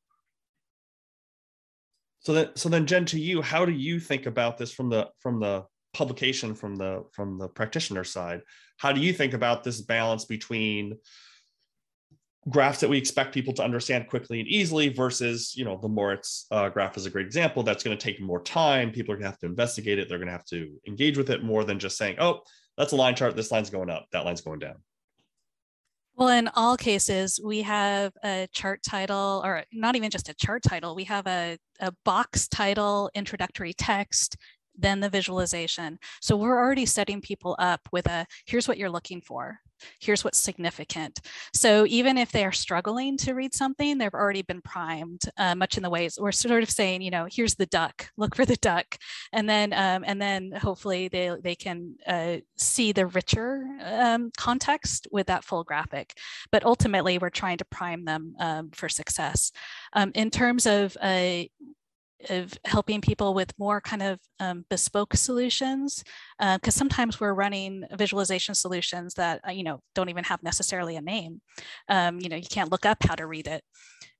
So 2.22 2.32
then, 2.32 2.50
so 2.54 2.68
then, 2.68 2.86
Jen, 2.86 3.04
to 3.06 3.20
you, 3.20 3.42
how 3.42 3.64
do 3.64 3.72
you 3.72 3.98
think 3.98 4.26
about 4.26 4.56
this 4.56 4.72
from 4.72 4.88
the 4.88 5.08
from 5.20 5.40
the 5.40 5.64
publication 5.92 6.54
from 6.54 6.76
the 6.76 7.04
from 7.12 7.38
the 7.38 7.48
practitioner 7.48 8.04
side? 8.04 8.42
How 8.78 8.92
do 8.92 9.00
you 9.00 9.12
think 9.12 9.34
about 9.34 9.64
this 9.64 9.80
balance 9.80 10.24
between 10.24 10.98
graphs 12.48 12.80
that 12.80 12.90
we 12.90 12.98
expect 12.98 13.34
people 13.34 13.52
to 13.54 13.62
understand 13.62 14.08
quickly 14.08 14.40
and 14.40 14.48
easily 14.48 14.88
versus 14.88 15.54
you 15.56 15.64
know 15.64 15.78
the 15.80 15.88
moritz 15.88 16.46
uh, 16.50 16.68
graph 16.68 16.96
is 16.96 17.06
a 17.06 17.10
great 17.10 17.24
example 17.24 17.62
that's 17.62 17.84
going 17.84 17.96
to 17.96 18.02
take 18.02 18.20
more 18.20 18.42
time. 18.42 18.92
People 18.92 19.12
are 19.12 19.16
going 19.16 19.24
to 19.24 19.30
have 19.30 19.38
to 19.40 19.46
investigate 19.46 19.98
it. 19.98 20.08
They're 20.08 20.18
going 20.18 20.26
to 20.26 20.32
have 20.32 20.46
to 20.46 20.72
engage 20.86 21.18
with 21.18 21.30
it 21.30 21.42
more 21.42 21.64
than 21.64 21.78
just 21.78 21.96
saying 21.96 22.16
oh 22.18 22.40
that's 22.76 22.92
a 22.92 22.96
line 22.96 23.16
chart. 23.16 23.36
This 23.36 23.50
line's 23.50 23.70
going 23.70 23.90
up. 23.90 24.06
That 24.12 24.24
line's 24.24 24.40
going 24.40 24.60
down 24.60 24.76
well, 26.22 26.38
in 26.38 26.48
all 26.54 26.76
cases, 26.76 27.40
we 27.42 27.62
have 27.62 28.12
a 28.22 28.46
chart 28.52 28.80
title, 28.84 29.42
or 29.44 29.64
not 29.72 29.96
even 29.96 30.08
just 30.08 30.28
a 30.28 30.34
chart 30.34 30.62
title, 30.62 30.94
we 30.94 31.02
have 31.02 31.26
a, 31.26 31.58
a 31.80 31.92
box 32.04 32.46
title, 32.46 33.10
introductory 33.16 33.72
text, 33.72 34.36
then 34.76 35.00
the 35.00 35.08
visualization. 35.08 35.98
So 36.20 36.36
we're 36.36 36.58
already 36.58 36.86
setting 36.86 37.20
people 37.20 37.56
up 37.58 37.80
with 37.92 38.06
a 38.06 38.26
here's 38.46 38.68
what 38.68 38.78
you're 38.78 38.90
looking 38.90 39.20
for. 39.20 39.60
Here's 40.00 40.24
what's 40.24 40.38
significant. 40.38 41.20
So 41.52 41.86
even 41.86 42.18
if 42.18 42.32
they 42.32 42.44
are 42.44 42.52
struggling 42.52 43.16
to 43.18 43.34
read 43.34 43.54
something, 43.54 43.98
they've 43.98 44.12
already 44.14 44.42
been 44.42 44.62
primed, 44.62 45.22
uh, 45.36 45.54
much 45.54 45.76
in 45.76 45.82
the 45.82 45.90
ways 45.90 46.18
we're 46.20 46.32
sort 46.32 46.62
of 46.62 46.70
saying, 46.70 47.02
you 47.02 47.10
know, 47.10 47.26
here's 47.30 47.54
the 47.54 47.66
duck, 47.66 48.08
look 48.16 48.34
for 48.34 48.44
the 48.44 48.56
duck, 48.56 48.96
and 49.32 49.48
then 49.48 49.72
um, 49.72 50.04
and 50.06 50.20
then 50.20 50.52
hopefully 50.52 51.08
they 51.08 51.34
they 51.42 51.54
can 51.54 51.96
uh, 52.06 52.36
see 52.56 52.92
the 52.92 53.06
richer 53.06 53.66
um, 53.82 54.30
context 54.36 55.06
with 55.10 55.26
that 55.26 55.44
full 55.44 55.64
graphic. 55.64 56.14
But 56.50 56.64
ultimately, 56.64 57.18
we're 57.18 57.30
trying 57.30 57.58
to 57.58 57.64
prime 57.64 58.04
them 58.04 58.34
um, 58.38 58.70
for 58.70 58.88
success. 58.88 59.52
Um, 59.92 60.12
in 60.14 60.30
terms 60.30 60.66
of 60.66 60.96
a 61.02 61.50
of 62.30 62.52
helping 62.64 63.00
people 63.00 63.34
with 63.34 63.52
more 63.58 63.80
kind 63.80 64.02
of 64.02 64.20
um, 64.40 64.64
bespoke 64.68 65.14
solutions 65.14 66.04
because 66.38 66.76
uh, 66.76 66.78
sometimes 66.78 67.20
we're 67.20 67.34
running 67.34 67.84
visualization 67.96 68.54
solutions 68.54 69.14
that 69.14 69.40
uh, 69.46 69.50
you 69.50 69.62
know 69.62 69.80
don't 69.94 70.08
even 70.08 70.24
have 70.24 70.42
necessarily 70.42 70.96
a 70.96 71.00
name. 71.00 71.40
Um, 71.88 72.20
you 72.20 72.28
know 72.28 72.36
you 72.36 72.48
can't 72.48 72.70
look 72.70 72.86
up 72.86 73.02
how 73.02 73.14
to 73.14 73.26
read 73.26 73.46
it. 73.46 73.62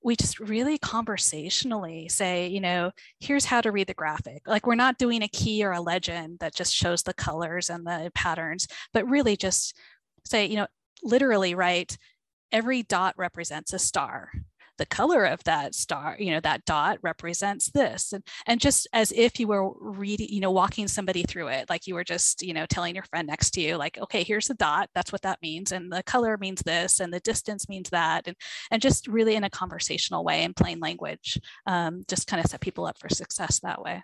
We 0.04 0.16
just 0.16 0.40
really 0.40 0.78
conversationally 0.78 2.08
say 2.08 2.48
you 2.48 2.60
know 2.60 2.90
here's 3.20 3.44
how 3.44 3.60
to 3.60 3.72
read 3.72 3.86
the 3.86 3.94
graphic. 3.94 4.42
Like 4.46 4.66
we're 4.66 4.74
not 4.74 4.98
doing 4.98 5.22
a 5.22 5.28
key 5.28 5.64
or 5.64 5.72
a 5.72 5.80
legend 5.80 6.38
that 6.40 6.54
just 6.54 6.74
shows 6.74 7.02
the 7.02 7.14
colors 7.14 7.70
and 7.70 7.86
the 7.86 8.10
patterns 8.14 8.66
but 8.92 9.08
really 9.08 9.36
just 9.36 9.76
say 10.24 10.46
you 10.46 10.56
know 10.56 10.66
literally 11.02 11.54
right 11.54 11.96
every 12.50 12.82
dot 12.82 13.14
represents 13.16 13.72
a 13.72 13.78
star 13.78 14.30
the 14.78 14.86
color 14.86 15.24
of 15.24 15.42
that 15.44 15.74
star, 15.74 16.16
you 16.18 16.30
know, 16.30 16.40
that 16.40 16.64
dot 16.64 16.98
represents 17.02 17.70
this. 17.70 18.12
And, 18.12 18.24
and 18.46 18.60
just 18.60 18.88
as 18.92 19.12
if 19.12 19.38
you 19.38 19.48
were 19.48 19.72
reading, 19.78 20.28
you 20.30 20.40
know, 20.40 20.50
walking 20.50 20.88
somebody 20.88 21.22
through 21.22 21.48
it, 21.48 21.68
like 21.68 21.86
you 21.86 21.94
were 21.94 22.04
just, 22.04 22.42
you 22.42 22.54
know, 22.54 22.66
telling 22.66 22.94
your 22.94 23.04
friend 23.04 23.28
next 23.28 23.50
to 23.52 23.60
you, 23.60 23.76
like, 23.76 23.98
okay, 23.98 24.22
here's 24.22 24.48
the 24.48 24.54
dot, 24.54 24.88
that's 24.94 25.12
what 25.12 25.22
that 25.22 25.40
means. 25.42 25.72
And 25.72 25.92
the 25.92 26.02
color 26.02 26.38
means 26.38 26.62
this, 26.62 27.00
and 27.00 27.12
the 27.12 27.20
distance 27.20 27.68
means 27.68 27.90
that. 27.90 28.26
And, 28.26 28.36
and 28.70 28.80
just 28.80 29.06
really 29.06 29.34
in 29.34 29.44
a 29.44 29.50
conversational 29.50 30.24
way 30.24 30.42
in 30.42 30.54
plain 30.54 30.80
language, 30.80 31.38
um, 31.66 32.04
just 32.08 32.26
kind 32.26 32.42
of 32.42 32.50
set 32.50 32.60
people 32.60 32.86
up 32.86 32.98
for 32.98 33.08
success 33.08 33.60
that 33.60 33.82
way. 33.82 34.02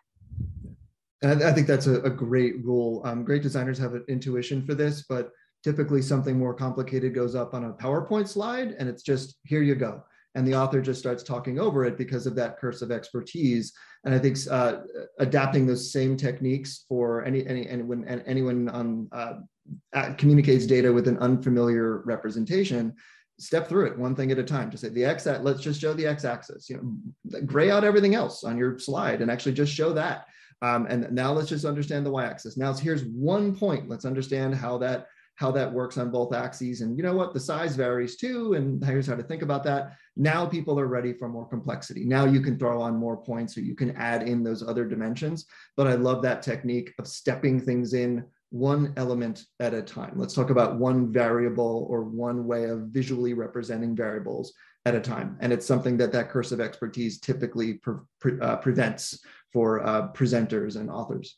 And 1.23 1.43
I 1.43 1.53
think 1.53 1.67
that's 1.67 1.87
a, 1.87 2.01
a 2.03 2.11
great 2.11 2.65
rule. 2.65 3.03
Um, 3.05 3.25
great 3.25 3.43
designers 3.43 3.79
have 3.79 3.95
an 3.95 4.05
intuition 4.09 4.65
for 4.65 4.75
this, 4.75 5.05
but 5.09 5.33
typically 5.65 6.03
something 6.03 6.39
more 6.39 6.55
complicated 6.55 7.15
goes 7.15 7.35
up 7.35 7.55
on 7.55 7.65
a 7.65 7.73
PowerPoint 7.73 8.29
slide 8.29 8.77
and 8.79 8.89
it's 8.89 9.03
just, 9.03 9.39
here 9.45 9.63
you 9.63 9.75
go 9.75 10.05
and 10.35 10.47
the 10.47 10.55
author 10.55 10.81
just 10.81 11.01
starts 11.01 11.23
talking 11.23 11.59
over 11.59 11.85
it 11.85 11.99
because 11.99 12.27
of 12.27 12.35
that 12.37 12.59
curse 12.59 12.83
of 12.83 12.91
expertise. 12.91 13.73
And 14.05 14.15
I 14.15 14.19
think 14.19 14.37
uh, 14.51 14.83
adapting 15.19 15.67
those 15.67 15.93
same 15.93 16.17
techniques 16.17 16.85
for 16.89 17.25
any 17.25 17.47
any 17.47 17.65
when 17.83 18.05
anyone 18.27 18.69
on 18.69 19.09
uh, 19.13 20.15
communicates 20.17 20.67
data 20.67 20.93
with 20.93 21.09
an 21.09 21.19
unfamiliar 21.19 22.03
representation 22.05 22.95
step 23.39 23.69
through 23.69 23.87
it 23.87 23.99
one 23.99 24.15
thing 24.15 24.33
at 24.33 24.39
a 24.39 24.45
time. 24.45 24.71
Just 24.71 24.83
say 24.83 24.89
the 24.89 25.05
x 25.05 25.27
let's 25.27 25.61
just 25.61 25.81
show 25.81 25.95
the 25.95 26.07
x-axis. 26.07 26.69
You 26.69 26.77
know, 26.77 27.41
gray 27.47 27.71
out 27.71 27.85
everything 27.85 28.15
else 28.15 28.45
on 28.45 28.59
your 28.59 28.79
slide 28.79 29.23
and 29.23 29.31
actually 29.31 29.53
just 29.53 29.73
show 29.73 29.93
that. 29.93 30.27
Um, 30.61 30.87
and 30.87 31.13
now 31.13 31.33
let's 31.33 31.49
just 31.49 31.65
understand 31.65 32.05
the 32.05 32.11
y-axis. 32.11 32.57
Now 32.57 32.73
here's 32.73 33.05
one 33.05 33.57
point. 33.57 33.89
Let's 33.89 34.05
understand 34.05 34.55
how 34.55 34.79
that 34.79 35.07
how 35.39 35.53
that 35.53 35.73
works 35.73 35.97
on 35.99 36.11
both 36.11 36.35
axes. 36.35 36.81
And 36.81 36.97
you 36.97 37.05
know 37.05 37.15
what? 37.15 37.33
The 37.33 37.39
size 37.39 37.77
varies 37.77 38.17
too. 38.17 38.55
And 38.55 38.85
here's 38.85 39.07
how 39.07 39.15
to 39.15 39.23
think 39.23 39.43
about 39.43 39.63
that. 39.63 39.93
Now 40.17 40.45
people 40.45 40.81
are 40.81 40.89
ready 40.89 41.13
for 41.13 41.29
more 41.29 41.47
complexity. 41.47 42.05
Now 42.05 42.25
you 42.25 42.41
can 42.41 42.59
throw 42.59 42.83
on 42.83 42.97
more 42.97 43.17
points 43.17 43.57
or 43.57 43.61
you 43.61 43.77
can 43.77 43.95
add 43.97 44.29
in 44.29 44.43
those 44.43 44.67
other 44.67 44.85
dimensions. 44.85 45.47
But 45.77 45.87
I 45.87 45.95
love 45.95 46.23
that 46.23 46.43
technique 46.43 46.93
of 46.99 47.07
stepping 47.07 47.61
things 47.61 47.95
in 47.95 48.25
one 48.51 48.93
element 48.97 49.45
at 49.61 49.75
a 49.75 49.83
time. 49.83 50.15
Let's 50.17 50.35
talk 50.35 50.51
about 50.51 50.81
one 50.81 51.13
variable 51.13 51.87
or 51.89 52.03
one 52.03 52.45
way 52.45 52.65
of 52.65 52.89
visually 52.89 53.33
representing 53.33 53.95
variables 53.95 54.53
at 54.87 54.97
a 54.97 55.01
time. 55.01 55.37
And 55.39 55.53
it's 55.53 55.67
something 55.67 55.97
that 55.99 56.11
that 56.13 56.31
curse 56.31 56.51
of 56.51 56.61
expertise 56.61 57.21
typically 57.21 57.75
pre 57.75 57.95
pre 58.21 58.41
uh, 58.41 58.57
prevents 58.57 59.21
for 59.53 59.87
uh, 59.87 60.09
presenters 60.13 60.75
and 60.75 60.91
authors. 60.91 61.37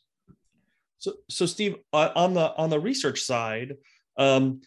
So, 1.01 1.13
so 1.29 1.45
Steve, 1.45 1.75
on 1.93 2.33
the 2.33 2.55
on 2.55 2.69
the 2.69 2.79
research 2.79 3.21
side, 3.21 3.75
um, 4.17 4.61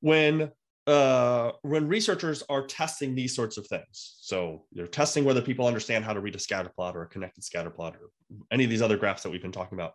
when 0.00 0.50
uh, 0.86 1.52
when 1.62 1.88
researchers 1.88 2.42
are 2.48 2.66
testing 2.66 3.14
these 3.14 3.34
sorts 3.34 3.56
of 3.56 3.66
things, 3.66 4.16
so 4.20 4.64
they're 4.72 4.86
testing 4.86 5.24
whether 5.24 5.40
people 5.40 5.66
understand 5.66 6.04
how 6.04 6.12
to 6.12 6.20
read 6.20 6.34
a 6.34 6.38
scatter 6.38 6.70
plot 6.74 6.96
or 6.96 7.02
a 7.02 7.08
connected 7.08 7.44
scatter 7.44 7.70
plot 7.70 7.96
or 7.96 8.10
any 8.50 8.64
of 8.64 8.70
these 8.70 8.82
other 8.82 8.96
graphs 8.96 9.22
that 9.22 9.30
we've 9.30 9.42
been 9.42 9.52
talking 9.52 9.78
about 9.78 9.94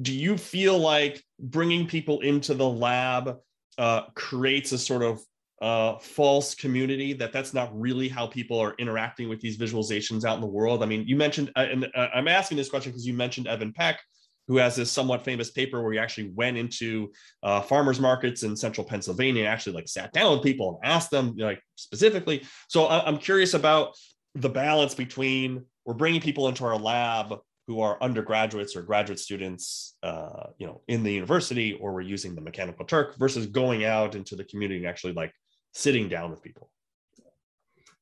do 0.00 0.12
you 0.12 0.36
feel 0.36 0.78
like 0.78 1.22
bringing 1.38 1.86
people 1.86 2.20
into 2.20 2.54
the 2.54 2.68
lab 2.68 3.38
uh, 3.78 4.02
creates 4.14 4.72
a 4.72 4.78
sort 4.78 5.02
of 5.02 5.20
uh, 5.62 5.98
false 5.98 6.54
community 6.54 7.12
that 7.12 7.32
that's 7.32 7.54
not 7.54 7.78
really 7.78 8.08
how 8.08 8.26
people 8.26 8.58
are 8.58 8.74
interacting 8.78 9.28
with 9.28 9.40
these 9.40 9.56
visualizations 9.56 10.24
out 10.24 10.34
in 10.34 10.40
the 10.40 10.46
world? 10.46 10.82
I 10.82 10.86
mean 10.86 11.06
you 11.06 11.16
mentioned 11.16 11.52
uh, 11.56 11.66
and 11.70 11.86
uh, 11.94 12.08
i'm 12.14 12.28
asking 12.28 12.56
this 12.56 12.68
question 12.68 12.92
because 12.92 13.06
you 13.06 13.14
mentioned 13.14 13.46
evan 13.46 13.72
peck 13.72 14.00
who 14.48 14.56
has 14.58 14.76
this 14.76 14.90
somewhat 14.90 15.24
famous 15.24 15.50
paper 15.50 15.82
where 15.82 15.92
he 15.92 15.98
actually 15.98 16.30
went 16.30 16.56
into 16.56 17.10
uh, 17.42 17.60
farmers 17.60 17.98
markets 17.98 18.42
in 18.42 18.56
central 18.56 18.86
Pennsylvania, 18.86 19.42
and 19.42 19.48
actually 19.48 19.74
like 19.74 19.88
sat 19.88 20.12
down 20.12 20.32
with 20.32 20.42
people 20.42 20.78
and 20.82 20.92
asked 20.92 21.10
them 21.10 21.34
like 21.36 21.60
specifically. 21.76 22.44
So 22.68 22.88
I'm 22.88 23.18
curious 23.18 23.54
about 23.54 23.96
the 24.34 24.48
balance 24.48 24.94
between 24.94 25.64
we're 25.84 25.94
bringing 25.94 26.20
people 26.20 26.48
into 26.48 26.64
our 26.64 26.76
lab 26.76 27.34
who 27.66 27.80
are 27.80 28.02
undergraduates 28.02 28.76
or 28.76 28.82
graduate 28.82 29.18
students, 29.18 29.96
uh, 30.02 30.48
you 30.58 30.66
know, 30.66 30.82
in 30.88 31.02
the 31.02 31.12
university, 31.12 31.72
or 31.80 31.94
we're 31.94 32.02
using 32.02 32.34
the 32.34 32.40
Mechanical 32.40 32.84
Turk 32.84 33.16
versus 33.16 33.46
going 33.46 33.84
out 33.84 34.14
into 34.14 34.36
the 34.36 34.44
community 34.44 34.80
and 34.80 34.86
actually 34.86 35.14
like 35.14 35.32
sitting 35.72 36.08
down 36.08 36.30
with 36.30 36.42
people? 36.42 36.70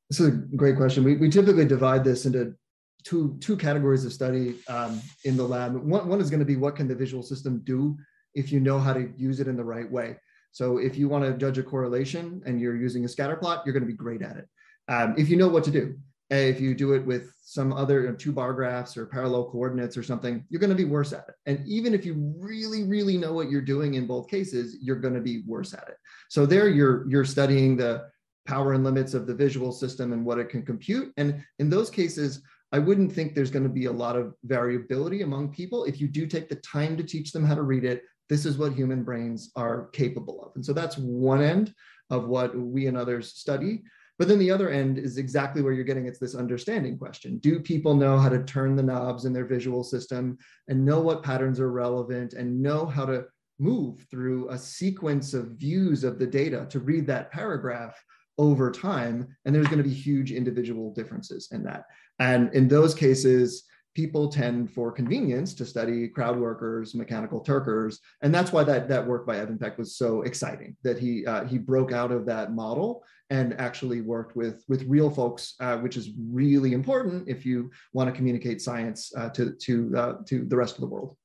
This 0.09 0.19
is 0.19 0.27
a 0.27 0.31
great 0.31 0.75
question. 0.75 1.03
We, 1.03 1.15
we 1.15 1.29
typically 1.29 1.65
divide 1.65 2.03
this 2.03 2.25
into 2.25 2.55
two 3.03 3.37
two 3.39 3.57
categories 3.57 4.05
of 4.05 4.13
study 4.13 4.55
um, 4.67 5.01
in 5.25 5.37
the 5.37 5.43
lab. 5.43 5.75
One, 5.75 6.07
one 6.07 6.21
is 6.21 6.29
going 6.29 6.39
to 6.39 6.45
be 6.45 6.55
what 6.55 6.75
can 6.75 6.87
the 6.87 6.95
visual 6.95 7.23
system 7.23 7.61
do 7.63 7.97
if 8.33 8.51
you 8.51 8.59
know 8.59 8.79
how 8.79 8.93
to 8.93 9.11
use 9.17 9.39
it 9.39 9.47
in 9.47 9.55
the 9.55 9.63
right 9.63 9.89
way. 9.89 10.17
So 10.51 10.77
if 10.77 10.97
you 10.97 11.09
want 11.09 11.25
to 11.25 11.33
judge 11.33 11.57
a 11.57 11.63
correlation 11.63 12.41
and 12.45 12.61
you're 12.61 12.75
using 12.75 13.05
a 13.05 13.07
scatter 13.07 13.35
plot, 13.35 13.63
you're 13.65 13.73
going 13.73 13.83
to 13.83 13.87
be 13.87 13.97
great 13.97 14.21
at 14.21 14.37
it. 14.37 14.47
Um, 14.87 15.15
if 15.17 15.29
you 15.29 15.35
know 15.35 15.47
what 15.47 15.63
to 15.65 15.71
do, 15.71 15.97
if 16.29 16.59
you 16.59 16.75
do 16.75 16.93
it 16.93 17.05
with 17.05 17.33
some 17.43 17.73
other 17.73 18.01
you 18.01 18.09
know, 18.09 18.15
two 18.15 18.31
bar 18.31 18.53
graphs 18.53 18.95
or 18.95 19.05
parallel 19.05 19.49
coordinates 19.49 19.97
or 19.97 20.03
something, 20.03 20.45
you're 20.49 20.59
going 20.59 20.69
to 20.69 20.75
be 20.75 20.85
worse 20.85 21.11
at 21.13 21.25
it. 21.27 21.35
And 21.45 21.65
even 21.67 21.93
if 21.93 22.05
you 22.05 22.33
really, 22.37 22.83
really 22.83 23.17
know 23.17 23.33
what 23.33 23.49
you're 23.49 23.61
doing 23.61 23.95
in 23.95 24.07
both 24.07 24.27
cases, 24.27 24.77
you're 24.81 24.99
going 24.99 25.13
to 25.13 25.21
be 25.21 25.43
worse 25.45 25.73
at 25.73 25.87
it. 25.87 25.97
So 26.29 26.45
there 26.45 26.69
you're, 26.69 27.07
you're 27.09 27.25
studying 27.25 27.75
the 27.75 28.05
power 28.45 28.73
and 28.73 28.83
limits 28.83 29.13
of 29.13 29.25
the 29.25 29.33
visual 29.35 29.71
system 29.71 30.13
and 30.13 30.25
what 30.25 30.39
it 30.39 30.49
can 30.49 30.63
compute. 30.63 31.13
And 31.17 31.43
in 31.59 31.69
those 31.69 31.89
cases, 31.89 32.41
I 32.73 32.79
wouldn't 32.79 33.13
think 33.13 33.35
there's 33.35 33.51
going 33.51 33.63
to 33.63 33.69
be 33.69 33.85
a 33.85 33.91
lot 33.91 34.15
of 34.15 34.33
variability 34.43 35.21
among 35.21 35.53
people. 35.53 35.83
If 35.83 36.01
you 36.01 36.07
do 36.07 36.25
take 36.25 36.49
the 36.49 36.55
time 36.55 36.97
to 36.97 37.03
teach 37.03 37.31
them 37.31 37.45
how 37.45 37.53
to 37.53 37.61
read 37.61 37.85
it, 37.85 38.01
this 38.29 38.47
is 38.47 38.57
what 38.57 38.73
human 38.73 39.03
brains 39.03 39.51
are 39.55 39.89
capable 39.89 40.43
of. 40.43 40.53
And 40.55 40.65
so 40.65 40.73
that's 40.73 40.97
one 40.97 41.43
end 41.43 41.71
of 42.09 42.27
what 42.27 42.57
we 42.57 42.87
and 42.87 42.97
others 42.97 43.35
study. 43.35 43.83
But 44.17 44.27
then 44.27 44.39
the 44.39 44.49
other 44.49 44.69
end 44.69 44.97
is 44.97 45.17
exactly 45.17 45.61
where 45.61 45.73
you're 45.73 45.83
getting 45.83 46.07
it's 46.07 46.17
this 46.17 46.33
understanding 46.33 46.97
question. 46.97 47.37
Do 47.37 47.59
people 47.59 47.93
know 47.93 48.17
how 48.17 48.29
to 48.29 48.43
turn 48.43 48.75
the 48.75 48.83
knobs 48.83 49.25
in 49.25 49.33
their 49.33 49.45
visual 49.45 49.83
system 49.83 50.39
and 50.67 50.83
know 50.83 50.99
what 50.99 51.21
patterns 51.21 51.59
are 51.59 51.71
relevant 51.71 52.33
and 52.33 52.59
know 52.59 52.87
how 52.87 53.05
to 53.05 53.25
move 53.59 54.05
through 54.09 54.49
a 54.49 54.57
sequence 54.57 55.35
of 55.35 55.57
views 55.59 56.03
of 56.03 56.17
the 56.17 56.27
data 56.27 56.65
to 56.69 56.79
read 56.79 57.05
that 57.05 57.31
paragraph 57.31 57.95
over 58.37 58.71
time? 58.71 59.35
And 59.45 59.53
there's 59.53 59.67
going 59.67 59.83
to 59.83 59.87
be 59.87 59.93
huge 59.93 60.31
individual 60.31 60.93
differences 60.93 61.49
in 61.51 61.63
that. 61.63 61.85
And 62.19 62.53
in 62.53 62.67
those 62.67 62.93
cases, 62.93 63.63
people 63.95 64.27
tend 64.27 64.71
for 64.71 64.91
convenience 64.91 65.53
to 65.53 65.65
study 65.65 66.07
crowd 66.07 66.39
workers, 66.39 66.95
mechanical 66.95 67.39
turkers. 67.39 67.99
And 68.21 68.33
that's 68.33 68.51
why 68.51 68.63
that, 68.63 68.87
that 68.89 69.05
work 69.05 69.27
by 69.27 69.37
Evan 69.37 69.59
Peck 69.59 69.77
was 69.77 69.95
so 69.95 70.23
exciting 70.23 70.75
that 70.83 70.97
he, 70.97 71.25
uh, 71.25 71.45
he 71.45 71.57
broke 71.57 71.91
out 71.91 72.11
of 72.11 72.25
that 72.25 72.53
model 72.53 73.03
and 73.29 73.59
actually 73.59 74.01
worked 74.01 74.35
with, 74.35 74.63
with 74.67 74.83
real 74.83 75.09
folks, 75.09 75.55
uh, 75.59 75.77
which 75.77 75.95
is 75.95 76.11
really 76.17 76.73
important 76.73 77.27
if 77.27 77.45
you 77.45 77.71
want 77.93 78.09
to 78.09 78.15
communicate 78.15 78.61
science 78.61 79.11
uh, 79.15 79.29
to, 79.29 79.51
to, 79.53 79.93
uh, 79.95 80.13
to 80.25 80.43
the 80.45 80.57
rest 80.57 80.75
of 80.75 80.81
the 80.81 80.87
world. 80.87 81.15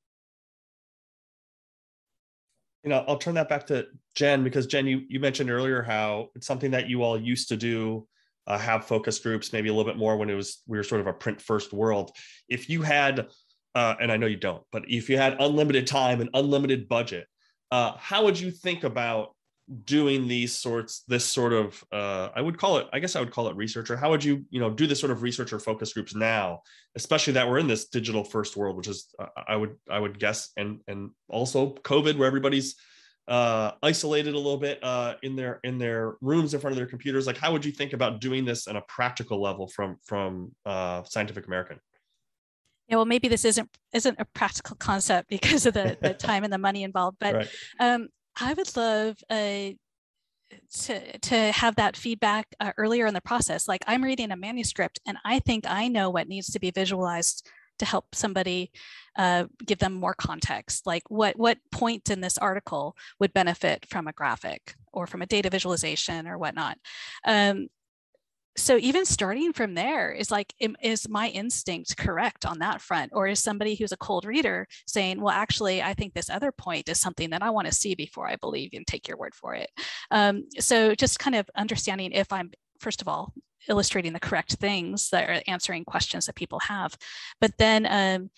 You 2.83 2.89
know, 2.89 3.03
I'll 3.07 3.17
turn 3.17 3.35
that 3.35 3.49
back 3.49 3.67
to 3.67 3.87
Jen 4.15 4.43
because 4.43 4.67
Jen, 4.67 4.87
you, 4.87 5.01
you 5.09 5.19
mentioned 5.19 5.49
earlier 5.49 5.81
how 5.81 6.29
it's 6.35 6.47
something 6.47 6.71
that 6.71 6.89
you 6.89 7.03
all 7.03 7.19
used 7.19 7.49
to 7.49 7.57
do 7.57 8.07
uh, 8.47 8.57
have 8.57 8.85
focus 8.85 9.19
groups 9.19 9.53
maybe 9.53 9.69
a 9.69 9.73
little 9.73 9.89
bit 9.89 9.97
more 9.97 10.17
when 10.17 10.29
it 10.29 10.35
was 10.35 10.63
we 10.65 10.77
were 10.77 10.83
sort 10.83 11.01
of 11.01 11.07
a 11.07 11.13
print 11.13 11.41
first 11.41 11.73
world. 11.73 12.11
If 12.47 12.69
you 12.69 12.81
had 12.81 13.27
uh, 13.75 13.95
and 13.99 14.11
i 14.11 14.17
know 14.17 14.25
you 14.25 14.37
don't 14.37 14.63
but 14.71 14.83
if 14.87 15.09
you 15.09 15.17
had 15.17 15.39
unlimited 15.39 15.87
time 15.87 16.21
and 16.21 16.29
unlimited 16.33 16.89
budget 16.89 17.27
uh, 17.71 17.93
how 17.97 18.25
would 18.25 18.39
you 18.39 18.49
think 18.49 18.83
about 18.83 19.35
doing 19.85 20.27
these 20.27 20.55
sorts 20.55 21.03
this 21.07 21.25
sort 21.25 21.53
of 21.53 21.83
uh, 21.91 22.29
i 22.35 22.41
would 22.41 22.57
call 22.57 22.77
it 22.77 22.87
i 22.91 22.99
guess 22.99 23.15
i 23.15 23.19
would 23.19 23.31
call 23.31 23.47
it 23.47 23.55
researcher. 23.55 23.95
How 23.95 24.09
would 24.09 24.23
you 24.23 24.45
you 24.49 24.59
know 24.59 24.69
do 24.69 24.87
this 24.87 24.99
sort 24.99 25.11
of 25.11 25.21
researcher 25.21 25.59
focus 25.59 25.93
groups 25.93 26.15
now 26.15 26.61
especially 26.95 27.33
that 27.33 27.47
we're 27.47 27.59
in 27.59 27.67
this 27.67 27.87
digital 27.89 28.23
first 28.23 28.57
world 28.57 28.75
which 28.75 28.87
is 28.87 29.13
uh, 29.19 29.27
i 29.47 29.55
would 29.55 29.75
i 29.89 29.99
would 29.99 30.19
guess 30.19 30.49
and 30.57 30.79
and 30.87 31.11
also 31.27 31.75
covid 31.75 32.17
where 32.17 32.27
everybody's 32.27 32.75
uh, 33.27 33.73
isolated 33.83 34.33
a 34.33 34.37
little 34.37 34.57
bit 34.57 34.83
uh, 34.83 35.13
in 35.21 35.35
their 35.35 35.59
in 35.63 35.77
their 35.77 36.15
rooms 36.19 36.55
in 36.55 36.59
front 36.59 36.71
of 36.71 36.77
their 36.77 36.87
computers. 36.87 37.27
Like 37.27 37.37
how 37.37 37.51
would 37.51 37.63
you 37.63 37.71
think 37.71 37.93
about 37.93 38.19
doing 38.19 38.43
this 38.43 38.67
on 38.67 38.75
a 38.75 38.81
practical 38.81 39.39
level 39.39 39.67
from 39.67 39.97
from 40.03 40.51
uh, 40.65 41.03
scientific 41.03 41.45
american? 41.45 41.79
Yeah 42.87 42.95
well 42.95 43.05
maybe 43.05 43.27
this 43.27 43.45
isn't 43.45 43.69
isn't 43.93 44.15
a 44.19 44.25
practical 44.25 44.75
concept 44.75 45.29
because 45.29 45.67
of 45.67 45.75
the, 45.75 45.95
the 46.01 46.13
time 46.27 46.43
and 46.43 46.51
the 46.51 46.57
money 46.57 46.81
involved 46.81 47.17
but 47.19 47.35
right. 47.35 47.49
um, 47.79 48.07
i 48.41 48.53
would 48.53 48.75
love 48.75 49.17
uh, 49.29 49.69
to, 50.71 51.17
to 51.19 51.35
have 51.51 51.75
that 51.75 51.95
feedback 51.95 52.47
uh, 52.59 52.71
earlier 52.77 53.05
in 53.05 53.13
the 53.13 53.21
process. 53.21 53.67
Like 53.67 53.83
i'm 53.87 54.03
reading 54.03 54.31
a 54.31 54.35
manuscript 54.35 54.99
and 55.05 55.17
i 55.25 55.39
think 55.39 55.65
i 55.67 55.87
know 55.87 56.09
what 56.09 56.27
needs 56.27 56.49
to 56.51 56.59
be 56.59 56.71
visualized 56.71 57.47
to 57.79 57.85
help 57.85 58.13
somebody 58.13 58.71
uh, 59.17 59.45
give 59.65 59.79
them 59.79 59.93
more 59.93 60.13
context. 60.13 60.85
Like 60.85 61.03
what 61.09 61.37
what 61.37 61.57
point 61.71 62.09
in 62.09 62.21
this 62.21 62.37
article 62.37 62.95
would 63.19 63.33
benefit 63.33 63.85
from 63.89 64.07
a 64.07 64.13
graphic 64.13 64.75
or 64.93 65.07
from 65.07 65.21
a 65.21 65.25
data 65.25 65.49
visualization 65.49 66.27
or 66.27 66.37
whatnot? 66.37 66.77
Um, 67.25 67.67
so 68.59 68.77
even 68.77 69.05
starting 69.05 69.53
from 69.53 69.73
there 69.73 70.11
is 70.11 70.31
like 70.31 70.53
is 70.81 71.07
my 71.09 71.29
instinct 71.29 71.97
correct 71.97 72.45
on 72.45 72.59
that 72.59 72.81
front 72.81 73.11
or 73.13 73.27
is 73.27 73.39
somebody 73.39 73.75
who's 73.75 73.91
a 73.91 73.97
cold 73.97 74.25
reader 74.25 74.67
saying 74.85 75.19
well 75.21 75.33
actually 75.33 75.81
i 75.81 75.93
think 75.93 76.13
this 76.13 76.29
other 76.29 76.51
point 76.51 76.89
is 76.89 76.99
something 76.99 77.29
that 77.29 77.41
i 77.41 77.49
want 77.49 77.67
to 77.67 77.73
see 77.73 77.95
before 77.95 78.27
i 78.27 78.35
believe 78.37 78.69
and 78.73 78.85
take 78.85 79.07
your 79.07 79.17
word 79.17 79.33
for 79.33 79.55
it 79.55 79.69
um, 80.11 80.43
so 80.59 80.93
just 80.93 81.19
kind 81.19 81.35
of 81.35 81.49
understanding 81.55 82.11
if 82.11 82.31
i'm 82.31 82.51
first 82.79 83.01
of 83.01 83.07
all 83.07 83.33
illustrating 83.67 84.13
the 84.13 84.19
correct 84.19 84.53
things 84.53 85.09
that 85.09 85.29
are 85.29 85.41
answering 85.47 85.83
questions 85.83 86.25
that 86.25 86.35
people 86.35 86.59
have. 86.59 86.95
But 87.41 87.57
then, 87.57 87.85
um, 87.85 88.29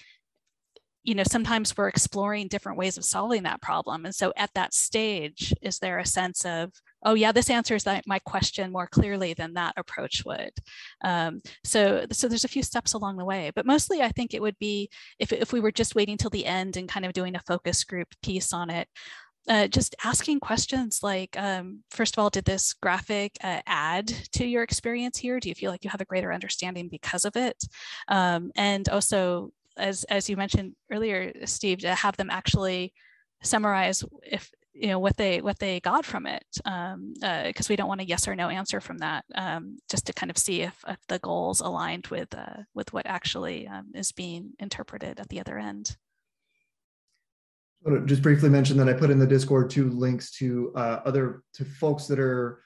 you 1.04 1.16
know, 1.16 1.24
sometimes 1.24 1.76
we're 1.76 1.88
exploring 1.88 2.48
different 2.48 2.78
ways 2.78 2.98
of 2.98 3.04
solving 3.04 3.44
that 3.44 3.62
problem. 3.62 4.06
And 4.06 4.14
so 4.14 4.34
at 4.38 4.52
that 4.54 4.74
stage, 4.74 5.54
is 5.62 5.80
there 5.80 5.98
a 5.98 6.06
sense 6.06 6.46
of, 6.46 6.72
oh 7.04 7.16
yeah, 7.16 7.32
this 7.32 7.50
answers 7.50 7.84
that, 7.86 8.06
my 8.06 8.20
question 8.20 8.72
more 8.72 8.88
clearly 8.88 9.34
than 9.34 9.54
that 9.54 9.74
approach 9.78 10.24
would. 10.26 10.52
Um, 11.04 11.42
so, 11.64 12.06
so 12.12 12.28
there's 12.28 12.44
a 12.44 12.50
few 12.50 12.62
steps 12.62 12.94
along 12.94 13.18
the 13.18 13.26
way, 13.26 13.52
but 13.56 13.66
mostly 13.66 14.02
I 14.02 14.10
think 14.10 14.34
it 14.34 14.42
would 14.42 14.60
be 14.60 14.90
if, 15.18 15.34
if 15.34 15.52
we 15.52 15.60
were 15.60 15.72
just 15.72 15.96
waiting 15.96 16.18
till 16.18 16.30
the 16.30 16.46
end 16.46 16.78
and 16.78 16.88
kind 16.88 17.06
of 17.06 17.14
doing 17.14 17.36
a 17.36 17.42
focus 17.48 17.84
group 17.84 18.10
piece 18.22 18.54
on 18.54 18.70
it, 18.70 18.88
uh, 19.50 19.68
just 19.68 19.96
asking 20.04 20.40
questions 20.40 21.00
like, 21.02 21.36
um, 21.40 21.80
first 21.90 22.16
of 22.16 22.22
all, 22.22 22.30
did 22.30 22.46
this 22.46 22.74
graphic 22.74 23.36
uh, 23.44 23.60
add 23.66 24.08
to 24.34 24.46
your 24.46 24.62
experience 24.62 25.18
here? 25.18 25.40
Do 25.40 25.50
you 25.50 25.56
feel 25.56 25.72
like 25.72 25.84
you 25.84 25.90
have 25.90 26.02
a 26.02 26.06
greater 26.06 26.32
understanding 26.32 26.90
because 26.90 27.26
of 27.26 27.36
it? 27.36 27.58
Um, 28.08 28.52
and 28.56 28.88
also, 28.90 29.52
as, 29.78 30.04
as 30.06 30.30
you 30.30 30.38
mentioned 30.38 30.76
earlier, 30.92 31.32
Steve, 31.46 31.80
to 31.80 31.96
have 31.96 32.18
them 32.18 32.30
actually 32.30 32.94
summarize 33.44 34.04
if 34.24 34.52
you 34.74 34.88
know 34.88 35.00
what 35.00 35.18
they 35.18 35.42
what 35.42 35.60
they 35.60 35.80
got 35.82 36.06
from 36.06 36.26
it 36.26 36.46
because 36.56 36.94
um, 36.96 37.14
uh, 37.22 37.52
we 37.70 37.76
don't 37.76 37.88
want 37.88 38.02
a 38.02 38.06
yes 38.06 38.28
or 38.28 38.36
no 38.36 38.50
answer 38.50 38.80
from 38.80 38.98
that 39.00 39.26
um, 39.36 39.78
just 39.90 40.06
to 40.06 40.14
kind 40.14 40.30
of 40.30 40.38
see 40.38 40.62
if, 40.62 40.84
if 40.88 40.98
the 41.08 41.20
goals 41.20 41.60
aligned 41.60 42.08
with 42.08 42.34
uh, 42.34 42.64
with 42.74 42.92
what 42.94 43.06
actually 43.06 43.68
um, 43.68 43.88
is 43.94 44.12
being 44.12 44.52
interpreted 44.60 45.20
at 45.20 45.28
the 45.30 45.40
other 45.40 45.58
end. 45.58 45.98
Just 48.06 48.22
briefly 48.22 48.50
mention 48.50 48.78
that 48.78 48.88
I 48.88 48.94
put 48.94 49.10
in 49.10 49.18
the 49.18 49.28
Discord 49.28 49.70
two 49.70 49.90
links 49.90 50.32
to 50.38 50.72
uh, 50.76 51.00
other 51.04 51.44
to 51.56 51.66
folks 51.66 52.08
that 52.08 52.20
are 52.20 52.62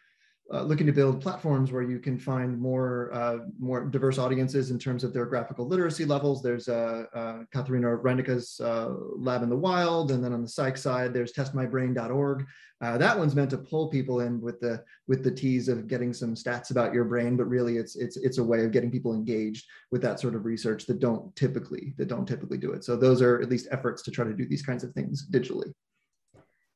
uh, 0.54 0.62
looking 0.62 0.86
to 0.86 0.94
build 0.94 1.22
platforms 1.22 1.72
where 1.72 1.82
you 1.82 1.98
can 1.98 2.20
find 2.20 2.60
more 2.60 3.12
uh, 3.14 3.38
more 3.58 3.86
diverse 3.86 4.20
audiences 4.20 4.70
in 4.70 4.78
terms 4.78 5.04
of 5.04 5.12
their 5.12 5.26
graphical 5.26 5.68
literacy 5.68 6.06
levels. 6.06 6.44
There's 6.44 6.68
uh, 6.68 7.06
uh, 7.14 7.40
Katharina 7.52 7.98
Reinecke's 7.98 8.60
uh, 8.60 8.94
Lab 9.16 9.42
in 9.42 9.50
the 9.50 9.56
Wild, 9.56 10.12
and 10.12 10.24
then 10.24 10.34
on 10.34 10.44
the 10.44 10.48
psych 10.48 10.78
side, 10.78 11.14
there's 11.14 11.34
testmybrain.org. 11.34 12.46
Uh, 12.82 12.98
that 12.98 13.18
one's 13.18 13.34
meant 13.34 13.50
to 13.50 13.58
pull 13.58 13.88
people 13.88 14.20
in 14.20 14.40
with 14.40 14.60
the 14.60 14.84
with 15.08 15.24
the 15.24 15.32
tease 15.32 15.68
of 15.68 15.88
getting 15.88 16.14
some 16.14 16.36
stats 16.36 16.70
about 16.70 16.94
your 16.94 17.06
brain, 17.06 17.36
but 17.36 17.46
really 17.46 17.78
it's 17.78 17.96
it's 17.96 18.18
it's 18.18 18.38
a 18.38 18.44
way 18.44 18.64
of 18.64 18.72
getting 18.72 18.92
people 18.92 19.16
engaged 19.16 19.66
with 19.92 20.02
that 20.04 20.20
sort 20.20 20.36
of 20.36 20.46
research 20.46 20.86
that 20.86 21.00
don't 21.00 21.36
typically 21.36 21.96
that 21.98 22.08
don't 22.08 22.28
typically 22.28 22.60
do 22.60 22.72
it. 22.72 22.84
So 22.84 22.96
those 22.96 23.22
are 23.22 23.42
at 23.42 23.50
least 23.50 23.68
efforts 23.72 24.04
to 24.04 24.12
try 24.12 24.26
to 24.26 24.34
do 24.34 24.48
these 24.48 24.62
kinds 24.62 24.84
of 24.84 24.94
things 24.94 25.28
digitally. 25.28 25.72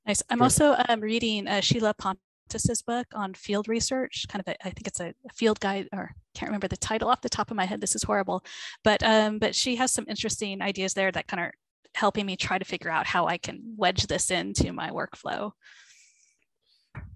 Nice. 0.07 0.24
I'm 0.32 0.41
also 0.41 0.76
um, 0.89 1.01
reading 1.01 1.47
uh, 1.47 1.61
Sheila 1.61 1.93
Pont 1.93 2.17
Pontis's 2.50 2.82
book 2.82 3.08
on 3.14 3.34
field 3.34 3.68
research, 3.68 4.26
kind 4.28 4.43
of, 4.45 4.47
a, 4.47 4.66
I 4.66 4.72
think 4.72 4.88
it's 4.88 5.00
a, 5.00 5.14
field 5.34 5.60
guide, 5.60 5.88
or 5.93 6.12
can't 6.34 6.50
remember 6.50 6.68
the 6.68 6.78
title 6.78 7.10
off 7.10 7.22
the 7.22 7.30
top 7.30 7.52
of 7.52 7.58
my 7.58 7.66
head. 7.66 7.80
This 7.80 7.95
is 7.95 8.04
horrible, 8.04 8.43
but 8.84 9.04
um, 9.04 9.38
but 9.38 9.56
she 9.56 9.76
has 9.76 9.91
some 9.91 10.06
interesting 10.08 10.62
ideas 10.62 10.93
there 10.93 11.12
that 11.12 11.28
kind 11.28 11.45
of 11.45 11.52
helping 11.93 12.26
me 12.26 12.36
try 12.36 12.58
to 12.58 12.66
figure 12.66 12.89
out 12.89 13.06
how 13.06 13.28
I 13.28 13.38
can 13.38 13.76
wedge 13.78 14.08
this 14.08 14.32
into 14.32 14.74
my 14.74 14.89
workflow. 14.89 15.52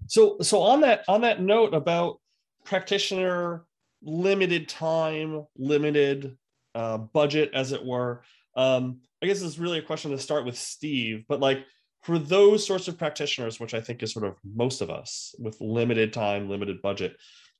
So 0.06 0.36
so 0.40 0.60
on 0.60 0.82
that 0.82 1.04
on 1.08 1.22
that 1.22 1.40
note 1.40 1.74
about 1.74 2.20
practitioner 2.64 3.64
limited 4.02 4.68
time, 4.68 5.46
limited 5.56 6.36
uh, 6.74 6.98
budget, 6.98 7.50
as 7.54 7.72
it 7.72 7.84
were. 7.84 8.22
Um, 8.56 9.00
I 9.22 9.26
guess 9.26 9.42
it's 9.42 9.58
really 9.58 9.78
a 9.78 9.82
question 9.82 10.10
to 10.12 10.18
start 10.18 10.44
with 10.44 10.56
Steve, 10.56 11.24
but 11.28 11.40
like 11.40 11.64
for 12.04 12.18
those 12.18 12.66
sorts 12.66 12.86
of 12.86 12.98
practitioners, 12.98 13.58
which 13.58 13.72
I 13.72 13.80
think 13.80 14.02
is 14.02 14.12
sort 14.12 14.26
of 14.26 14.36
most 14.54 14.82
of 14.82 14.90
us 14.90 15.34
with 15.38 15.60
limited 15.60 16.12
time, 16.12 16.50
limited 16.50 16.82
budget, 16.82 17.16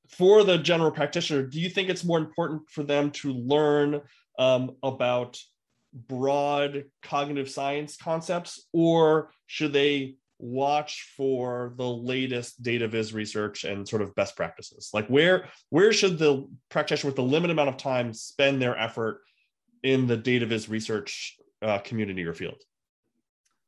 for 0.08 0.44
the 0.44 0.58
general 0.58 0.90
practitioner, 0.90 1.42
do 1.42 1.58
you 1.58 1.70
think 1.70 1.88
it's 1.88 2.04
more 2.04 2.18
important 2.18 2.68
for 2.68 2.82
them 2.82 3.10
to 3.12 3.32
learn 3.32 4.02
um, 4.38 4.76
about 4.82 5.38
broad 5.94 6.84
cognitive 7.02 7.48
science 7.48 7.96
concepts, 7.96 8.66
or 8.72 9.30
should 9.46 9.72
they 9.72 10.16
watch 10.38 11.10
for 11.16 11.72
the 11.78 11.88
latest 11.88 12.62
data 12.62 12.86
viz 12.86 13.14
research 13.14 13.64
and 13.64 13.88
sort 13.88 14.02
of 14.02 14.14
best 14.14 14.36
practices? 14.36 14.90
Like 14.92 15.06
where 15.06 15.48
where 15.70 15.92
should 15.92 16.18
the 16.18 16.46
practitioner 16.68 17.08
with 17.08 17.16
the 17.16 17.22
limited 17.22 17.52
amount 17.52 17.70
of 17.70 17.78
time 17.78 18.12
spend 18.12 18.60
their 18.60 18.76
effort 18.76 19.22
in 19.82 20.06
the 20.06 20.18
data 20.18 20.44
viz 20.44 20.68
research 20.68 21.36
uh, 21.62 21.78
community 21.78 22.24
or 22.24 22.34
field? 22.34 22.60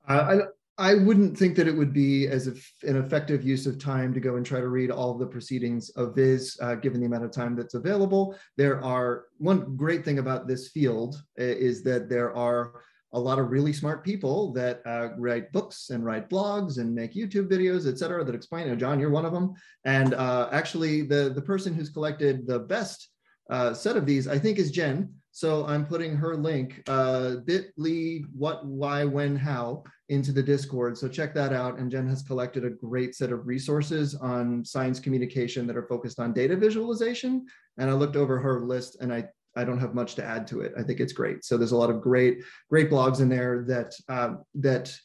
Uh, 0.06 0.38
I 0.78 0.94
wouldn't 0.94 1.38
think 1.38 1.56
that 1.56 1.68
it 1.68 1.76
would 1.76 1.94
be 1.94 2.28
as 2.28 2.46
if 2.46 2.70
an 2.82 2.96
effective 2.96 3.42
use 3.42 3.66
of 3.66 3.78
time 3.78 4.12
to 4.12 4.20
go 4.20 4.36
and 4.36 4.44
try 4.44 4.60
to 4.60 4.68
read 4.68 4.90
all 4.90 5.14
the 5.14 5.26
proceedings 5.26 5.88
of 5.90 6.14
Viz, 6.14 6.58
uh, 6.60 6.74
given 6.74 7.00
the 7.00 7.06
amount 7.06 7.24
of 7.24 7.30
time 7.30 7.56
that's 7.56 7.72
available. 7.72 8.36
There 8.58 8.84
are 8.84 9.24
one 9.38 9.74
great 9.76 10.04
thing 10.04 10.18
about 10.18 10.46
this 10.46 10.68
field 10.68 11.16
uh, 11.40 11.44
is 11.44 11.82
that 11.84 12.10
there 12.10 12.36
are 12.36 12.82
a 13.14 13.18
lot 13.18 13.38
of 13.38 13.50
really 13.50 13.72
smart 13.72 14.04
people 14.04 14.52
that 14.52 14.82
uh, 14.84 15.08
write 15.16 15.50
books 15.50 15.88
and 15.88 16.04
write 16.04 16.28
blogs 16.28 16.76
and 16.76 16.94
make 16.94 17.14
YouTube 17.14 17.48
videos, 17.48 17.90
et 17.90 17.96
cetera, 17.96 18.22
that 18.22 18.34
explain 18.34 18.68
it. 18.68 18.76
Jon, 18.76 19.00
you're 19.00 19.08
one 19.10 19.24
of 19.24 19.32
them. 19.32 19.54
And 19.86 20.12
uh, 20.12 20.50
actually, 20.52 21.02
the, 21.02 21.32
the 21.34 21.40
person 21.40 21.72
who's 21.72 21.88
collected 21.88 22.46
the 22.46 22.58
best 22.58 23.08
uh, 23.48 23.72
set 23.72 23.96
of 23.96 24.04
these, 24.04 24.28
I 24.28 24.38
think, 24.38 24.58
is 24.58 24.70
Jen. 24.70 25.14
So 25.36 25.66
I'm 25.66 25.84
putting 25.84 26.16
her 26.16 26.34
link, 26.34 26.82
uh, 26.88 27.36
bit.ly, 27.44 28.24
what, 28.34 28.64
why, 28.64 29.04
when, 29.04 29.36
how, 29.36 29.84
into 30.08 30.32
the 30.32 30.42
Discord. 30.42 30.96
So 30.96 31.08
check 31.08 31.34
that 31.34 31.52
out. 31.52 31.78
And 31.78 31.90
Jen 31.90 32.08
has 32.08 32.22
collected 32.22 32.64
a 32.64 32.70
great 32.70 33.14
set 33.14 33.32
of 33.32 33.46
resources 33.46 34.14
on 34.14 34.64
science 34.64 34.98
communication 34.98 35.66
that 35.66 35.76
are 35.76 35.86
focused 35.88 36.20
on 36.20 36.32
data 36.32 36.56
visualization. 36.56 37.44
And 37.76 37.90
I 37.90 37.92
looked 37.92 38.16
over 38.16 38.38
her 38.38 38.60
list 38.60 38.96
and 39.02 39.12
I, 39.12 39.26
I 39.54 39.64
don't 39.64 39.78
have 39.78 39.94
much 39.94 40.14
to 40.14 40.24
add 40.24 40.46
to 40.46 40.62
it. 40.62 40.72
I 40.74 40.82
think 40.82 41.00
it's 41.00 41.12
great. 41.12 41.44
So 41.44 41.58
there's 41.58 41.72
a 41.72 41.76
lot 41.76 41.90
of 41.90 42.00
great, 42.00 42.38
great 42.70 42.90
blogs 42.90 43.20
in 43.20 43.28
there 43.28 43.62
that, 43.68 43.92
uh, 44.08 44.36
that 44.54 44.96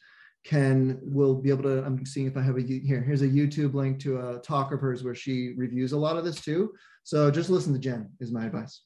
can 0.46 0.98
will 1.04 1.36
be 1.36 1.52
able 1.52 1.62
to 1.62 1.86
i'm 1.86 2.04
seeing 2.04 2.26
if 2.26 2.36
i 2.36 2.42
have 2.42 2.58
a 2.58 2.62
here 2.62 3.00
here's 3.00 3.22
a 3.22 3.28
youtube 3.28 3.76
link 3.76 4.00
to 4.00 4.18
a 4.28 4.40
talk 4.40 4.72
of 4.72 4.80
hers 4.80 5.04
where 5.04 5.14
she 5.14 5.54
reviews 5.56 5.92
a 5.92 5.98
lot 5.98 6.18
of 6.18 6.26
this 6.26 6.42
too 6.42 6.74
so 7.04 7.30
just 7.30 7.52
listen 7.52 7.72
to 7.72 7.78
jen 7.78 8.10
is 8.20 8.32
my 8.32 8.48
advice 8.48 8.82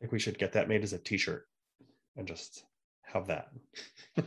think 0.00 0.12
we 0.12 0.18
should 0.18 0.38
get 0.38 0.52
that 0.52 0.68
made 0.68 0.82
as 0.82 0.92
a 0.92 0.98
t-shirt 0.98 1.46
and 2.16 2.26
just 2.26 2.64
have 3.02 3.26
that. 3.26 3.48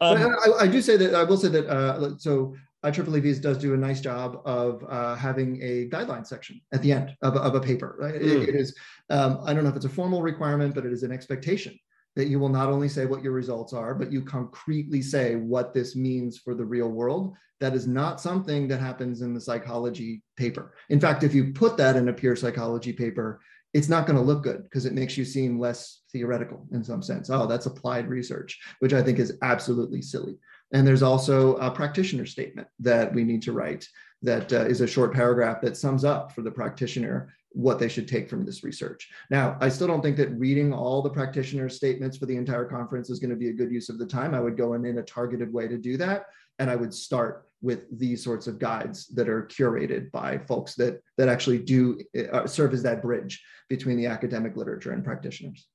um, 0.00 0.36
I, 0.44 0.64
I, 0.64 0.66
do 0.66 0.80
say 0.80 0.96
that 0.96 1.14
I 1.14 1.24
will 1.24 1.36
say 1.36 1.48
that 1.48 1.66
uh, 1.68 2.16
so 2.18 2.54
IEEE 2.84 3.22
VIS 3.22 3.38
does 3.38 3.58
do 3.58 3.74
a 3.74 3.76
nice 3.76 4.00
job 4.00 4.42
of 4.44 4.84
uh, 4.88 5.14
having 5.14 5.60
a 5.62 5.88
guideline 5.88 6.26
section 6.26 6.60
at 6.72 6.82
the 6.82 6.92
end 6.92 7.16
of, 7.22 7.36
of 7.36 7.54
a 7.54 7.60
paper. 7.60 7.96
Right? 7.98 8.14
Mm. 8.14 8.42
It, 8.42 8.48
it 8.50 8.54
is 8.54 8.76
um, 9.10 9.40
I 9.44 9.54
don't 9.54 9.64
know 9.64 9.70
if 9.70 9.76
it's 9.76 9.84
a 9.84 9.90
formal 9.90 10.22
requirement, 10.22 10.74
but 10.74 10.84
it 10.84 10.92
is 10.92 11.02
an 11.02 11.12
expectation 11.12 11.78
that 12.14 12.26
you 12.26 12.38
will 12.38 12.48
not 12.48 12.68
only 12.68 12.88
say 12.88 13.06
what 13.06 13.22
your 13.22 13.32
results 13.32 13.72
are, 13.72 13.94
but 13.94 14.12
you 14.12 14.22
concretely 14.22 15.00
say 15.00 15.36
what 15.36 15.72
this 15.72 15.96
means 15.96 16.38
for 16.38 16.54
the 16.54 16.64
real 16.64 16.88
world. 16.88 17.34
That 17.60 17.74
is 17.74 17.86
not 17.86 18.20
something 18.20 18.68
that 18.68 18.80
happens 18.80 19.22
in 19.22 19.32
the 19.32 19.40
psychology 19.40 20.22
paper. 20.36 20.74
In 20.90 21.00
fact, 21.00 21.22
if 21.22 21.32
you 21.32 21.52
put 21.52 21.76
that 21.78 21.96
in 21.96 22.08
a 22.08 22.12
peer 22.12 22.36
psychology 22.36 22.92
paper, 22.92 23.40
it's 23.74 23.88
not 23.88 24.06
going 24.06 24.18
to 24.18 24.24
look 24.24 24.42
good 24.42 24.64
because 24.64 24.86
it 24.86 24.92
makes 24.92 25.16
you 25.16 25.24
seem 25.24 25.58
less 25.58 26.02
theoretical 26.12 26.66
in 26.72 26.84
some 26.84 27.02
sense. 27.02 27.30
Oh, 27.30 27.46
that's 27.46 27.66
applied 27.66 28.08
research, 28.08 28.60
which 28.80 28.92
I 28.92 29.02
think 29.02 29.18
is 29.18 29.38
absolutely 29.42 30.02
silly. 30.02 30.38
And 30.72 30.86
there's 30.86 31.02
also 31.02 31.56
a 31.56 31.70
practitioner 31.70 32.26
statement 32.26 32.68
that 32.80 33.12
we 33.12 33.24
need 33.24 33.42
to 33.42 33.52
write 33.52 33.86
that 34.22 34.52
uh, 34.52 34.64
is 34.66 34.80
a 34.80 34.86
short 34.86 35.12
paragraph 35.12 35.60
that 35.62 35.76
sums 35.76 36.04
up 36.04 36.32
for 36.32 36.42
the 36.42 36.50
practitioner 36.50 37.34
what 37.54 37.78
they 37.78 37.88
should 37.88 38.08
take 38.08 38.30
from 38.30 38.44
this 38.44 38.64
research. 38.64 39.10
Now, 39.30 39.58
I 39.60 39.68
still 39.68 39.86
don't 39.86 40.00
think 40.00 40.16
that 40.16 40.38
reading 40.38 40.72
all 40.72 41.02
the 41.02 41.10
practitioner 41.10 41.68
statements 41.68 42.16
for 42.16 42.24
the 42.24 42.36
entire 42.36 42.64
conference 42.64 43.10
is 43.10 43.18
going 43.18 43.30
to 43.30 43.36
be 43.36 43.50
a 43.50 43.54
good 43.54 43.70
use 43.70 43.90
of 43.90 43.98
the 43.98 44.06
time. 44.06 44.34
I 44.34 44.40
would 44.40 44.56
go 44.56 44.72
in 44.72 44.86
in 44.86 44.98
a 44.98 45.02
targeted 45.02 45.52
way 45.52 45.68
to 45.68 45.76
do 45.76 45.98
that. 45.98 46.26
And 46.58 46.70
I 46.70 46.76
would 46.76 46.94
start 46.94 47.46
with 47.62 47.86
these 47.96 48.22
sorts 48.22 48.46
of 48.46 48.58
guides 48.58 49.06
that 49.08 49.28
are 49.28 49.46
curated 49.46 50.10
by 50.10 50.36
folks 50.36 50.74
that, 50.74 51.00
that 51.16 51.28
actually 51.28 51.58
do 51.58 51.98
uh, 52.32 52.46
serve 52.46 52.74
as 52.74 52.82
that 52.82 53.00
bridge 53.00 53.42
between 53.68 53.96
the 53.96 54.06
academic 54.06 54.56
literature 54.56 54.92
and 54.92 55.04
practitioners. 55.04 55.66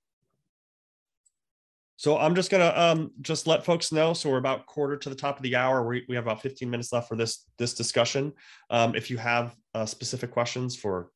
So 1.96 2.16
I'm 2.16 2.36
just 2.36 2.52
gonna 2.52 2.74
um, 2.76 3.12
just 3.22 3.48
let 3.48 3.66
folks 3.66 3.92
know. 3.92 4.14
So 4.14 4.30
we're 4.30 4.38
about 4.38 4.68
quarter 4.68 4.98
to 4.98 5.10
the 5.10 5.16
top 5.16 5.38
of 5.38 5.44
the 5.44 5.56
hour. 5.56 5.84
We, 5.88 6.06
we 6.08 6.16
have 6.16 6.26
about 6.26 6.44
15 6.44 6.70
minutes 6.70 6.94
left 6.94 7.10
for 7.10 7.16
this 7.16 7.46
this 7.58 7.74
discussion. 7.74 8.34
Um, 8.70 8.94
if 8.94 9.10
you 9.10 9.18
have 9.18 9.56
uh, 9.74 9.88
specific 9.88 10.30
questions 10.30 10.76
for 10.76 11.10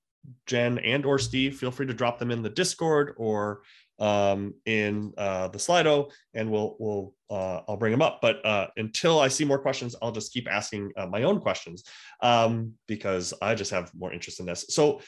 Jen 0.47 0.79
and 0.79 1.05
or 1.05 1.19
Steve, 1.19 1.57
feel 1.57 1.69
free 1.69 1.85
to 1.85 1.93
drop 1.93 2.17
them 2.17 2.31
in 2.31 2.41
the 2.41 2.49
Discord 2.49 3.13
or 3.17 3.61
um, 3.99 4.53
in 4.65 5.13
uh, 5.17 5.47
the 5.49 5.57
Slido, 5.57 6.11
and 6.33 6.49
we'll 6.51 6.75
we'll 6.79 7.13
uh, 7.29 7.61
I'll 7.67 7.77
bring 7.77 7.91
them 7.91 8.01
up. 8.01 8.19
But 8.21 8.45
uh, 8.45 8.67
until 8.77 9.19
I 9.19 9.27
see 9.27 9.45
more 9.45 9.59
questions, 9.59 9.95
I'll 10.01 10.11
just 10.11 10.33
keep 10.33 10.49
asking 10.49 10.91
uh, 10.97 11.07
my 11.07 11.23
own 11.23 11.39
questions 11.39 11.83
um, 12.21 12.73
because 12.87 13.33
I 13.41 13.55
just 13.55 13.71
have 13.71 13.91
more 13.95 14.11
interest 14.11 14.39
in 14.39 14.45
this. 14.45 14.65
So, 14.69 15.01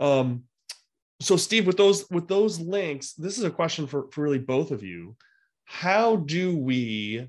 um, 0.00 0.44
so 1.20 1.36
Steve, 1.36 1.66
with 1.66 1.76
those 1.76 2.08
with 2.10 2.28
those 2.28 2.58
links, 2.58 3.12
this 3.12 3.38
is 3.38 3.44
a 3.44 3.50
question 3.50 3.86
for, 3.86 4.10
for 4.10 4.22
really 4.22 4.38
both 4.38 4.70
of 4.70 4.82
you. 4.82 5.16
How 5.64 6.16
do 6.16 6.56
we 6.56 7.28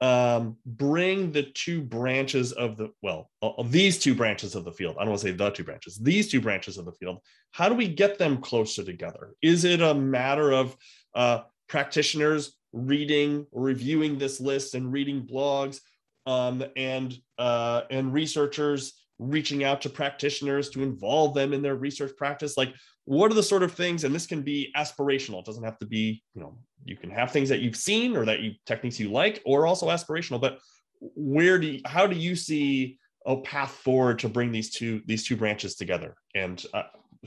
um, 0.00 0.56
bring 0.64 1.30
the 1.30 1.42
two 1.42 1.82
branches 1.82 2.52
of 2.52 2.76
the 2.76 2.90
well 3.02 3.30
of 3.42 3.70
these 3.70 3.98
two 3.98 4.14
branches 4.14 4.54
of 4.54 4.64
the 4.64 4.72
field. 4.72 4.96
I 4.96 5.00
don't 5.00 5.10
want 5.10 5.20
to 5.20 5.28
say 5.28 5.32
the 5.32 5.50
two 5.50 5.64
branches 5.64 5.98
these 5.98 6.30
two 6.30 6.40
branches 6.40 6.78
of 6.78 6.86
the 6.86 6.92
field. 6.92 7.18
How 7.52 7.68
do 7.68 7.74
we 7.74 7.88
get 7.88 8.18
them 8.18 8.38
closer 8.38 8.82
together? 8.82 9.34
Is 9.42 9.64
it 9.64 9.82
a 9.82 9.94
matter 9.94 10.52
of 10.52 10.76
uh, 11.14 11.40
practitioners 11.68 12.56
reading 12.72 13.46
reviewing 13.52 14.16
this 14.16 14.40
list 14.40 14.74
and 14.74 14.92
reading 14.92 15.26
blogs 15.26 15.80
um, 16.24 16.64
and 16.76 17.14
uh, 17.38 17.82
and 17.90 18.12
researchers 18.12 18.94
reaching 19.18 19.64
out 19.64 19.82
to 19.82 19.90
practitioners 19.90 20.70
to 20.70 20.82
involve 20.82 21.34
them 21.34 21.52
in 21.52 21.60
their 21.60 21.76
research 21.76 22.16
practice? 22.16 22.56
Like 22.56 22.72
what 23.04 23.30
are 23.30 23.34
the 23.34 23.42
sort 23.42 23.62
of 23.62 23.72
things 23.72 24.04
and 24.04 24.14
this 24.14 24.26
can 24.26 24.42
be 24.42 24.72
aspirational 24.76 25.40
it 25.40 25.44
doesn't 25.44 25.64
have 25.64 25.78
to 25.78 25.86
be 25.86 26.22
you 26.34 26.40
know 26.40 26.56
you 26.84 26.96
can 26.96 27.10
have 27.10 27.30
things 27.30 27.48
that 27.48 27.60
you've 27.60 27.76
seen 27.76 28.16
or 28.16 28.24
that 28.24 28.40
you 28.40 28.52
techniques 28.66 29.00
you 29.00 29.10
like 29.10 29.42
or 29.44 29.66
also 29.66 29.88
aspirational 29.88 30.40
but 30.40 30.58
where 31.00 31.58
do 31.58 31.66
you, 31.66 31.80
how 31.86 32.06
do 32.06 32.16
you 32.16 32.36
see 32.36 32.98
a 33.26 33.36
path 33.38 33.70
forward 33.70 34.18
to 34.18 34.28
bring 34.28 34.52
these 34.52 34.70
two 34.70 35.00
these 35.06 35.26
two 35.26 35.36
branches 35.36 35.74
together 35.74 36.14
and 36.34 36.64
uh, 36.74 36.82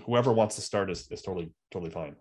whoever 0.06 0.32
wants 0.32 0.56
to 0.56 0.62
start 0.62 0.90
is, 0.90 1.08
is 1.12 1.22
totally 1.22 1.52
totally 1.72 1.92
fine 1.92 2.16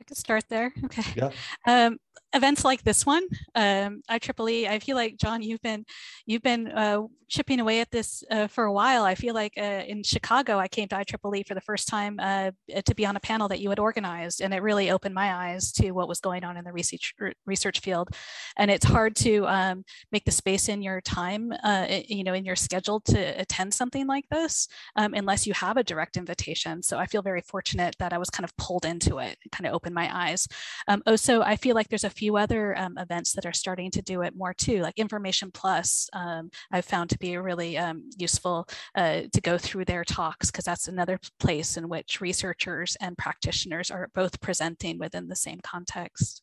I 0.00 0.04
could 0.04 0.16
start 0.16 0.44
there. 0.48 0.72
Okay. 0.84 1.02
Yeah. 1.16 1.30
Um, 1.66 1.98
events 2.36 2.64
like 2.64 2.82
this 2.82 3.04
one, 3.04 3.24
um, 3.54 4.02
IEEE, 4.10 4.68
I 4.68 4.78
feel 4.78 4.96
like 4.96 5.16
Jon, 5.16 5.42
you've 5.42 5.62
been 5.62 5.84
you've 6.26 6.42
been 6.42 6.68
uh, 6.68 7.02
chipping 7.28 7.60
away 7.60 7.80
at 7.80 7.90
this 7.90 8.22
uh, 8.30 8.46
for 8.46 8.64
a 8.64 8.72
while. 8.72 9.04
I 9.04 9.14
feel 9.14 9.34
like 9.34 9.54
uh, 9.56 9.82
in 9.86 10.02
Chicago, 10.02 10.58
I 10.58 10.68
came 10.68 10.88
to 10.88 10.96
IEEE 10.96 11.46
for 11.46 11.54
the 11.54 11.60
first 11.60 11.88
time 11.88 12.18
uh, 12.20 12.50
to 12.84 12.94
be 12.94 13.06
on 13.06 13.16
a 13.16 13.20
panel 13.20 13.48
that 13.48 13.60
you 13.60 13.70
had 13.70 13.78
organized, 13.78 14.40
and 14.40 14.54
it 14.54 14.62
really 14.62 14.90
opened 14.90 15.14
my 15.14 15.34
eyes 15.34 15.72
to 15.72 15.90
what 15.92 16.08
was 16.08 16.20
going 16.20 16.44
on 16.44 16.56
in 16.56 16.64
the 16.64 16.72
research 16.72 17.14
research 17.46 17.80
field. 17.80 18.10
And 18.56 18.70
it's 18.70 18.84
hard 18.84 19.16
to 19.16 19.46
um, 19.46 19.84
make 20.12 20.24
the 20.24 20.30
space 20.30 20.68
in 20.68 20.82
your 20.82 21.00
time, 21.00 21.52
uh, 21.64 21.86
you 22.06 22.22
know, 22.22 22.34
in 22.34 22.44
your 22.44 22.56
schedule 22.56 23.00
to 23.00 23.40
attend 23.40 23.74
something 23.74 24.06
like 24.06 24.24
this 24.30 24.68
um, 24.96 25.14
unless 25.14 25.46
you 25.46 25.54
have 25.54 25.76
a 25.76 25.84
direct 25.84 26.16
invitation. 26.16 26.82
So 26.82 26.98
I 26.98 27.06
feel 27.06 27.22
very 27.22 27.42
fortunate 27.42 27.96
that 27.98 28.12
I 28.12 28.18
was 28.18 28.30
kind 28.30 28.44
of 28.44 28.56
pulled 28.56 28.84
into 28.84 29.18
it, 29.18 29.38
kind 29.52 29.66
of 29.66 29.74
opened 29.74 29.94
my 29.94 30.08
eyes. 30.14 30.46
Um, 30.88 31.02
also, 31.06 31.42
I 31.42 31.56
feel 31.56 31.74
like 31.74 31.88
there's 31.88 32.04
a 32.04 32.10
few 32.10 32.25
other 32.34 32.76
um, 32.78 32.96
events 32.96 33.34
that 33.34 33.44
are 33.44 33.52
starting 33.52 33.90
to 33.90 34.00
do 34.00 34.22
it 34.22 34.34
more 34.34 34.54
too, 34.54 34.80
like 34.80 34.98
Information 34.98 35.50
Plus. 35.50 36.08
Um, 36.14 36.50
I've 36.72 36.86
found 36.86 37.10
to 37.10 37.18
be 37.18 37.36
really 37.36 37.76
um, 37.76 38.08
useful 38.16 38.66
uh, 38.94 39.22
to 39.32 39.40
go 39.42 39.58
through 39.58 39.84
their 39.84 40.04
talks 40.04 40.50
because 40.50 40.64
that's 40.64 40.88
another 40.88 41.18
place 41.38 41.76
in 41.76 41.90
which 41.90 42.22
researchers 42.22 42.96
and 43.00 43.18
practitioners 43.18 43.90
are 43.90 44.08
both 44.14 44.40
presenting 44.40 44.98
within 44.98 45.28
the 45.28 45.36
same 45.36 45.60
context. 45.62 46.42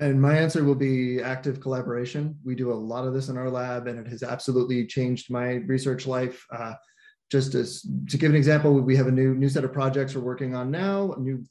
And 0.00 0.20
my 0.20 0.36
answer 0.36 0.64
will 0.64 0.74
be 0.74 1.22
active 1.22 1.60
collaboration. 1.60 2.36
We 2.44 2.56
do 2.56 2.72
a 2.72 2.74
lot 2.74 3.06
of 3.06 3.14
this 3.14 3.28
in 3.28 3.36
our 3.36 3.48
lab, 3.48 3.86
and 3.86 3.98
it 3.98 4.08
has 4.08 4.24
absolutely 4.24 4.86
changed 4.86 5.30
my 5.30 5.54
research 5.66 6.06
life. 6.06 6.44
Uh, 6.50 6.74
just 7.30 7.54
as 7.54 7.86
to 8.08 8.18
give 8.18 8.30
an 8.30 8.36
example, 8.36 8.74
we 8.80 8.96
have 8.96 9.06
a 9.06 9.12
new 9.12 9.34
new 9.34 9.48
set 9.48 9.64
of 9.64 9.72
projects 9.72 10.14
we're 10.14 10.22
working 10.22 10.54
on 10.54 10.70
now. 10.70 11.12
A 11.12 11.20
new 11.20 11.44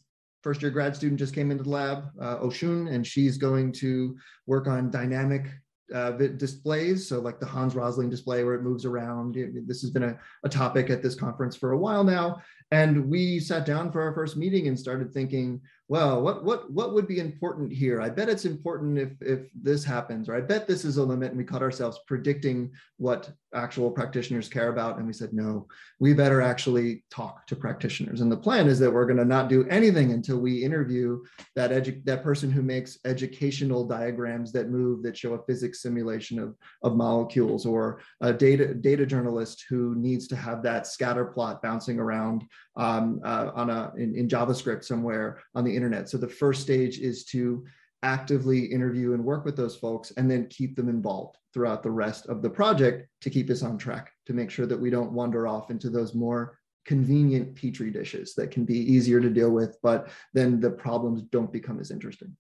first 0.43 0.61
year 0.61 0.71
grad 0.71 0.95
student 0.95 1.19
just 1.19 1.33
came 1.33 1.51
into 1.51 1.63
the 1.63 1.69
lab, 1.69 2.03
uh, 2.21 2.37
Oshun, 2.37 2.91
and 2.93 3.07
she's 3.07 3.37
going 3.37 3.71
to 3.73 4.15
work 4.45 4.67
on 4.67 4.91
dynamic 4.91 5.47
uh, 5.93 6.11
displays. 6.11 7.07
So 7.07 7.19
like 7.19 7.39
the 7.39 7.45
Hans 7.45 7.75
Rosling 7.75 8.09
display 8.09 8.43
where 8.43 8.55
it 8.55 8.63
moves 8.63 8.85
around. 8.85 9.37
This 9.65 9.81
has 9.81 9.91
been 9.91 10.03
a, 10.03 10.17
a 10.43 10.49
topic 10.49 10.89
at 10.89 11.01
this 11.01 11.15
conference 11.15 11.55
for 11.55 11.71
a 11.71 11.77
while 11.77 12.03
now. 12.03 12.41
And 12.73 13.07
we 13.07 13.39
sat 13.39 13.67
down 13.67 13.91
for 13.91 14.01
our 14.01 14.15
first 14.15 14.35
meeting 14.35 14.67
and 14.67 14.79
started 14.79 15.13
thinking, 15.13 15.61
well, 15.89 16.23
what 16.23 16.43
what 16.43 16.71
what 16.71 16.93
would 16.93 17.07
be 17.07 17.19
important 17.19 17.71
here? 17.71 18.01
I 18.01 18.09
bet 18.09 18.29
it's 18.29 18.45
important 18.45 18.97
if 18.97 19.11
if 19.21 19.41
this 19.53 19.83
happens, 19.83 20.27
or 20.27 20.35
I 20.35 20.41
bet 20.41 20.65
this 20.65 20.83
is 20.83 20.97
a 20.97 21.03
limit. 21.03 21.29
And 21.29 21.37
we 21.37 21.43
caught 21.43 21.61
ourselves 21.61 21.99
predicting 22.07 22.71
what 22.97 23.31
actual 23.53 23.91
practitioners 23.91 24.49
care 24.49 24.69
about, 24.69 24.97
and 24.97 25.05
we 25.05 25.13
said, 25.13 25.33
no, 25.33 25.67
we 25.99 26.15
better 26.15 26.41
actually 26.41 27.03
talk 27.11 27.45
to 27.45 27.55
practitioners. 27.55 28.21
And 28.21 28.31
the 28.31 28.37
plan 28.37 28.65
is 28.67 28.79
that 28.79 28.91
we're 28.91 29.05
going 29.05 29.17
to 29.17 29.25
not 29.25 29.49
do 29.49 29.67
anything 29.69 30.11
until 30.11 30.39
we 30.39 30.63
interview 30.63 31.21
that 31.55 31.69
edu- 31.69 32.03
that 32.05 32.23
person 32.23 32.49
who 32.49 32.63
makes 32.63 32.97
educational 33.05 33.85
diagrams 33.85 34.51
that 34.53 34.69
move 34.69 35.03
that 35.03 35.17
show 35.17 35.35
a 35.35 35.45
physics 35.45 35.83
simulation 35.83 36.39
of 36.39 36.55
of 36.81 36.95
molecules, 36.95 37.67
or 37.67 37.99
a 38.21 38.33
data 38.33 38.73
data 38.73 39.05
journalist 39.05 39.65
who 39.69 39.93
needs 39.95 40.27
to 40.29 40.35
have 40.35 40.63
that 40.63 40.87
scatter 40.87 41.25
plot 41.25 41.61
bouncing 41.61 41.99
around 41.99 42.45
um, 42.75 43.21
uh, 43.23 43.51
on 43.53 43.69
a 43.69 43.91
in, 43.97 44.15
in 44.15 44.27
JavaScript 44.27 44.83
somewhere 44.83 45.39
on 45.55 45.63
the 45.63 45.75
internet. 45.75 46.09
So 46.09 46.17
the 46.17 46.27
first 46.27 46.61
stage 46.61 46.99
is 46.99 47.25
to 47.25 47.65
actively 48.03 48.65
interview 48.65 49.13
and 49.13 49.23
work 49.23 49.45
with 49.45 49.55
those 49.55 49.77
folks 49.77 50.11
and 50.17 50.29
then 50.29 50.47
keep 50.47 50.75
them 50.75 50.89
involved 50.89 51.37
throughout 51.53 51.81
the 51.81 51.89
rest 51.89 52.27
of 52.27 52.41
the 52.41 52.49
project 52.49 53.07
to 53.21 53.29
keep 53.29 53.49
us 53.49 53.63
on 53.63 53.77
track 53.77 54.11
to 54.25 54.33
make 54.33 54.51
sure 54.51 54.65
that 54.65 54.79
we 54.79 54.89
don't 54.89 55.13
wander 55.13 55.47
off 55.47 55.71
into 55.71 55.89
those 55.89 56.13
more 56.13 56.59
convenient 56.85 57.55
petri 57.55 57.89
dishes 57.89 58.35
that 58.35 58.51
can 58.51 58.65
be 58.65 58.77
easier 58.77 59.21
to 59.21 59.29
deal 59.29 59.51
with 59.51 59.77
but 59.81 60.09
then 60.33 60.59
the 60.59 60.69
problems 60.69 61.21
don't 61.31 61.53
become 61.53 61.79
as 61.79 61.91
interesting 61.91 62.35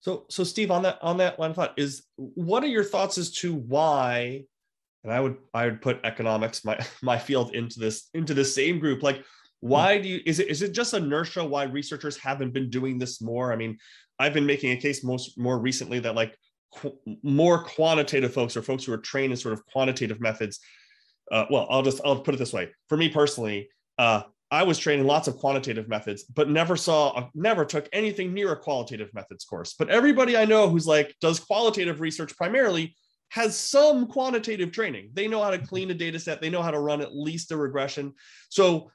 so 0.00 0.26
so 0.28 0.44
steve 0.44 0.70
on 0.70 0.82
that 0.82 0.98
on 1.00 1.16
that 1.16 1.38
of 1.38 1.56
thought 1.56 1.72
is 1.78 2.02
what 2.16 2.62
are 2.62 2.68
your 2.68 2.84
thoughts 2.84 3.16
as 3.16 3.30
to 3.30 3.54
why 3.54 4.44
and 5.04 5.12
I 5.12 5.20
would 5.20 5.36
I 5.52 5.66
would 5.66 5.82
put 5.82 6.00
economics 6.04 6.64
my 6.64 6.78
my 7.02 7.18
field 7.18 7.54
into 7.54 7.80
this 7.80 8.08
into 8.14 8.34
the 8.34 8.44
same 8.44 8.78
group. 8.78 9.02
Like, 9.02 9.24
why 9.60 9.98
do 9.98 10.08
you 10.08 10.20
is 10.26 10.38
it 10.38 10.48
is 10.48 10.62
it 10.62 10.72
just 10.72 10.94
inertia 10.94 11.44
why 11.44 11.64
researchers 11.64 12.16
haven't 12.16 12.52
been 12.52 12.70
doing 12.70 12.98
this 12.98 13.20
more? 13.20 13.52
I 13.52 13.56
mean, 13.56 13.78
I've 14.18 14.34
been 14.34 14.46
making 14.46 14.72
a 14.72 14.80
case 14.80 15.04
most 15.04 15.38
more 15.38 15.58
recently 15.58 15.98
that 16.00 16.14
like 16.14 16.36
qu- 16.74 16.98
more 17.22 17.62
quantitative 17.64 18.32
folks 18.32 18.56
or 18.56 18.62
folks 18.62 18.84
who 18.84 18.92
are 18.92 18.98
trained 18.98 19.32
in 19.32 19.36
sort 19.36 19.54
of 19.54 19.64
quantitative 19.66 20.20
methods. 20.20 20.60
Uh, 21.30 21.46
well, 21.50 21.66
I'll 21.70 21.82
just 21.82 22.00
I'll 22.04 22.20
put 22.20 22.34
it 22.34 22.38
this 22.38 22.52
way. 22.52 22.70
For 22.88 22.96
me 22.96 23.08
personally, 23.08 23.68
uh, 23.98 24.22
I 24.52 24.64
was 24.64 24.78
trained 24.78 25.00
in 25.00 25.06
lots 25.06 25.28
of 25.28 25.38
quantitative 25.38 25.88
methods, 25.88 26.24
but 26.24 26.50
never 26.50 26.76
saw, 26.76 27.30
never 27.34 27.64
took 27.64 27.88
anything 27.90 28.34
near 28.34 28.52
a 28.52 28.56
qualitative 28.56 29.08
methods 29.14 29.46
course. 29.46 29.74
But 29.78 29.88
everybody 29.88 30.36
I 30.36 30.44
know 30.44 30.68
who's 30.68 30.86
like 30.86 31.16
does 31.22 31.40
qualitative 31.40 32.00
research 32.00 32.36
primarily 32.36 32.94
has 33.32 33.58
some 33.58 34.06
quantitative 34.06 34.72
training. 34.72 35.08
They 35.14 35.26
know 35.26 35.42
how 35.42 35.48
to 35.48 35.58
clean 35.58 35.90
a 35.90 35.94
data 35.94 36.20
set, 36.20 36.42
they 36.42 36.50
know 36.50 36.60
how 36.60 36.70
to 36.70 36.80
run 36.80 37.00
at 37.00 37.16
least 37.16 37.50
a 37.50 37.56
regression. 37.56 38.12
So 38.50 38.90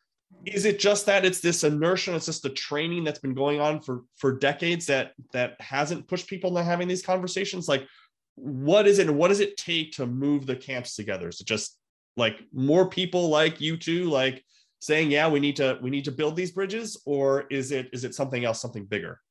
is 0.45 0.65
it 0.65 0.79
just 0.79 1.07
that 1.07 1.25
it's 1.25 1.39
this 1.39 1.63
inertia 1.63 2.13
it's 2.13 2.25
just 2.27 2.43
the 2.43 2.49
training 2.49 3.03
that's 3.03 3.17
been 3.17 3.33
going 3.33 3.61
on 3.61 3.81
for 3.81 4.03
for 4.17 4.37
decades 4.37 4.85
that 4.85 5.13
that 5.31 5.55
hasn't 5.59 6.07
pushed 6.07 6.27
people 6.27 6.49
into 6.49 6.63
having 6.63 6.85
these 6.85 7.01
conversations 7.01 7.69
like 7.69 7.87
what 8.35 8.85
is 8.85 8.99
it 8.99 9.07
and 9.07 9.17
what 9.17 9.29
does 9.29 9.39
it 9.39 9.55
take 9.55 9.93
to 9.93 10.05
move 10.05 10.45
the 10.45 10.55
camps 10.55 10.97
together 10.97 11.29
is 11.29 11.39
it 11.39 11.47
just 11.47 11.79
like 12.17 12.41
more 12.51 12.89
people 12.89 13.29
like 13.29 13.61
you 13.61 13.77
two 13.77 14.09
like 14.09 14.43
saying 14.79 15.09
yeah 15.09 15.29
we 15.29 15.39
need 15.39 15.55
to 15.55 15.79
we 15.81 15.89
need 15.89 16.03
to 16.03 16.11
build 16.11 16.35
these 16.35 16.51
bridges 16.51 17.01
or 17.05 17.47
is 17.49 17.71
it 17.71 17.87
is 17.93 18.03
it 18.03 18.13
something 18.13 18.43
else 18.43 18.61
something 18.61 18.85
bigger 18.85 19.21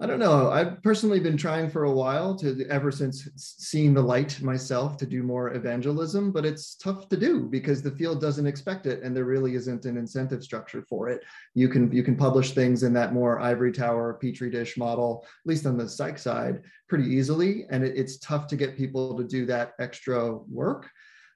I 0.00 0.06
don't 0.06 0.20
know. 0.20 0.48
I've 0.48 0.80
personally 0.84 1.18
been 1.18 1.36
trying 1.36 1.68
for 1.68 1.82
a 1.82 1.92
while 1.92 2.36
to 2.36 2.64
ever 2.68 2.92
since 2.92 3.28
seeing 3.34 3.94
the 3.94 4.02
light 4.02 4.40
myself 4.40 4.96
to 4.98 5.06
do 5.06 5.24
more 5.24 5.54
evangelism, 5.54 6.30
but 6.30 6.46
it's 6.46 6.76
tough 6.76 7.08
to 7.08 7.16
do 7.16 7.46
because 7.46 7.82
the 7.82 7.90
field 7.90 8.20
doesn't 8.20 8.46
expect 8.46 8.86
it 8.86 9.02
and 9.02 9.16
there 9.16 9.24
really 9.24 9.56
isn't 9.56 9.86
an 9.86 9.96
incentive 9.96 10.44
structure 10.44 10.84
for 10.88 11.08
it. 11.08 11.24
You 11.54 11.68
can 11.68 11.90
you 11.90 12.04
can 12.04 12.14
publish 12.14 12.52
things 12.52 12.84
in 12.84 12.92
that 12.92 13.12
more 13.12 13.40
ivory 13.40 13.72
tower 13.72 14.14
petri 14.14 14.50
dish 14.50 14.76
model, 14.76 15.24
at 15.24 15.48
least 15.48 15.66
on 15.66 15.76
the 15.76 15.88
psych 15.88 16.18
side, 16.18 16.62
pretty 16.88 17.12
easily, 17.12 17.66
and 17.70 17.82
it, 17.82 17.96
it's 17.96 18.18
tough 18.18 18.46
to 18.48 18.56
get 18.56 18.76
people 18.76 19.16
to 19.18 19.24
do 19.24 19.46
that 19.46 19.72
extra 19.80 20.32
work. 20.32 20.88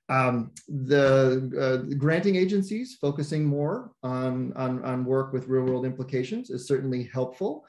Um, 0.08 0.52
the 0.68 1.50
uh, 1.58 1.94
granting 1.96 2.36
agencies 2.36 2.96
focusing 3.00 3.44
more 3.44 3.90
on, 4.02 4.52
on, 4.56 4.84
on 4.84 5.04
work 5.04 5.32
with 5.32 5.48
real 5.48 5.64
world 5.64 5.86
implications 5.86 6.50
is 6.50 6.68
certainly 6.68 7.04
helpful. 7.04 7.64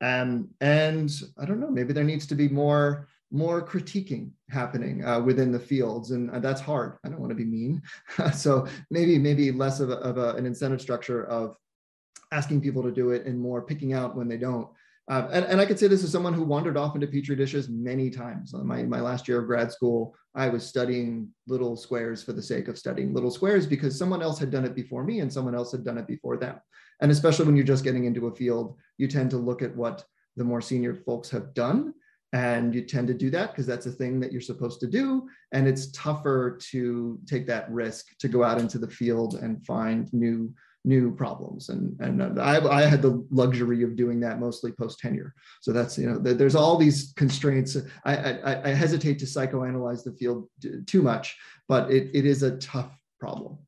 Um, 0.00 0.50
and 0.60 1.10
I 1.38 1.46
don't 1.46 1.60
know, 1.60 1.70
maybe 1.70 1.92
there 1.92 2.04
needs 2.04 2.26
to 2.26 2.34
be 2.34 2.48
more 2.48 3.08
more 3.32 3.66
critiquing 3.66 4.30
happening 4.50 5.04
uh, 5.04 5.20
within 5.20 5.50
the 5.50 5.58
fields 5.58 6.12
and 6.12 6.30
uh, 6.30 6.38
that's 6.38 6.60
hard 6.60 6.96
i 7.04 7.08
don't 7.08 7.18
want 7.18 7.30
to 7.30 7.34
be 7.34 7.44
mean 7.44 7.82
so 8.32 8.66
maybe 8.90 9.18
maybe 9.18 9.50
less 9.50 9.80
of, 9.80 9.90
a, 9.90 9.94
of 9.94 10.16
a, 10.16 10.34
an 10.34 10.46
incentive 10.46 10.80
structure 10.80 11.24
of 11.24 11.56
asking 12.30 12.60
people 12.60 12.84
to 12.84 12.92
do 12.92 13.10
it 13.10 13.26
and 13.26 13.38
more 13.38 13.62
picking 13.62 13.92
out 13.92 14.14
when 14.14 14.28
they 14.28 14.36
don't 14.36 14.68
uh, 15.08 15.28
and, 15.30 15.44
and 15.44 15.60
I 15.60 15.66
could 15.66 15.78
say 15.78 15.86
this 15.86 16.02
as 16.02 16.10
someone 16.10 16.34
who 16.34 16.42
wandered 16.42 16.76
off 16.76 16.96
into 16.96 17.06
petri 17.06 17.36
dishes 17.36 17.68
many 17.68 18.10
times. 18.10 18.52
My, 18.52 18.82
my 18.82 19.00
last 19.00 19.28
year 19.28 19.38
of 19.38 19.46
grad 19.46 19.70
school, 19.70 20.16
I 20.34 20.48
was 20.48 20.66
studying 20.66 21.28
little 21.46 21.76
squares 21.76 22.24
for 22.24 22.32
the 22.32 22.42
sake 22.42 22.66
of 22.66 22.76
studying 22.76 23.14
little 23.14 23.30
squares 23.30 23.66
because 23.66 23.96
someone 23.96 24.20
else 24.20 24.36
had 24.36 24.50
done 24.50 24.64
it 24.64 24.74
before 24.74 25.04
me 25.04 25.20
and 25.20 25.32
someone 25.32 25.54
else 25.54 25.70
had 25.70 25.84
done 25.84 25.96
it 25.96 26.08
before 26.08 26.36
them. 26.36 26.58
And 27.00 27.10
especially 27.10 27.46
when 27.46 27.56
you're 27.56 27.64
just 27.64 27.84
getting 27.84 28.04
into 28.04 28.26
a 28.26 28.34
field, 28.34 28.76
you 28.98 29.08
tend 29.08 29.30
to 29.30 29.36
look 29.36 29.62
at 29.62 29.74
what 29.76 30.04
the 30.36 30.44
more 30.44 30.60
senior 30.60 30.94
folks 30.94 31.30
have 31.30 31.54
done. 31.54 31.94
And 32.32 32.74
you 32.74 32.82
tend 32.82 33.06
to 33.08 33.14
do 33.14 33.30
that 33.30 33.52
because 33.52 33.66
that's 33.66 33.86
a 33.86 33.92
thing 33.92 34.20
that 34.20 34.32
you're 34.32 34.40
supposed 34.40 34.80
to 34.80 34.86
do. 34.86 35.28
And 35.52 35.66
it's 35.66 35.90
tougher 35.92 36.58
to 36.70 37.18
take 37.26 37.46
that 37.46 37.70
risk 37.70 38.06
to 38.18 38.28
go 38.28 38.42
out 38.44 38.58
into 38.58 38.78
the 38.78 38.90
field 38.90 39.36
and 39.36 39.64
find 39.64 40.12
new 40.12 40.52
new 40.86 41.12
problems. 41.12 41.68
And, 41.68 41.98
and 42.00 42.40
I, 42.40 42.64
I 42.64 42.82
had 42.82 43.02
the 43.02 43.26
luxury 43.30 43.82
of 43.82 43.96
doing 43.96 44.20
that 44.20 44.38
mostly 44.38 44.70
post 44.70 45.00
tenure. 45.00 45.34
So 45.60 45.72
that's, 45.72 45.98
you 45.98 46.08
know, 46.08 46.18
there's 46.18 46.54
all 46.54 46.76
these 46.76 47.12
constraints. 47.16 47.76
I, 48.04 48.16
I, 48.16 48.68
I 48.68 48.68
hesitate 48.68 49.18
to 49.18 49.26
psychoanalyze 49.26 50.04
the 50.04 50.12
field 50.12 50.48
too 50.86 51.02
much, 51.02 51.36
but 51.68 51.90
it, 51.90 52.10
it 52.14 52.24
is 52.24 52.44
a 52.44 52.56
tough 52.58 52.96
problem. 53.18 53.58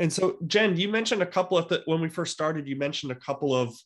And 0.00 0.10
so, 0.10 0.38
Jen, 0.46 0.78
you 0.78 0.88
mentioned 0.88 1.20
a 1.20 1.26
couple 1.26 1.58
of 1.58 1.68
the, 1.68 1.82
when 1.84 2.00
we 2.00 2.08
first 2.08 2.32
started. 2.32 2.66
You 2.66 2.74
mentioned 2.74 3.12
a 3.12 3.16
couple 3.16 3.54
of 3.54 3.76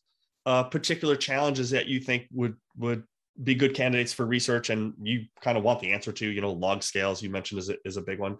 uh, 0.45 0.63
particular 0.63 1.17
challenges 1.17 1.69
that 1.71 1.87
you 1.87 1.99
think 1.99 2.27
would 2.31 2.55
would 2.77 3.03
be 3.43 3.53
good 3.53 3.73
candidates 3.73 4.13
for 4.13 4.25
research, 4.25 4.69
and 4.69 4.93
you 5.03 5.25
kind 5.41 5.57
of 5.57 5.63
want 5.65 5.81
the 5.81 5.91
answer 5.91 6.13
to. 6.13 6.25
You 6.25 6.39
know, 6.39 6.53
log 6.53 6.83
scales 6.83 7.21
you 7.21 7.29
mentioned 7.29 7.59
is 7.59 7.69
a, 7.69 7.75
is 7.83 7.97
a 7.97 8.01
big 8.01 8.19
one. 8.19 8.37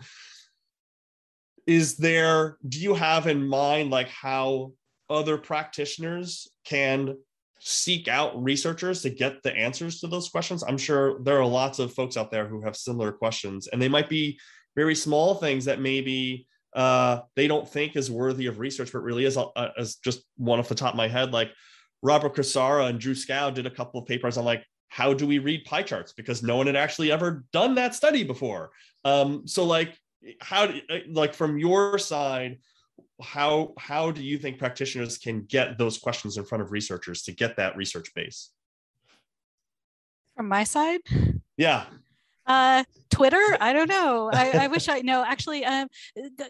Is 1.68 1.98
there? 1.98 2.58
Do 2.68 2.80
you 2.80 2.94
have 2.94 3.28
in 3.28 3.46
mind 3.46 3.92
like 3.92 4.08
how 4.08 4.72
other 5.10 5.38
practitioners 5.38 6.48
can 6.64 7.18
seek 7.60 8.08
out 8.08 8.42
researchers 8.42 9.02
to 9.02 9.10
get 9.10 9.44
the 9.44 9.54
answers 9.54 10.00
to 10.00 10.08
those 10.08 10.30
questions? 10.30 10.64
I'm 10.64 10.78
sure 10.78 11.20
there 11.24 11.42
are 11.42 11.46
lots 11.46 11.80
of 11.80 11.94
folks 11.94 12.16
out 12.16 12.32
there 12.32 12.48
who 12.48 12.62
have 12.62 12.78
similar 12.78 13.12
questions, 13.12 13.68
and 13.68 13.82
they 13.82 13.90
might 13.90 14.08
be 14.08 14.40
very 14.78 14.96
small 14.96 15.36
things 15.36 15.66
that 15.66 15.82
maybe 15.82 16.48
uh, 16.76 17.22
they 17.36 17.48
don't 17.48 17.68
think 17.68 17.96
is 17.96 18.12
worthy 18.12 18.48
of 18.48 18.60
research, 18.60 18.92
but 18.92 19.02
really 19.02 19.26
is 19.26 19.38
uh, 19.38 19.70
as 19.78 19.96
just 19.96 20.24
one 20.38 20.60
off 20.60 20.68
the 20.68 20.76
top 20.76 20.94
of 20.94 20.98
my 20.98 21.08
head, 21.08 21.32
like 21.32 21.52
Robert 22.02 22.36
Kosara 22.36 22.90
and 22.90 23.00
Drew 23.00 23.14
Skau 23.14 23.54
did 23.54 23.66
a 23.66 23.72
couple 23.72 24.00
of 24.00 24.08
papers 24.08 24.38
on 24.38 24.46
like 24.46 24.64
how 24.90 25.14
do 25.14 25.26
we 25.26 25.40
read 25.40 25.66
pie 25.66 25.84
charts 25.84 26.14
because 26.14 26.44
no 26.44 26.58
one 26.58 26.68
had 26.68 26.76
actually 26.76 27.12
ever 27.12 27.46
done 27.52 27.76
that 27.76 27.96
study 27.96 28.24
before. 28.24 28.72
Um, 29.06 29.48
so 29.48 29.64
like 29.64 29.98
how 30.42 30.68
do, 30.68 30.82
uh, 30.90 31.00
like 31.10 31.34
from 31.34 31.58
your 31.58 31.98
side, 31.98 32.60
how 33.22 33.74
how 33.78 34.12
do 34.12 34.22
you 34.22 34.38
think 34.38 34.60
practitioners 34.60 35.18
can 35.18 35.44
get 35.44 35.78
those 35.78 35.98
questions 35.98 36.38
in 36.38 36.44
front 36.44 36.62
of 36.62 36.72
researchers 36.72 37.24
to 37.24 37.32
get 37.32 37.56
that 37.58 37.78
research 37.78 38.14
base? 38.14 38.52
From 40.36 40.50
my 40.50 40.66
side? 40.66 41.00
Yeah. 41.56 41.86
Uh, 42.46 42.84
Twitter? 43.16 43.42
I 43.62 43.72
don't 43.72 43.88
know. 43.90 44.30
I, 44.34 44.66
I 44.66 44.68
wish 44.68 44.90
I 44.90 45.00
know. 45.00 45.24
Actually, 45.26 45.64
um, 45.64 45.88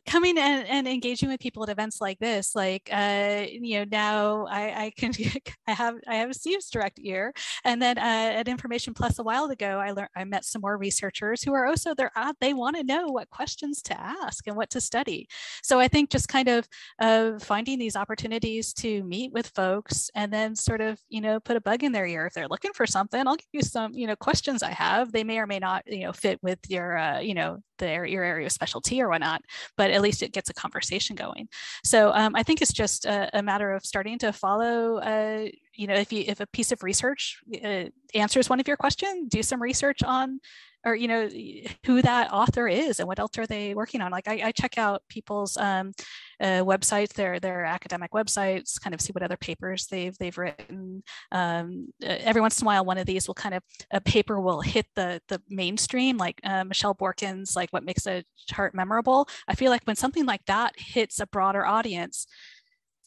coming 0.07 0.37
and, 0.37 0.67
and 0.67 0.87
engaging 0.87 1.29
with 1.29 1.39
people 1.39 1.63
at 1.63 1.69
events 1.69 2.01
like 2.01 2.17
this, 2.19 2.55
like 2.55 2.89
uh, 2.91 3.45
you 3.49 3.79
know, 3.79 3.85
now 3.91 4.47
I, 4.49 4.85
I 4.85 4.93
can 4.97 5.13
I 5.67 5.71
have 5.73 5.95
I 6.07 6.15
have 6.15 6.33
Steve's 6.33 6.69
direct 6.69 6.99
ear, 7.01 7.33
and 7.63 7.81
then 7.81 7.97
uh, 7.97 8.01
at 8.39 8.47
Information 8.47 8.93
Plus 8.93 9.19
a 9.19 9.23
while 9.23 9.45
ago, 9.45 9.79
I 9.79 9.91
learned 9.91 10.09
I 10.15 10.23
met 10.23 10.43
some 10.43 10.61
more 10.61 10.77
researchers 10.77 11.43
who 11.43 11.53
are 11.53 11.67
also 11.67 11.93
they're 11.93 12.11
they 12.41 12.53
want 12.53 12.77
to 12.77 12.83
know 12.83 13.07
what 13.07 13.29
questions 13.29 13.81
to 13.83 13.99
ask 13.99 14.47
and 14.47 14.55
what 14.55 14.69
to 14.71 14.81
study. 14.81 15.27
So 15.61 15.79
I 15.79 15.87
think 15.87 16.09
just 16.09 16.27
kind 16.27 16.47
of 16.47 16.67
uh, 16.99 17.37
finding 17.39 17.77
these 17.77 17.95
opportunities 17.95 18.73
to 18.73 19.03
meet 19.03 19.31
with 19.31 19.47
folks 19.49 20.09
and 20.15 20.33
then 20.33 20.55
sort 20.55 20.81
of 20.81 20.99
you 21.09 21.21
know 21.21 21.39
put 21.39 21.57
a 21.57 21.61
bug 21.61 21.83
in 21.83 21.91
their 21.91 22.07
ear 22.07 22.25
if 22.25 22.33
they're 22.33 22.47
looking 22.47 22.73
for 22.73 22.87
something. 22.87 23.27
I'll 23.27 23.35
give 23.35 23.45
you 23.53 23.61
some 23.61 23.93
you 23.93 24.07
know 24.07 24.15
questions 24.15 24.63
I 24.63 24.71
have. 24.71 25.11
They 25.11 25.23
may 25.23 25.37
or 25.37 25.47
may 25.47 25.59
not 25.59 25.83
you 25.85 26.05
know 26.05 26.13
fit 26.13 26.39
with 26.41 26.54
your 26.67 26.97
uh, 26.97 27.19
you 27.19 27.33
know 27.33 27.59
the, 27.77 27.87
your 27.87 28.23
area 28.23 28.45
of 28.45 28.51
specialty 28.51 29.01
or 29.01 29.09
whatnot 29.09 29.41
but 29.75 29.91
at 29.91 30.01
least 30.01 30.23
it 30.23 30.31
gets 30.31 30.49
a 30.49 30.53
conversation 30.53 31.15
going. 31.15 31.47
So 31.83 32.11
um, 32.13 32.35
i 32.35 32.43
think 32.43 32.61
it's 32.61 32.73
just 32.73 33.05
a, 33.05 33.29
a, 33.37 33.43
matter 33.43 33.71
of 33.73 33.85
starting 33.85 34.17
to 34.19 34.31
follow 34.31 34.97
uh, 34.97 35.45
you 35.73 35.87
know 35.87 35.95
if 35.95 36.11
you 36.11 36.23
if 36.27 36.39
a 36.39 36.47
piece 36.47 36.71
of 36.71 36.83
research 36.83 37.41
uh, 37.63 37.85
answers 38.13 38.49
one 38.49 38.59
of 38.59 38.67
your 38.67 38.77
questions 38.77 39.29
do 39.29 39.43
some 39.43 39.61
research 39.61 40.01
on 40.03 40.39
or 40.85 40.95
you 40.95 41.07
know 41.07 41.27
who 41.85 42.01
that 42.01 42.31
author 42.31 42.67
is 42.67 42.99
and 42.99 43.07
what 43.07 43.19
else 43.19 43.37
are 43.37 43.47
they 43.47 43.73
working 43.73 44.01
on. 44.01 44.11
Like 44.11 44.27
i, 44.27 44.39
I 44.45 44.51
check 44.51 44.77
out 44.77 45.01
people's 45.09 45.57
um, 45.57 45.91
uh, 46.39 46.61
websites 46.61 47.13
their 47.13 47.39
their 47.39 47.65
academic 47.65 48.11
websites 48.11 48.79
kind 48.79 48.93
of 48.93 49.01
see 49.01 49.11
what 49.11 49.23
other 49.23 49.37
papers 49.37 49.87
they've 49.87 50.17
they've 50.17 50.37
written. 50.37 51.03
Um, 51.31 51.87
every 52.01 52.41
once 52.41 52.61
in 52.61 52.65
a 52.65 52.67
while 52.67 52.85
one 52.85 52.97
of 52.97 53.05
these 53.05 53.27
will 53.27 53.33
kind 53.33 53.55
of 53.55 53.63
a 53.91 53.99
paper 53.99 54.39
will 54.39 54.61
hit 54.61 54.85
the 54.95 55.21
the 55.27 55.41
mainstream 55.49 56.17
like 56.17 56.39
uh, 56.43 56.63
michelle 56.63 56.95
borkin's 56.95 57.55
like 57.55 57.71
what 57.71 57.83
makes 57.83 58.05
a 58.07 58.23
chart 58.47 58.75
memorable. 58.75 59.27
I 59.47 59.55
feel 59.55 59.71
like 59.71 59.83
when 59.85 59.95
something 59.95 60.25
like 60.25 60.45
that 60.45 60.73
hits 60.77 61.19
a 61.19 61.27
broader 61.27 61.65
audience 61.65 62.27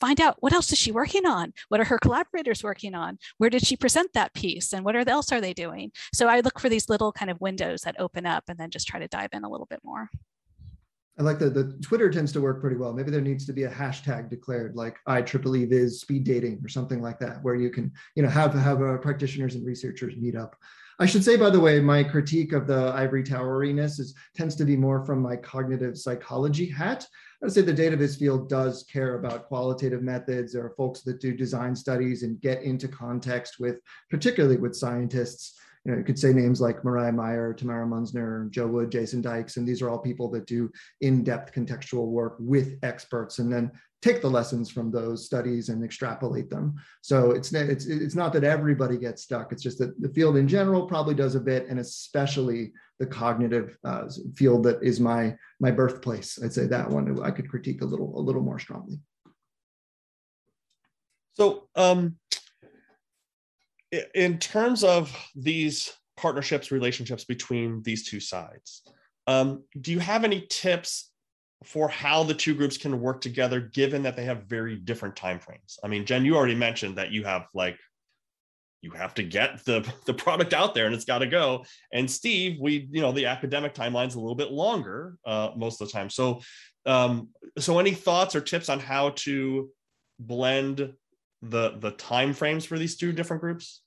find 0.00 0.20
out 0.20 0.36
what 0.40 0.52
else 0.52 0.72
is 0.72 0.78
she 0.78 0.92
working 0.92 1.26
on 1.26 1.52
what 1.68 1.80
are 1.80 1.84
her 1.84 1.98
collaborators 1.98 2.62
working 2.62 2.94
on 2.94 3.18
where 3.38 3.50
did 3.50 3.66
she 3.66 3.76
present 3.76 4.12
that 4.12 4.34
piece 4.34 4.72
and 4.72 4.84
what 4.84 5.08
else 5.08 5.32
are 5.32 5.40
they 5.40 5.52
doing 5.52 5.90
so 6.12 6.28
i 6.28 6.40
look 6.40 6.58
for 6.58 6.68
these 6.68 6.88
little 6.88 7.12
kind 7.12 7.30
of 7.30 7.40
windows 7.40 7.82
that 7.82 7.98
open 7.98 8.26
up 8.26 8.44
and 8.48 8.58
then 8.58 8.70
just 8.70 8.86
try 8.86 8.98
to 8.98 9.08
dive 9.08 9.30
in 9.32 9.44
a 9.44 9.48
little 9.48 9.66
bit 9.66 9.80
more 9.84 10.08
I 11.18 11.22
like 11.24 11.40
that 11.40 11.52
the 11.52 11.76
Twitter 11.82 12.10
tends 12.10 12.30
to 12.32 12.40
work 12.40 12.60
pretty 12.60 12.76
well. 12.76 12.92
Maybe 12.92 13.10
there 13.10 13.20
needs 13.20 13.44
to 13.46 13.52
be 13.52 13.64
a 13.64 13.70
hashtag 13.70 14.30
declared 14.30 14.76
like 14.76 14.98
IEEE 15.08 15.68
Viz 15.68 16.00
speed 16.00 16.22
dating 16.22 16.60
or 16.64 16.68
something 16.68 17.02
like 17.02 17.18
that, 17.18 17.42
where 17.42 17.56
you 17.56 17.70
can, 17.70 17.92
you 18.14 18.22
know, 18.22 18.28
have 18.28 18.54
have 18.54 18.80
uh, 18.80 18.98
practitioners 18.98 19.56
and 19.56 19.66
researchers 19.66 20.16
meet 20.16 20.36
up. 20.36 20.54
I 21.00 21.06
should 21.06 21.22
say, 21.22 21.36
by 21.36 21.50
the 21.50 21.60
way, 21.60 21.80
my 21.80 22.02
critique 22.02 22.52
of 22.52 22.66
the 22.66 22.92
ivory 22.92 23.22
toweriness 23.22 24.00
is 24.00 24.14
tends 24.34 24.56
to 24.56 24.64
be 24.64 24.76
more 24.76 25.04
from 25.04 25.22
my 25.22 25.36
cognitive 25.36 25.96
psychology 25.96 26.66
hat. 26.68 27.06
I 27.40 27.46
would 27.46 27.52
say 27.52 27.60
the 27.60 27.72
data 27.72 27.96
viz 27.96 28.16
field 28.16 28.48
does 28.48 28.84
care 28.90 29.14
about 29.14 29.46
qualitative 29.46 30.02
methods. 30.02 30.52
There 30.52 30.64
are 30.64 30.74
folks 30.76 31.02
that 31.02 31.20
do 31.20 31.36
design 31.36 31.76
studies 31.76 32.24
and 32.24 32.40
get 32.40 32.62
into 32.62 32.88
context 32.88 33.60
with, 33.60 33.76
particularly 34.10 34.56
with 34.56 34.74
scientists. 34.74 35.56
You 35.84 35.92
know, 35.92 35.98
you 35.98 36.04
could 36.04 36.18
say 36.18 36.32
names 36.32 36.60
like 36.60 36.84
Miriah 36.84 37.12
Meyer, 37.12 37.54
Tamara 37.54 37.86
Munzner, 37.86 38.50
Jo 38.50 38.66
Wood, 38.66 38.90
Jason 38.90 39.22
Dykes, 39.22 39.56
and 39.56 39.66
these 39.66 39.80
are 39.80 39.88
all 39.88 40.00
people 40.00 40.28
that 40.32 40.46
do 40.46 40.68
in-depth 41.00 41.54
contextual 41.54 42.08
work 42.08 42.34
with 42.40 42.76
experts 42.82 43.38
and 43.38 43.52
then 43.52 43.70
take 44.00 44.22
the 44.22 44.30
lessons 44.30 44.70
from 44.70 44.90
those 44.90 45.26
studies 45.26 45.68
and 45.68 45.84
extrapolate 45.84 46.48
them. 46.48 46.76
So 47.00 47.32
it's 47.32 47.52
it's 47.52 47.86
it's 47.86 48.14
not 48.14 48.32
that 48.34 48.44
everybody 48.44 48.96
gets 48.96 49.22
stuck. 49.22 49.52
It's 49.52 49.62
just 49.62 49.78
that 49.78 50.00
the 50.00 50.08
field 50.10 50.36
in 50.36 50.46
general 50.46 50.86
probably 50.86 51.14
does 51.14 51.34
a 51.34 51.40
bit, 51.40 51.66
and 51.68 51.80
especially 51.80 52.72
the 52.98 53.06
cognitive 53.06 53.76
uh, 53.84 54.08
field 54.36 54.64
that 54.64 54.82
is 54.82 55.00
my 55.00 55.36
my 55.60 55.70
birthplace. 55.70 56.38
I'd 56.42 56.52
say 56.52 56.66
that 56.66 56.88
one 56.88 57.20
I 57.22 57.30
could 57.30 57.48
critique 57.48 57.82
a 57.82 57.86
little 57.86 58.18
a 58.18 58.22
little 58.22 58.42
more 58.42 58.58
strongly. 58.58 59.00
So, 61.34 61.68
um, 61.76 62.16
in 64.14 64.38
terms 64.38 64.82
of 64.82 65.16
these 65.36 65.92
partnerships, 66.16 66.72
relationships 66.72 67.24
between 67.24 67.82
these 67.84 68.08
two 68.08 68.18
sides, 68.18 68.82
um, 69.28 69.62
do 69.80 69.92
you 69.92 70.00
have 70.00 70.24
any 70.24 70.46
tips 70.48 71.10
for 71.64 71.88
how 71.88 72.22
the 72.22 72.34
two 72.34 72.54
groups 72.54 72.76
can 72.76 73.00
work 73.00 73.20
together 73.20 73.60
given 73.60 74.02
that 74.02 74.16
they 74.16 74.24
have 74.24 74.44
very 74.44 74.76
different 74.76 75.14
timeframes 75.16 75.78
i 75.82 75.88
mean 75.88 76.04
jen 76.04 76.24
you 76.24 76.36
already 76.36 76.54
mentioned 76.54 76.96
that 76.96 77.10
you 77.10 77.24
have 77.24 77.46
like 77.54 77.78
you 78.80 78.90
have 78.92 79.14
to 79.14 79.22
get 79.22 79.64
the 79.64 79.86
the 80.06 80.14
product 80.14 80.52
out 80.52 80.74
there 80.74 80.86
and 80.86 80.94
it's 80.94 81.04
got 81.04 81.18
to 81.18 81.26
go. 81.26 81.64
And 81.92 82.10
steve 82.10 82.58
we 82.60 82.88
you 82.90 83.00
know 83.00 83.12
the 83.12 83.26
academic 83.26 83.74
timeline's 83.74 84.14
a 84.14 84.20
little 84.20 84.36
bit 84.36 84.50
longer 84.50 85.16
uh, 85.26 85.50
most 85.56 85.80
of 85.80 85.88
the 85.88 85.92
time. 85.92 86.10
So 86.10 86.40
um, 86.86 87.28
so 87.58 87.78
any 87.78 87.92
thoughts 87.92 88.34
or 88.34 88.40
tips 88.40 88.68
on 88.68 88.80
how 88.80 89.10
to 89.10 89.70
blend 90.18 90.92
the 91.42 91.76
the 91.78 91.92
time 91.92 92.32
frames 92.32 92.64
for 92.64 92.78
these 92.78 92.96
two 92.96 93.12
different 93.12 93.40
groups? 93.40 93.82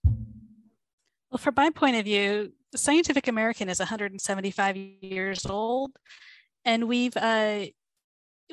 Well 1.31 1.37
from 1.37 1.53
my 1.55 1.69
point 1.69 1.95
of 1.95 2.05
view 2.05 2.53
scientific 2.73 3.27
american 3.27 3.67
is 3.67 3.79
175 3.79 4.77
years 4.77 5.45
old 5.45 5.91
and 6.65 6.87
we've 6.87 7.15
uh, 7.17 7.65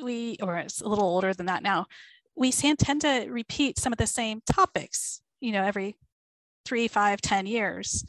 we 0.01 0.37
or 0.41 0.57
it's 0.57 0.81
a 0.81 0.87
little 0.87 1.05
older 1.05 1.33
than 1.33 1.45
that 1.47 1.63
now 1.63 1.85
we 2.35 2.51
tend 2.79 3.01
to 3.01 3.27
repeat 3.29 3.77
some 3.77 3.91
of 3.91 3.97
the 3.97 4.07
same 4.07 4.41
topics 4.51 5.21
you 5.41 5.51
know 5.51 5.63
every 5.63 5.95
three 6.65 6.87
five 6.87 7.21
ten 7.21 7.45
years 7.45 8.05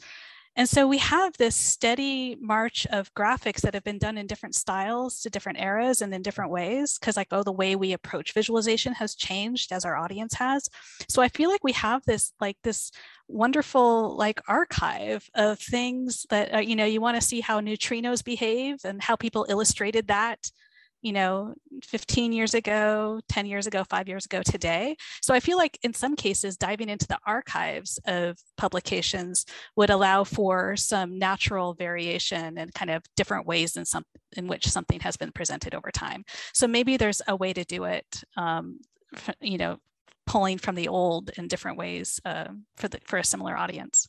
and 0.55 0.67
so 0.67 0.85
we 0.87 0.97
have 0.97 1.35
this 1.37 1.55
steady 1.55 2.35
march 2.41 2.85
of 2.87 3.13
graphics 3.13 3.61
that 3.61 3.73
have 3.73 3.83
been 3.83 3.97
done 3.97 4.17
in 4.17 4.27
different 4.27 4.55
styles 4.55 5.21
to 5.21 5.29
different 5.29 5.59
eras 5.59 6.01
and 6.01 6.13
in 6.13 6.21
different 6.21 6.51
ways 6.51 6.97
because 6.99 7.15
like 7.15 7.29
oh 7.31 7.43
the 7.43 7.51
way 7.51 7.75
we 7.75 7.93
approach 7.93 8.33
visualization 8.33 8.93
has 8.93 9.15
changed 9.15 9.71
as 9.71 9.85
our 9.85 9.95
audience 9.95 10.33
has. 10.33 10.69
So 11.07 11.21
i 11.21 11.29
feel 11.29 11.49
like 11.49 11.63
we 11.63 11.73
have 11.73 12.03
this 12.05 12.33
like 12.41 12.57
this 12.63 12.91
wonderful 13.27 14.15
like 14.17 14.41
archive 14.47 15.29
of 15.35 15.57
things 15.59 16.25
that 16.29 16.53
uh, 16.53 16.59
you 16.59 16.75
know 16.75 16.85
you 16.85 16.99
want 16.99 17.19
to 17.19 17.25
see 17.25 17.39
how 17.41 17.61
neutrinos 17.61 18.23
behave 18.23 18.79
and 18.83 19.01
how 19.01 19.15
people 19.15 19.45
illustrated 19.49 20.07
that 20.07 20.39
you 21.01 21.13
know 21.13 21.53
15 21.83 22.31
years 22.31 22.53
ago 22.53 23.19
10 23.29 23.45
years 23.45 23.67
ago 23.67 23.83
5 23.83 24.07
years 24.07 24.25
ago 24.25 24.41
today. 24.43 24.95
So 25.21 25.33
i 25.33 25.39
feel 25.39 25.57
like 25.57 25.79
in 25.83 25.93
some 25.93 26.15
cases 26.15 26.57
diving 26.57 26.89
into 26.89 27.07
the 27.07 27.19
archives 27.25 27.99
of 28.05 28.37
publications 28.57 29.45
would 29.75 29.89
allow 29.89 30.23
for 30.23 30.75
some 30.75 31.17
natural 31.17 31.73
variation 31.73 32.57
and 32.57 32.73
kind 32.73 32.91
of 32.91 33.03
different 33.15 33.47
ways 33.47 33.77
in 33.77 33.85
some 33.85 34.05
in 34.37 34.47
which 34.47 34.67
something 34.67 34.99
has 35.01 35.17
been 35.17 35.31
presented 35.31 35.75
over 35.75 35.91
time. 35.91 36.23
So 36.53 36.67
maybe 36.67 36.97
there's 36.97 37.21
a 37.27 37.35
way 37.35 37.53
to 37.53 37.63
do 37.65 37.83
it 37.85 38.23
um, 38.37 38.79
you 39.41 39.57
know 39.57 39.77
pulling 40.27 40.57
from 40.57 40.75
the 40.75 40.87
old 40.87 41.31
in 41.37 41.47
different 41.47 41.77
ways 41.77 42.19
uh, 42.25 42.47
for 42.77 42.87
the 42.87 42.99
for 43.05 43.17
a 43.17 43.23
similar 43.23 43.57
audience 43.57 44.07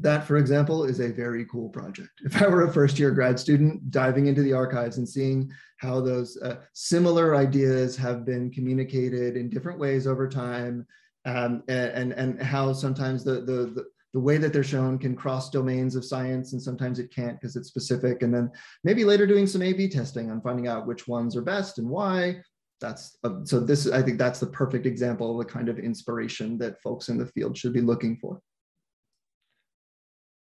that, 0.00 0.26
for 0.26 0.36
example, 0.36 0.84
is 0.84 1.00
a 1.00 1.12
very 1.12 1.44
cool 1.46 1.68
project. 1.68 2.10
If 2.24 2.40
I 2.40 2.46
were 2.46 2.64
a 2.64 2.72
first 2.72 2.98
year 2.98 3.10
grad 3.10 3.38
student, 3.38 3.90
diving 3.90 4.26
into 4.26 4.42
the 4.42 4.52
archives 4.52 4.98
and 4.98 5.08
seeing 5.08 5.50
how 5.78 6.00
those 6.00 6.36
uh, 6.42 6.56
similar 6.72 7.34
ideas 7.34 7.96
have 7.96 8.24
been 8.24 8.50
communicated 8.50 9.36
in 9.36 9.50
different 9.50 9.78
ways 9.78 10.06
over 10.06 10.28
time, 10.28 10.86
um, 11.24 11.62
and, 11.68 12.12
and 12.12 12.40
how 12.40 12.72
sometimes 12.72 13.24
the, 13.24 13.40
the, 13.40 13.72
the, 13.74 13.84
the 14.14 14.20
way 14.20 14.38
that 14.38 14.52
they're 14.52 14.64
shown 14.64 14.98
can 14.98 15.14
cross 15.14 15.50
domains 15.50 15.94
of 15.94 16.04
science 16.04 16.52
and 16.52 16.62
sometimes 16.62 16.98
it 16.98 17.14
can't 17.14 17.38
because 17.38 17.56
it's 17.56 17.68
specific. 17.68 18.22
And 18.22 18.32
then 18.32 18.50
maybe 18.84 19.04
later 19.04 19.26
doing 19.26 19.46
some 19.46 19.62
A-B 19.62 19.88
testing 19.88 20.30
on 20.30 20.40
finding 20.40 20.68
out 20.68 20.86
which 20.86 21.06
ones 21.06 21.36
are 21.36 21.42
best 21.42 21.78
and 21.78 21.88
why. 21.88 22.40
That's 22.80 23.18
uh, 23.24 23.44
so 23.44 23.60
this, 23.60 23.90
I 23.90 24.00
think 24.00 24.18
that's 24.18 24.40
the 24.40 24.46
perfect 24.46 24.86
example 24.86 25.32
of 25.38 25.46
the 25.46 25.52
kind 25.52 25.68
of 25.68 25.78
inspiration 25.78 26.56
that 26.58 26.80
folks 26.80 27.08
in 27.08 27.18
the 27.18 27.26
field 27.26 27.58
should 27.58 27.72
be 27.72 27.80
looking 27.80 28.16
for. 28.16 28.40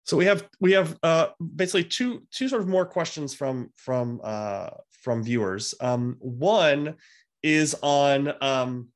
So 0.05 0.17
we 0.17 0.25
have 0.25 0.47
we 0.59 0.73
have 0.73 0.97
uh, 1.01 1.27
basically 1.55 1.85
two 1.85 2.23
two 2.31 2.49
sort 2.49 2.61
of 2.61 2.67
more 2.67 2.85
questions 2.85 3.33
from 3.33 3.71
from 3.75 4.19
uh, 4.23 4.69
from 5.01 5.23
viewers. 5.23 5.73
Um, 5.79 6.17
one 6.19 6.95
is 7.41 7.75
on 7.81 8.33
um, 8.41 8.89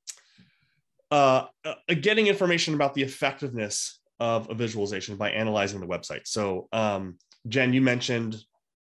uh, 1.11 1.45
uh, 1.65 1.73
getting 2.01 2.27
information 2.27 2.73
about 2.73 2.93
the 2.93 3.03
effectiveness 3.03 3.99
of 4.19 4.49
a 4.49 4.53
visualization 4.53 5.15
by 5.15 5.31
analyzing 5.31 5.79
the 5.79 5.87
website. 5.87 6.25
So 6.25 6.67
um, 6.73 7.17
Jen, 7.47 7.73
you 7.73 7.81
mentioned 7.81 8.37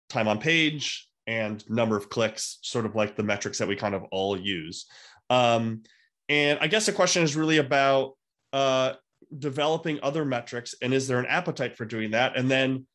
time 0.09 0.27
on 0.27 0.39
page, 0.39 1.07
and 1.27 1.67
number 1.69 1.95
of 1.95 2.09
clicks, 2.09 2.59
sort 2.61 2.85
of 2.85 2.95
like 2.95 3.15
the 3.15 3.23
metrics 3.23 3.57
that 3.59 3.67
we 3.67 3.75
kind 3.75 3.95
of 3.95 4.03
all 4.11 4.39
use. 4.39 4.85
Um, 5.29 5.83
and 6.29 6.59
I 6.59 6.67
guess 6.67 6.85
the 6.85 6.91
question 6.91 7.23
is 7.23 7.35
really 7.35 7.57
about 7.57 8.13
uh, 8.53 8.93
developing 9.37 9.99
other 10.03 10.25
metrics, 10.25 10.75
and 10.81 10.93
is 10.93 11.07
there 11.07 11.19
an 11.19 11.25
appetite 11.25 11.77
for 11.77 11.85
doing 11.85 12.11
that? 12.11 12.37
And 12.37 12.49
then, 12.49 12.85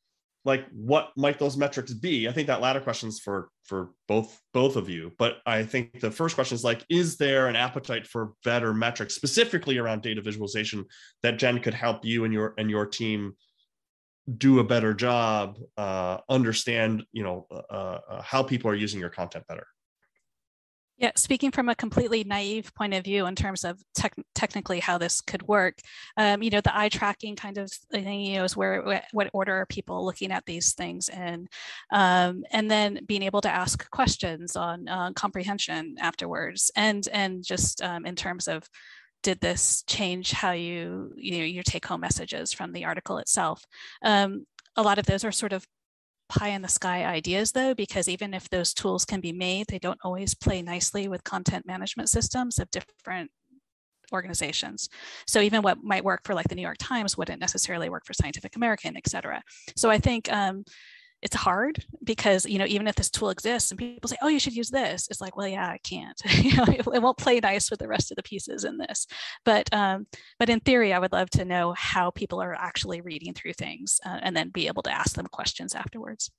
like, 0.44 0.66
what 0.70 1.10
might 1.16 1.38
those 1.38 1.56
metrics 1.56 1.92
be? 1.92 2.28
I 2.28 2.32
think 2.32 2.46
that 2.46 2.60
latter 2.60 2.80
question 2.80 3.08
is 3.08 3.20
for 3.20 3.48
for 3.64 3.90
both 4.06 4.40
both 4.52 4.76
of 4.76 4.88
you. 4.88 5.12
But 5.18 5.38
I 5.44 5.64
think 5.64 6.00
the 6.00 6.10
first 6.10 6.34
question 6.34 6.54
is 6.54 6.62
like, 6.62 6.84
is 6.88 7.16
there 7.16 7.48
an 7.48 7.56
appetite 7.56 8.06
for 8.06 8.32
better 8.44 8.72
metrics, 8.72 9.14
specifically 9.14 9.78
around 9.78 10.02
data 10.02 10.22
visualization, 10.22 10.84
that 11.22 11.38
Jen 11.38 11.60
could 11.60 11.74
help 11.74 12.04
you 12.04 12.24
and 12.24 12.32
your 12.32 12.54
and 12.58 12.70
your 12.70 12.86
team 12.86 13.34
do 14.38 14.58
a 14.58 14.64
better 14.64 14.92
job, 14.92 15.56
uh, 15.76 16.18
understand, 16.28 17.04
you 17.12 17.22
know, 17.22 17.46
uh, 17.50 17.98
uh, 18.08 18.22
how 18.22 18.42
people 18.42 18.70
are 18.70 18.74
using 18.74 18.98
your 18.98 19.08
content 19.10 19.44
better. 19.46 19.66
Yeah, 20.98 21.12
speaking 21.14 21.50
from 21.50 21.68
a 21.68 21.74
completely 21.74 22.24
naive 22.24 22.74
point 22.74 22.94
of 22.94 23.04
view 23.04 23.26
in 23.26 23.34
terms 23.34 23.64
of 23.64 23.78
tech, 23.94 24.14
technically 24.34 24.80
how 24.80 24.96
this 24.96 25.20
could 25.20 25.42
work, 25.46 25.74
um, 26.16 26.42
you 26.42 26.48
know, 26.48 26.62
the 26.62 26.76
eye 26.76 26.88
tracking 26.88 27.36
kind 27.36 27.58
of 27.58 27.70
thing, 27.70 28.20
you 28.20 28.38
know, 28.38 28.44
is 28.44 28.56
where 28.56 29.02
what 29.12 29.28
order 29.34 29.54
are 29.58 29.66
people 29.66 30.06
looking 30.06 30.32
at 30.32 30.46
these 30.46 30.72
things 30.72 31.10
in, 31.10 31.48
um, 31.92 32.44
and 32.50 32.70
then 32.70 33.00
being 33.06 33.22
able 33.22 33.42
to 33.42 33.50
ask 33.50 33.90
questions 33.90 34.56
on 34.56 34.88
uh, 34.88 35.10
comprehension 35.12 35.96
afterwards, 36.00 36.70
and 36.76 37.06
and 37.12 37.44
just 37.44 37.82
um, 37.82 38.06
in 38.06 38.16
terms 38.16 38.48
of 38.48 38.66
did 39.22 39.38
this 39.40 39.82
change 39.86 40.32
how 40.32 40.52
you 40.52 41.12
you 41.16 41.38
know 41.38 41.44
your 41.44 41.62
take 41.62 41.84
home 41.84 42.00
messages 42.00 42.54
from 42.54 42.72
the 42.72 42.86
article 42.86 43.18
itself? 43.18 43.62
Um, 44.02 44.46
a 44.76 44.82
lot 44.82 44.98
of 44.98 45.06
those 45.06 45.24
are 45.24 45.32
sort 45.32 45.52
of 45.52 45.66
pie 46.28 46.48
in 46.48 46.62
the 46.62 46.68
sky 46.68 47.04
ideas 47.04 47.52
though 47.52 47.74
because 47.74 48.08
even 48.08 48.34
if 48.34 48.48
those 48.50 48.74
tools 48.74 49.04
can 49.04 49.20
be 49.20 49.32
made 49.32 49.66
they 49.68 49.78
don't 49.78 50.00
always 50.02 50.34
play 50.34 50.62
nicely 50.62 51.08
with 51.08 51.24
content 51.24 51.66
management 51.66 52.08
systems 52.08 52.58
of 52.58 52.70
different 52.70 53.30
organizations. 54.12 54.88
So 55.26 55.40
even 55.40 55.62
what 55.62 55.82
might 55.82 56.04
work 56.04 56.20
for 56.24 56.34
like 56.34 56.48
the 56.48 56.54
new 56.54 56.62
york 56.62 56.76
times 56.78 57.16
wouldn't 57.16 57.40
necessarily 57.40 57.88
work 57.88 58.04
for 58.06 58.12
scientific 58.12 58.56
american 58.56 58.96
et 58.96 59.08
cetera. 59.08 59.42
So 59.76 59.90
i 59.90 59.98
think 59.98 60.32
um, 60.32 60.64
it's 61.22 61.34
hard 61.34 61.84
because 62.04 62.44
you 62.46 62.58
know 62.58 62.66
even 62.66 62.86
if 62.86 62.94
this 62.94 63.10
tool 63.10 63.30
exists 63.30 63.70
and 63.70 63.78
people 63.78 64.08
say 64.08 64.16
oh 64.22 64.28
you 64.28 64.38
should 64.38 64.54
use 64.54 64.70
this 64.70 65.08
it's 65.10 65.20
like 65.20 65.36
well 65.36 65.48
yeah 65.48 65.66
i 65.66 65.78
can't 65.78 66.20
you 66.44 66.54
know 66.56 66.64
it, 66.64 66.86
it, 66.86 67.02
won't 67.02 67.18
play 67.18 67.40
nice 67.40 67.70
with 67.70 67.80
the 67.80 67.88
rest 67.88 68.10
of 68.10 68.16
the 68.16 68.22
pieces 68.22 68.64
in 68.64 68.76
this 68.76 69.06
but 69.44 69.72
um, 69.72 70.06
but 70.38 70.48
in 70.48 70.60
theory 70.60 70.92
i 70.92 70.98
would 70.98 71.12
love 71.12 71.30
to 71.30 71.44
know 71.44 71.72
how 71.76 72.10
people 72.10 72.40
are 72.40 72.54
actually 72.54 73.00
reading 73.00 73.32
through 73.32 73.52
things 73.52 73.98
uh, 74.04 74.18
and 74.22 74.36
then 74.36 74.50
be 74.50 74.66
able 74.66 74.82
to 74.82 74.92
ask 74.92 75.16
them 75.16 75.26
questions 75.26 75.74
afterwards 75.74 76.30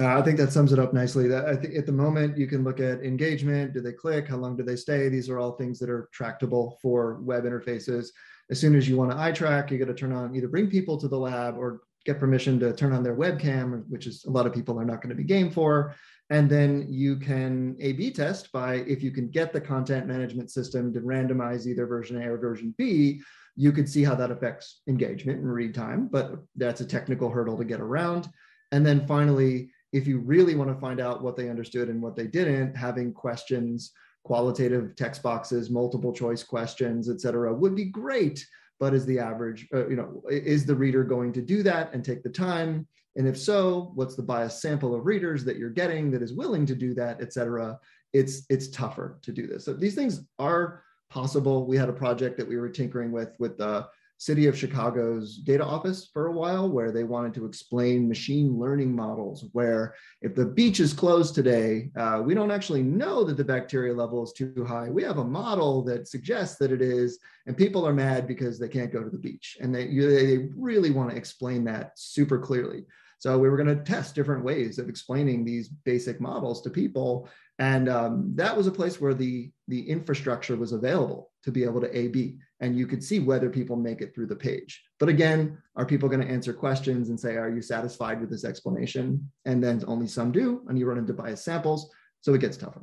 uh, 0.00 0.18
I 0.18 0.22
think 0.22 0.38
that 0.38 0.52
sums 0.52 0.72
it 0.72 0.80
up 0.80 0.92
nicely. 0.92 1.28
That 1.28 1.44
I 1.44 1.54
think 1.54 1.76
at 1.76 1.86
the 1.86 1.92
moment 1.92 2.36
you 2.36 2.48
can 2.48 2.64
look 2.64 2.80
at 2.80 3.04
engagement. 3.04 3.74
Do 3.74 3.80
they 3.80 3.92
click? 3.92 4.26
How 4.26 4.36
long 4.36 4.56
do 4.56 4.64
they 4.64 4.74
stay? 4.74 5.08
These 5.08 5.28
are 5.28 5.38
all 5.38 5.52
things 5.52 5.78
that 5.78 5.88
are 5.88 6.08
tractable 6.12 6.80
for 6.82 7.20
web 7.20 7.44
interfaces. 7.44 8.08
As 8.50 8.58
soon 8.58 8.74
as 8.74 8.88
you 8.88 8.96
want 8.96 9.12
to 9.12 9.16
eye 9.16 9.30
track, 9.30 9.70
you 9.70 9.78
got 9.78 9.86
to 9.86 9.94
turn 9.94 10.12
on 10.12 10.34
either 10.34 10.48
bring 10.48 10.68
people 10.68 10.98
to 10.98 11.06
the 11.06 11.16
lab 11.16 11.56
or 11.56 11.82
get 12.04 12.20
permission 12.20 12.60
to 12.60 12.74
turn 12.74 12.92
on 12.92 13.02
their 13.02 13.16
webcam, 13.16 13.84
which 13.88 14.06
is 14.06 14.24
a 14.24 14.30
lot 14.30 14.46
of 14.46 14.52
people 14.52 14.78
are 14.78 14.84
not 14.84 15.00
going 15.00 15.10
to 15.10 15.14
be 15.14 15.24
game 15.24 15.50
for. 15.50 15.94
And 16.30 16.48
then 16.48 16.86
you 16.88 17.16
can 17.16 17.76
A 17.80 17.92
B 17.92 18.10
test 18.10 18.50
by 18.52 18.76
if 18.76 19.02
you 19.02 19.10
can 19.10 19.28
get 19.28 19.52
the 19.52 19.60
content 19.60 20.06
management 20.06 20.50
system 20.50 20.92
to 20.92 21.00
randomize 21.00 21.66
either 21.66 21.86
version 21.86 22.22
A 22.22 22.30
or 22.30 22.38
version 22.38 22.74
B, 22.78 23.20
you 23.56 23.72
could 23.72 23.88
see 23.88 24.02
how 24.02 24.14
that 24.14 24.30
affects 24.30 24.82
engagement 24.88 25.40
and 25.40 25.52
read 25.52 25.74
time, 25.74 26.08
but 26.10 26.42
that's 26.56 26.80
a 26.80 26.86
technical 26.86 27.30
hurdle 27.30 27.56
to 27.58 27.64
get 27.64 27.80
around. 27.80 28.28
And 28.72 28.84
then 28.84 29.06
finally, 29.06 29.70
if 29.92 30.06
you 30.08 30.18
really 30.18 30.56
want 30.56 30.70
to 30.70 30.80
find 30.80 31.00
out 31.00 31.22
what 31.22 31.36
they 31.36 31.48
understood 31.48 31.88
and 31.88 32.02
what 32.02 32.16
they 32.16 32.26
didn't, 32.26 32.74
having 32.74 33.12
questions, 33.12 33.92
qualitative 34.24 34.96
text 34.96 35.22
boxes, 35.22 35.70
multiple 35.70 36.12
choice 36.12 36.42
questions, 36.42 37.08
et 37.08 37.20
cetera, 37.20 37.54
would 37.54 37.76
be 37.76 37.84
great 37.84 38.44
but 38.80 38.94
is 38.94 39.06
the 39.06 39.18
average, 39.18 39.68
uh, 39.72 39.86
you 39.88 39.96
know, 39.96 40.22
is 40.30 40.66
the 40.66 40.74
reader 40.74 41.04
going 41.04 41.32
to 41.32 41.42
do 41.42 41.62
that 41.62 41.92
and 41.92 42.04
take 42.04 42.22
the 42.22 42.30
time? 42.30 42.86
And 43.16 43.28
if 43.28 43.38
so, 43.38 43.92
what's 43.94 44.16
the 44.16 44.22
biased 44.22 44.60
sample 44.60 44.94
of 44.94 45.06
readers 45.06 45.44
that 45.44 45.56
you're 45.56 45.70
getting 45.70 46.10
that 46.10 46.22
is 46.22 46.32
willing 46.32 46.66
to 46.66 46.74
do 46.74 46.94
that, 46.94 47.20
et 47.20 47.32
cetera? 47.32 47.78
It's, 48.12 48.44
it's 48.50 48.68
tougher 48.68 49.18
to 49.22 49.32
do 49.32 49.46
this. 49.46 49.64
So 49.64 49.72
these 49.72 49.94
things 49.94 50.22
are 50.38 50.82
possible. 51.10 51.66
We 51.66 51.76
had 51.76 51.88
a 51.88 51.92
project 51.92 52.36
that 52.38 52.48
we 52.48 52.56
were 52.56 52.68
tinkering 52.68 53.12
with, 53.12 53.30
with 53.38 53.56
the 53.58 53.86
city 54.18 54.46
of 54.46 54.56
Chicago's 54.56 55.36
data 55.38 55.64
office 55.64 56.08
for 56.12 56.26
a 56.26 56.32
while, 56.32 56.68
where 56.70 56.92
they 56.92 57.04
wanted 57.04 57.34
to 57.34 57.46
explain 57.46 58.08
machine 58.08 58.58
learning 58.58 58.94
models, 58.94 59.46
where 59.52 59.94
if 60.22 60.34
the 60.34 60.46
beach 60.46 60.80
is 60.80 60.92
closed 60.92 61.34
today, 61.34 61.90
uh, 61.96 62.22
we 62.24 62.34
don't 62.34 62.50
actually 62.50 62.82
know 62.82 63.24
that 63.24 63.36
the 63.36 63.44
bacteria 63.44 63.92
level 63.92 64.22
is 64.22 64.32
too 64.32 64.64
high. 64.66 64.88
We 64.88 65.02
have 65.02 65.18
a 65.18 65.24
model 65.24 65.82
that 65.84 66.08
suggests 66.08 66.56
that 66.58 66.72
it 66.72 66.80
is, 66.80 67.18
and 67.46 67.56
people 67.56 67.86
are 67.86 67.92
mad 67.92 68.26
because 68.26 68.58
they 68.58 68.68
can't 68.68 68.92
go 68.92 69.02
to 69.02 69.10
the 69.10 69.18
beach. 69.18 69.58
And 69.60 69.74
they, 69.74 69.86
they 69.86 70.48
really 70.56 70.90
want 70.90 71.10
to 71.10 71.16
explain 71.16 71.64
that 71.64 71.98
super 71.98 72.38
clearly. 72.38 72.84
So 73.18 73.38
we 73.38 73.48
were 73.48 73.56
going 73.56 73.74
to 73.74 73.84
test 73.84 74.14
different 74.14 74.44
ways 74.44 74.78
of 74.78 74.88
explaining 74.88 75.44
these 75.44 75.68
basic 75.68 76.20
models 76.20 76.60
to 76.62 76.70
people. 76.70 77.28
And 77.58 77.88
um, 77.88 78.32
that 78.34 78.56
was 78.56 78.66
a 78.66 78.72
place 78.72 79.00
where 79.00 79.14
the, 79.14 79.50
the 79.68 79.88
infrastructure 79.88 80.56
was 80.56 80.72
available 80.72 81.30
to 81.44 81.50
be 81.50 81.64
able 81.64 81.80
to 81.80 81.98
A-B 81.98 82.38
and 82.64 82.78
you 82.78 82.86
could 82.86 83.04
see 83.04 83.18
whether 83.18 83.50
people 83.50 83.76
make 83.76 84.00
it 84.00 84.14
through 84.14 84.26
the 84.26 84.34
page. 84.34 84.82
But 84.98 85.10
again, 85.10 85.58
are 85.76 85.84
people 85.84 86.08
going 86.08 86.26
to 86.26 86.32
answer 86.32 86.54
questions 86.54 87.10
and 87.10 87.20
say, 87.20 87.36
are 87.36 87.50
you 87.50 87.60
satisfied 87.60 88.22
with 88.22 88.30
this 88.30 88.42
explanation? 88.42 89.30
And 89.44 89.62
then 89.62 89.84
only 89.86 90.06
some 90.06 90.32
do, 90.32 90.62
and 90.66 90.78
you 90.78 90.86
run 90.86 90.96
into 90.96 91.12
biased 91.12 91.44
samples. 91.44 91.90
So 92.22 92.32
it 92.32 92.40
gets 92.40 92.56
tougher. 92.56 92.80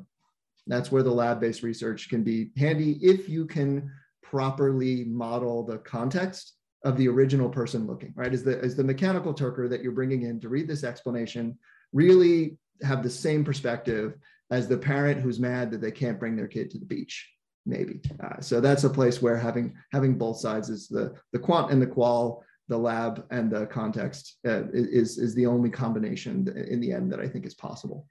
That's 0.68 0.92
where 0.92 1.02
the 1.02 1.10
lab-based 1.10 1.64
research 1.64 2.10
can 2.10 2.24
be 2.24 2.52
handy 2.58 3.00
if 3.02 3.28
you 3.28 3.48
can 3.48 3.92
properly 4.22 5.04
model 5.06 5.64
the 5.64 5.80
context 5.80 6.54
of 6.86 6.96
the 6.96 7.08
original 7.08 7.50
person 7.50 7.88
looking, 7.88 8.14
right? 8.16 8.36
Is 8.36 8.44
the, 8.44 8.60
is 8.60 8.76
the 8.76 8.84
mechanical 8.84 9.34
Turker 9.34 9.68
that 9.68 9.82
you're 9.82 9.94
bringing 9.94 10.22
in 10.22 10.40
to 10.42 10.50
read 10.50 10.68
this 10.68 10.84
explanation 10.84 11.58
really 11.92 12.60
have 12.84 13.02
the 13.02 13.10
same 13.10 13.44
perspective 13.44 14.14
as 14.52 14.68
the 14.68 14.78
parent 14.78 15.22
who's 15.22 15.40
mad 15.40 15.72
that 15.72 15.82
they 15.82 15.92
can't 15.92 16.20
bring 16.20 16.36
their 16.36 16.48
kid 16.48 16.70
to 16.70 16.78
the 16.78 16.86
beach 16.86 17.28
maybe. 17.66 18.02
Uh, 18.24 18.40
so 18.40 18.60
that's 18.60 18.84
a 18.84 18.90
place 18.90 19.22
where 19.22 19.38
having 19.38 19.74
having 19.92 20.18
both 20.18 20.38
sides 20.38 20.70
is 20.70 20.88
the 20.88 21.14
the 21.34 21.40
quant 21.40 21.72
and 21.72 21.82
the 21.82 21.88
qual, 21.88 22.44
the 22.68 22.78
lab 22.78 23.26
and 23.32 23.52
the 23.52 23.66
context 23.68 24.38
uh, 24.48 24.64
is 24.74 25.18
is 25.18 25.36
the 25.36 25.46
only 25.46 25.70
combination 25.70 26.48
in 26.68 26.80
the 26.80 26.92
end 26.92 27.12
that 27.12 27.20
I 27.20 27.28
think 27.28 27.46
is 27.46 27.54
possible 27.54 28.08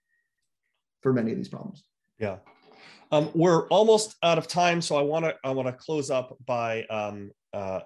for 1.03 1.13
many 1.13 1.33
of 1.33 1.39
these 1.39 1.49
problems. 1.49 1.85
Yeah. 2.19 2.37
Um, 3.13 3.31
we're 3.35 3.67
almost 3.69 4.17
out 4.23 4.39
of 4.39 4.47
time, 4.47 4.81
so 4.81 4.97
I 4.97 5.03
want 5.03 5.25
to 5.25 5.35
I 5.43 5.51
want 5.51 5.67
to 5.67 5.73
close 5.73 6.11
up 6.11 6.37
by 6.47 6.85
um, 6.85 7.33
uh, 7.53 7.81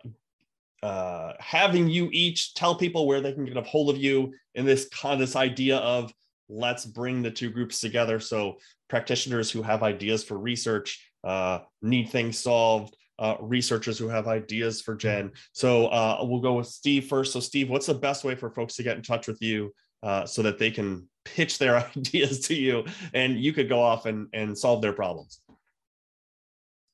uh, 0.83 1.33
having 1.41 1.89
you 1.89 2.11
each 2.13 2.53
tell 2.55 2.75
people 2.75 3.07
where 3.07 3.23
they 3.23 3.33
can 3.33 3.47
get 3.47 3.57
a 3.57 3.63
hold 3.63 3.89
of 3.89 3.97
you 3.97 4.35
in 4.55 4.67
this 4.67 4.87
kind 4.89 5.15
of 5.15 5.19
this 5.21 5.35
idea 5.35 5.79
of 5.79 6.13
let's 6.49 6.85
bring 6.85 7.23
the 7.23 7.31
two 7.31 7.49
groups 7.49 7.81
together. 7.81 8.21
So 8.21 8.59
practitioners 8.91 9.51
who 9.51 9.63
have 9.63 9.83
ideas 9.83 10.23
for 10.23 10.39
research 10.39 11.01
uh, 11.25 11.61
need 11.83 12.11
things 12.11 12.39
solved, 12.39 12.97
uh, 13.19 13.37
researchers 13.41 13.99
who 13.99 14.09
have 14.09 14.27
ideas 14.27 14.81
for 14.81 14.95
Jen. 14.95 15.33
So 15.53 15.87
uh, 15.87 16.19
we'll 16.23 16.41
go 16.41 16.55
with 16.55 16.67
Steve 16.67 17.07
first. 17.07 17.33
So 17.33 17.41
Steve, 17.41 17.71
what's 17.71 17.87
the 17.87 17.95
best 17.95 18.25
way 18.25 18.35
for 18.35 18.51
folks 18.51 18.75
to 18.77 18.83
get 18.83 18.97
in 18.97 19.03
touch 19.03 19.27
with 19.29 19.41
you 19.41 19.73
uh, 20.03 20.27
so 20.27 20.43
that 20.43 20.59
they 20.59 20.71
can 20.71 21.09
pitch 21.25 21.59
their 21.59 21.77
ideas 21.97 22.41
to 22.41 22.55
you 22.55 22.85
and 23.13 23.39
you 23.39 23.53
could 23.53 23.69
go 23.69 23.81
off 23.81 24.07
and, 24.07 24.29
and 24.33 24.57
solve 24.57 24.83
their 24.83 24.93
problems? 24.93 25.41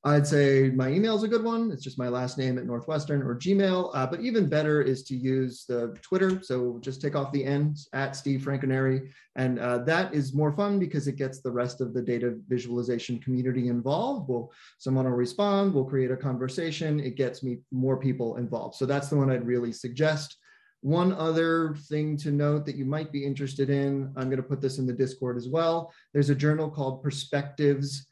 I'd 0.02 0.26
say 0.26 0.70
my 0.70 0.88
email 0.88 1.14
is 1.14 1.24
a 1.24 1.28
good 1.28 1.44
one. 1.44 1.70
It's 1.70 1.84
just 1.84 1.98
my 1.98 2.08
last 2.08 2.38
name 2.38 2.56
at 2.56 2.64
Northwestern 2.64 3.20
or 3.20 3.34
Gmail. 3.34 3.90
Uh, 3.92 4.06
but 4.06 4.20
even 4.20 4.48
better 4.48 4.80
is 4.80 5.02
to 5.04 5.14
use 5.14 5.66
the 5.68 5.94
Twitter. 6.00 6.42
So 6.42 6.78
just 6.80 7.02
take 7.02 7.14
off 7.14 7.32
the 7.32 7.44
ends 7.44 7.86
at 7.92 8.16
Steve 8.16 8.40
Franconeri. 8.40 9.10
And 9.36 9.58
uh, 9.58 9.78
that 9.78 10.14
is 10.14 10.32
more 10.32 10.52
fun 10.52 10.78
because 10.78 11.06
it 11.06 11.16
gets 11.16 11.40
the 11.40 11.52
rest 11.52 11.82
of 11.82 11.92
the 11.92 12.00
data 12.00 12.34
visualization 12.48 13.18
community 13.18 13.68
involved. 13.68 14.26
We'll, 14.26 14.50
someone 14.78 15.04
will 15.04 15.12
respond, 15.12 15.74
we'll 15.74 15.84
create 15.84 16.10
a 16.10 16.16
conversation. 16.16 16.98
It 16.98 17.16
gets 17.16 17.42
me 17.42 17.58
more 17.70 17.98
people 17.98 18.36
involved. 18.36 18.76
So 18.76 18.86
that's 18.86 19.08
the 19.08 19.16
one 19.16 19.30
I'd 19.30 19.46
really 19.46 19.72
suggest. 19.72 20.38
One 20.80 21.12
other 21.12 21.74
thing 21.90 22.16
to 22.18 22.30
note 22.30 22.64
that 22.64 22.76
you 22.76 22.86
might 22.86 23.12
be 23.12 23.22
interested 23.22 23.68
in, 23.68 24.14
I'm 24.16 24.30
going 24.30 24.38
to 24.38 24.42
put 24.42 24.62
this 24.62 24.78
in 24.78 24.86
the 24.86 24.94
Discord 24.94 25.36
as 25.36 25.46
well. 25.46 25.92
There's 26.14 26.30
a 26.30 26.34
journal 26.34 26.70
called 26.70 27.02
Perspectives 27.02 28.06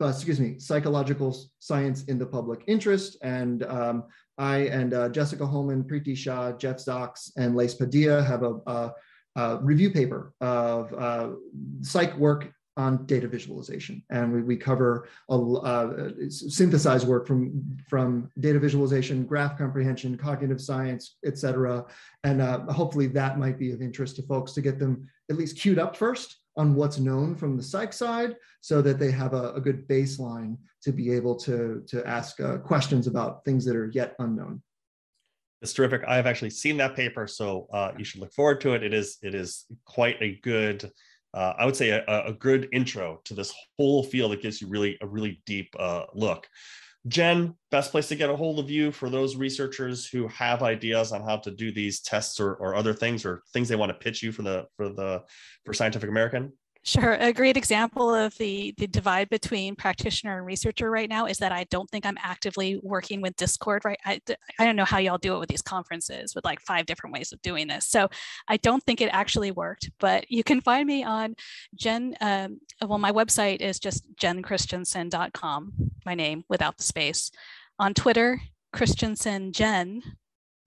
uh, 0.00 0.06
excuse 0.06 0.40
me, 0.40 0.58
psychological 0.58 1.36
science 1.58 2.04
in 2.04 2.18
the 2.18 2.26
public 2.26 2.64
interest. 2.66 3.16
And 3.22 3.64
um, 3.64 4.04
I 4.38 4.56
and 4.68 4.94
uh, 4.94 5.08
Jessica 5.08 5.46
Hullman, 5.46 5.84
Priti 5.84 6.16
Shah, 6.16 6.52
Jeff 6.52 6.76
Zacks, 6.76 7.30
and 7.36 7.56
Lace 7.56 7.74
Padilla 7.74 8.22
have 8.22 8.42
a, 8.42 8.54
a, 8.66 8.92
a 9.36 9.58
review 9.62 9.90
paper 9.90 10.32
of 10.40 10.94
uh, 10.94 11.30
psych 11.80 12.16
work 12.16 12.52
on 12.76 13.04
data 13.06 13.26
visualization. 13.26 14.04
And 14.08 14.32
we, 14.32 14.40
we 14.42 14.56
cover 14.56 15.08
a, 15.28 15.36
uh, 15.36 16.10
synthesized 16.28 17.08
work 17.08 17.26
from, 17.26 17.76
from 17.88 18.30
data 18.38 18.60
visualization, 18.60 19.24
graph 19.24 19.58
comprehension, 19.58 20.16
cognitive 20.16 20.60
science, 20.60 21.16
et 21.26 21.36
cetera. 21.36 21.84
And 22.22 22.40
uh, 22.40 22.60
hopefully 22.72 23.08
that 23.08 23.36
might 23.36 23.58
be 23.58 23.72
of 23.72 23.82
interest 23.82 24.14
to 24.16 24.22
folks 24.22 24.52
to 24.52 24.60
get 24.60 24.78
them 24.78 25.08
at 25.28 25.36
least 25.36 25.58
queued 25.58 25.80
up 25.80 25.96
first 25.96 26.36
on 26.58 26.74
what's 26.74 26.98
known 26.98 27.34
from 27.34 27.56
the 27.56 27.62
psych 27.62 27.92
side 27.92 28.36
so 28.60 28.82
that 28.82 28.98
they 28.98 29.10
have 29.10 29.32
a, 29.32 29.54
a 29.54 29.60
good 29.60 29.88
baseline 29.88 30.56
to 30.82 30.92
be 30.92 31.10
able 31.12 31.36
to, 31.36 31.82
to 31.86 32.06
ask 32.06 32.40
uh, 32.40 32.58
questions 32.58 33.06
about 33.06 33.44
things 33.44 33.64
that 33.64 33.76
are 33.76 33.90
yet 33.94 34.14
unknown. 34.18 34.60
It's 35.62 35.72
terrific. 35.72 36.02
I 36.06 36.16
have 36.16 36.26
actually 36.26 36.50
seen 36.50 36.76
that 36.76 36.94
paper, 36.94 37.26
so 37.26 37.68
uh, 37.72 37.92
you 37.96 38.04
should 38.04 38.20
look 38.20 38.32
forward 38.32 38.60
to 38.60 38.74
it. 38.74 38.82
It 38.82 38.94
is 38.94 39.18
it 39.22 39.34
is 39.34 39.64
quite 39.84 40.16
a 40.20 40.38
good 40.42 40.90
uh, 41.34 41.52
I 41.58 41.66
would 41.66 41.76
say 41.76 41.90
a, 41.90 42.04
a, 42.06 42.32
good 42.32 42.68
intro 42.72 43.20
to 43.24 43.34
this 43.34 43.52
whole 43.76 44.02
field 44.02 44.32
that 44.32 44.40
gives 44.40 44.62
you 44.62 44.68
really 44.68 44.96
a 45.02 45.06
really 45.06 45.42
deep 45.44 45.68
uh, 45.78 46.04
look. 46.14 46.48
Jen, 47.06 47.54
best 47.70 47.90
place 47.90 48.08
to 48.08 48.16
get 48.16 48.28
a 48.28 48.36
hold 48.36 48.58
of 48.58 48.70
you 48.70 48.90
for 48.90 49.08
those 49.08 49.36
researchers 49.36 50.06
who 50.06 50.26
have 50.28 50.62
ideas 50.62 51.12
on 51.12 51.22
how 51.22 51.36
to 51.36 51.50
do 51.50 51.70
these 51.70 52.00
tests 52.00 52.40
or, 52.40 52.54
or 52.54 52.74
other 52.74 52.92
things 52.92 53.24
or 53.24 53.42
things 53.52 53.68
they 53.68 53.76
want 53.76 53.90
to 53.90 53.94
pitch 53.94 54.22
you 54.22 54.32
for 54.32 54.42
the 54.42 54.66
for 54.76 54.88
the 54.88 55.22
for 55.64 55.72
Scientific 55.72 56.10
American. 56.10 56.52
Sure. 56.84 57.14
A 57.14 57.32
great 57.32 57.56
example 57.56 58.14
of 58.14 58.34
the, 58.38 58.72
the 58.78 58.86
divide 58.86 59.28
between 59.28 59.76
practitioner 59.76 60.38
and 60.38 60.46
researcher 60.46 60.90
right 60.90 61.08
now 61.08 61.26
is 61.26 61.38
that 61.38 61.52
I 61.52 61.64
don't 61.64 61.90
think 61.90 62.06
I'm 62.06 62.16
actively 62.22 62.80
working 62.82 63.20
with 63.20 63.36
Discord, 63.36 63.84
right? 63.84 63.98
I, 64.06 64.20
I 64.58 64.64
don't 64.64 64.76
know 64.76 64.86
how 64.86 64.98
y'all 64.98 65.18
do 65.18 65.34
it 65.34 65.38
with 65.38 65.50
these 65.50 65.60
conferences 65.60 66.34
with 66.34 66.44
like 66.44 66.60
five 66.60 66.86
different 66.86 67.12
ways 67.12 67.32
of 67.32 67.42
doing 67.42 67.68
this. 67.68 67.88
So 67.88 68.08
I 68.46 68.56
don't 68.58 68.82
think 68.84 69.00
it 69.00 69.10
actually 69.12 69.50
worked, 69.50 69.90
but 70.00 70.30
you 70.30 70.42
can 70.42 70.60
find 70.60 70.86
me 70.86 71.04
on 71.04 71.34
Jen. 71.74 72.16
Um, 72.20 72.60
well, 72.80 72.98
my 72.98 73.12
website 73.12 73.60
is 73.60 73.78
just 73.78 74.04
jenchristiansen.com, 74.16 75.72
my 76.06 76.14
name 76.14 76.44
without 76.48 76.78
the 76.78 76.84
space. 76.84 77.30
On 77.78 77.92
Twitter, 77.92 78.40
Christiansen 78.72 79.52
Jen 79.52 80.02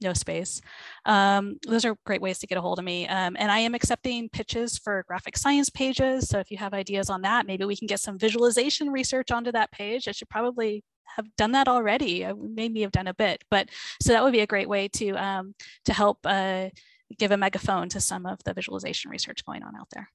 no 0.02 0.14
space. 0.14 0.62
Um, 1.06 1.58
those 1.68 1.86
are 1.86 1.96
great 2.06 2.22
ways 2.22 2.40
to 2.40 2.48
get 2.48 2.58
a 2.58 2.62
hold 2.62 2.80
of 2.80 2.86
me. 2.86 3.08
Um, 3.08 3.36
and 3.40 3.52
I 3.52 3.60
am 3.60 3.76
accepting 3.76 4.30
pitches 4.30 4.78
for 4.78 5.06
graphic 5.08 5.38
science 5.38 5.70
pages. 5.70 6.28
So 6.28 6.40
if 6.40 6.52
you 6.52 6.58
have 6.58 6.74
ideas 6.74 7.10
on 7.10 7.22
that, 7.22 7.46
maybe 7.46 7.66
we 7.66 7.76
can 7.76 7.88
get 7.88 8.00
some 8.00 8.18
visualization 8.18 8.90
research 8.90 9.32
onto 9.32 9.52
that 9.52 9.72
page. 9.72 10.08
I 10.08 10.12
should 10.12 10.30
probably 10.30 10.84
have 11.16 11.28
done 11.36 11.52
that 11.52 11.68
already. 11.68 12.26
I 12.26 12.34
maybe 12.34 12.82
have 12.82 12.92
done 12.92 13.08
a 13.08 13.14
bit, 13.14 13.44
but 13.50 13.70
so 14.02 14.14
that 14.14 14.24
would 14.24 14.32
be 14.34 14.40
a 14.40 14.48
great 14.48 14.70
way 14.70 14.88
to 14.90 15.12
um, 15.12 15.56
to 15.86 15.94
help 15.94 16.20
uh, 16.26 16.70
give 17.18 17.32
a 17.32 17.38
megaphone 17.38 17.90
to 17.90 18.00
some 18.00 18.26
of 18.26 18.40
the 18.46 18.54
visualization 18.54 19.12
research 19.12 19.46
going 19.46 19.64
on 19.64 19.76
out 19.76 19.90
there. 19.92 20.10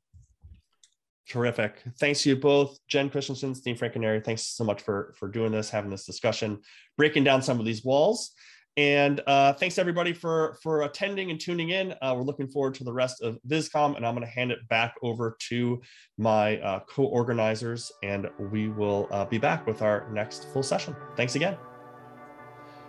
Terrific. 1.29 1.83
Thanks 1.99 2.23
to 2.23 2.31
you 2.31 2.37
both, 2.37 2.79
Jen 2.87 3.11
Christiansen, 3.11 3.55
Steve 3.55 3.79
Franconeri. 3.79 4.25
Thanks 4.25 4.43
so 4.43 4.65
much 4.65 4.83
for 4.83 5.13
for 5.19 5.29
doing 5.29 5.53
this, 5.53 5.69
having 5.69 5.91
this 5.91 6.07
discussion, 6.07 6.61
breaking 6.97 7.25
down 7.25 7.43
some 7.43 7.59
of 7.59 7.67
these 7.67 7.85
walls. 7.85 8.33
And 8.77 9.23
uh, 9.27 9.55
thanks 9.55 9.79
everybody 9.79 10.13
for 10.13 10.59
for 10.63 10.83
attending 10.83 11.31
and 11.31 11.41
tuning 11.41 11.71
in. 11.71 11.93
Uh, 12.03 12.15
we're 12.17 12.23
looking 12.23 12.49
forward 12.49 12.75
to 12.75 12.85
the 12.85 12.93
rest 12.93 13.23
of 13.23 13.39
VisComm, 13.49 13.97
and 13.97 14.07
I'm 14.07 14.15
going 14.15 14.27
to 14.27 14.33
hand 14.33 14.51
it 14.51 14.59
back 14.69 14.95
over 15.03 15.37
to 15.49 15.81
my 16.19 16.59
uh, 16.59 16.81
co-organizers, 16.81 17.91
and 18.03 18.29
we 18.39 18.69
will 18.69 19.09
uh, 19.11 19.25
be 19.25 19.39
back 19.39 19.67
with 19.67 19.81
our 19.81 20.09
next 20.13 20.53
full 20.53 20.63
session. 20.63 20.95
Thanks 21.17 21.37
again. 21.37 21.57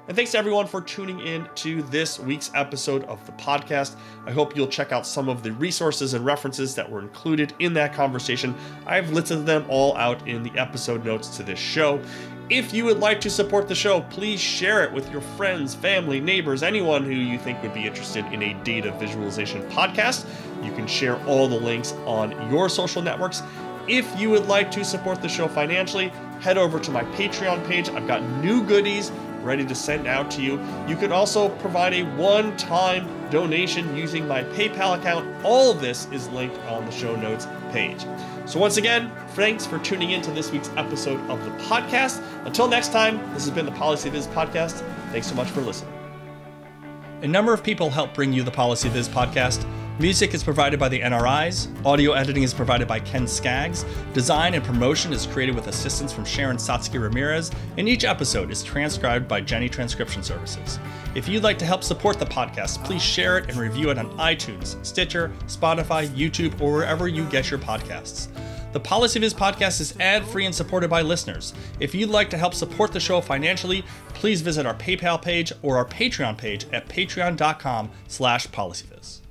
And 0.07 0.15
thanks 0.15 0.31
to 0.31 0.37
everyone 0.37 0.67
for 0.67 0.79
tuning 0.79 1.19
in 1.19 1.49
to 1.55 1.81
this 1.83 2.17
week's 2.17 2.49
episode 2.55 3.03
of 3.05 3.25
the 3.25 3.33
podcast. 3.33 3.97
I 4.25 4.31
hope 4.31 4.55
you'll 4.55 4.67
check 4.67 4.93
out 4.93 5.05
some 5.05 5.27
of 5.27 5.43
the 5.43 5.51
resources 5.51 6.13
and 6.13 6.23
references 6.25 6.73
that 6.75 6.89
were 6.89 7.01
included 7.01 7.53
in 7.59 7.73
that 7.73 7.93
conversation. 7.93 8.55
I've 8.85 9.09
listed 9.11 9.45
them 9.45 9.65
all 9.67 9.97
out 9.97 10.25
in 10.25 10.43
the 10.43 10.57
episode 10.57 11.03
notes 11.03 11.35
to 11.35 11.43
this 11.43 11.59
show. 11.59 12.01
If 12.49 12.73
you 12.73 12.85
would 12.85 12.99
like 12.99 13.19
to 13.19 13.29
support 13.29 13.67
the 13.67 13.75
show, 13.75 13.99
please 13.99 14.39
share 14.39 14.81
it 14.85 14.93
with 14.93 15.11
your 15.11 15.19
friends, 15.19 15.75
family, 15.75 16.21
neighbors, 16.21 16.63
anyone 16.63 17.03
who 17.03 17.11
you 17.11 17.37
think 17.37 17.61
would 17.61 17.73
be 17.73 17.85
interested 17.85 18.23
in 18.27 18.41
a 18.43 18.53
data 18.63 18.93
visualization 18.93 19.61
podcast. 19.71 20.25
You 20.63 20.71
can 20.71 20.87
share 20.87 21.21
all 21.25 21.49
the 21.49 21.59
links 21.59 21.91
on 22.05 22.49
your 22.49 22.69
social 22.69 23.01
networks. 23.01 23.43
If 23.89 24.07
you 24.17 24.29
would 24.29 24.47
like 24.47 24.71
to 24.71 24.85
support 24.85 25.21
the 25.21 25.27
show 25.27 25.49
financially, 25.49 26.13
head 26.39 26.57
over 26.57 26.79
to 26.79 26.91
my 26.91 27.03
Patreon 27.03 27.65
page. 27.67 27.89
I've 27.89 28.07
got 28.07 28.23
new 28.41 28.63
goodies 28.63 29.11
ready 29.47 29.65
to 29.65 29.73
send 29.73 30.05
out 30.05 30.29
to 30.31 30.41
you. 30.41 30.61
You 30.87 30.95
could 30.95 31.11
also 31.11 31.49
provide 31.57 31.93
a 31.93 32.03
one 32.15 32.55
time 32.57 33.07
donation 33.29 33.95
using 33.95 34.27
my 34.27 34.43
PayPal 34.43 34.99
account. 34.99 35.27
All 35.43 35.71
of 35.71 35.81
this 35.81 36.05
is 36.11 36.27
linked 36.29 36.57
on 36.65 36.85
the 36.85 36.91
show 36.91 37.15
notes 37.15 37.47
page. 37.71 38.05
So, 38.45 38.59
once 38.59 38.77
again, 38.77 39.11
thanks 39.29 39.65
for 39.65 39.79
tuning 39.79 40.11
in 40.11 40.21
to 40.21 40.31
this 40.31 40.51
week's 40.51 40.69
episode 40.77 41.19
of 41.29 41.43
the 41.43 41.51
podcast. 41.63 42.21
Until 42.45 42.67
next 42.67 42.91
time, 42.91 43.17
this 43.33 43.45
has 43.45 43.51
been 43.51 43.65
the 43.65 43.71
PolicyViz 43.71 44.27
podcast. 44.33 44.83
Thanks 45.11 45.27
so 45.27 45.35
much 45.35 45.49
for 45.49 45.61
listening. 45.61 45.93
A 47.23 47.27
number 47.27 47.51
of 47.53 47.63
people 47.63 47.89
help 47.89 48.13
bring 48.13 48.31
you 48.31 48.43
the 48.43 48.51
PolicyViz 48.51 49.09
podcast. 49.09 49.65
Music 49.99 50.35
is 50.35 50.43
provided 50.43 50.79
by 50.79 50.87
the 50.87 50.99
NRIs. 50.99 51.69
Audio 51.83 52.11
editing 52.11 52.43
is 52.43 52.53
provided 52.53 52.87
by 52.87 52.99
Ken 52.99 53.25
Skaggs. 53.25 53.83
Design 54.13 54.53
and 54.53 54.63
promotion 54.63 55.11
is 55.11 55.25
created 55.25 55.55
with 55.55 55.65
assistance 55.69 56.13
from 56.13 56.23
Sharon 56.23 56.57
Sotsky 56.57 56.99
Remirez. 56.99 57.51
And 57.77 57.89
each 57.89 58.03
episode 58.03 58.51
is 58.51 58.61
transcribed 58.61 59.27
by 59.27 59.41
Jenny 59.41 59.67
Transcription 59.67 60.21
Services. 60.21 60.77
If 61.15 61.27
you'd 61.27 61.41
like 61.41 61.57
to 61.57 61.65
help 61.65 61.83
support 61.83 62.19
the 62.19 62.27
podcast, 62.27 62.83
please 62.83 63.01
share 63.01 63.39
it 63.39 63.49
and 63.49 63.57
review 63.57 63.89
it 63.89 63.97
on 63.97 64.15
iTunes, 64.19 64.85
Stitcher, 64.85 65.31
Spotify, 65.47 66.07
YouTube, 66.09 66.61
or 66.61 66.73
wherever 66.73 67.07
you 67.07 67.25
get 67.25 67.49
your 67.49 67.59
podcasts. 67.59 68.27
The 68.73 68.79
PolicyViz 68.79 69.33
podcast 69.33 69.81
is 69.81 69.95
ad-free 69.99 70.45
and 70.45 70.53
supported 70.53 70.91
by 70.91 71.01
listeners. 71.01 71.55
If 71.79 71.95
you'd 71.95 72.11
like 72.11 72.29
to 72.29 72.37
help 72.37 72.53
support 72.53 72.91
the 72.91 72.99
show 72.99 73.19
financially, 73.19 73.83
please 74.09 74.41
visit 74.41 74.67
our 74.67 74.75
PayPal 74.75 75.19
page 75.19 75.51
or 75.63 75.77
our 75.77 75.85
Patreon 75.85 76.37
page 76.37 76.67
at 76.71 76.87
patreon.com 76.87 77.89
slash 78.07 78.47
policyviz. 78.49 79.21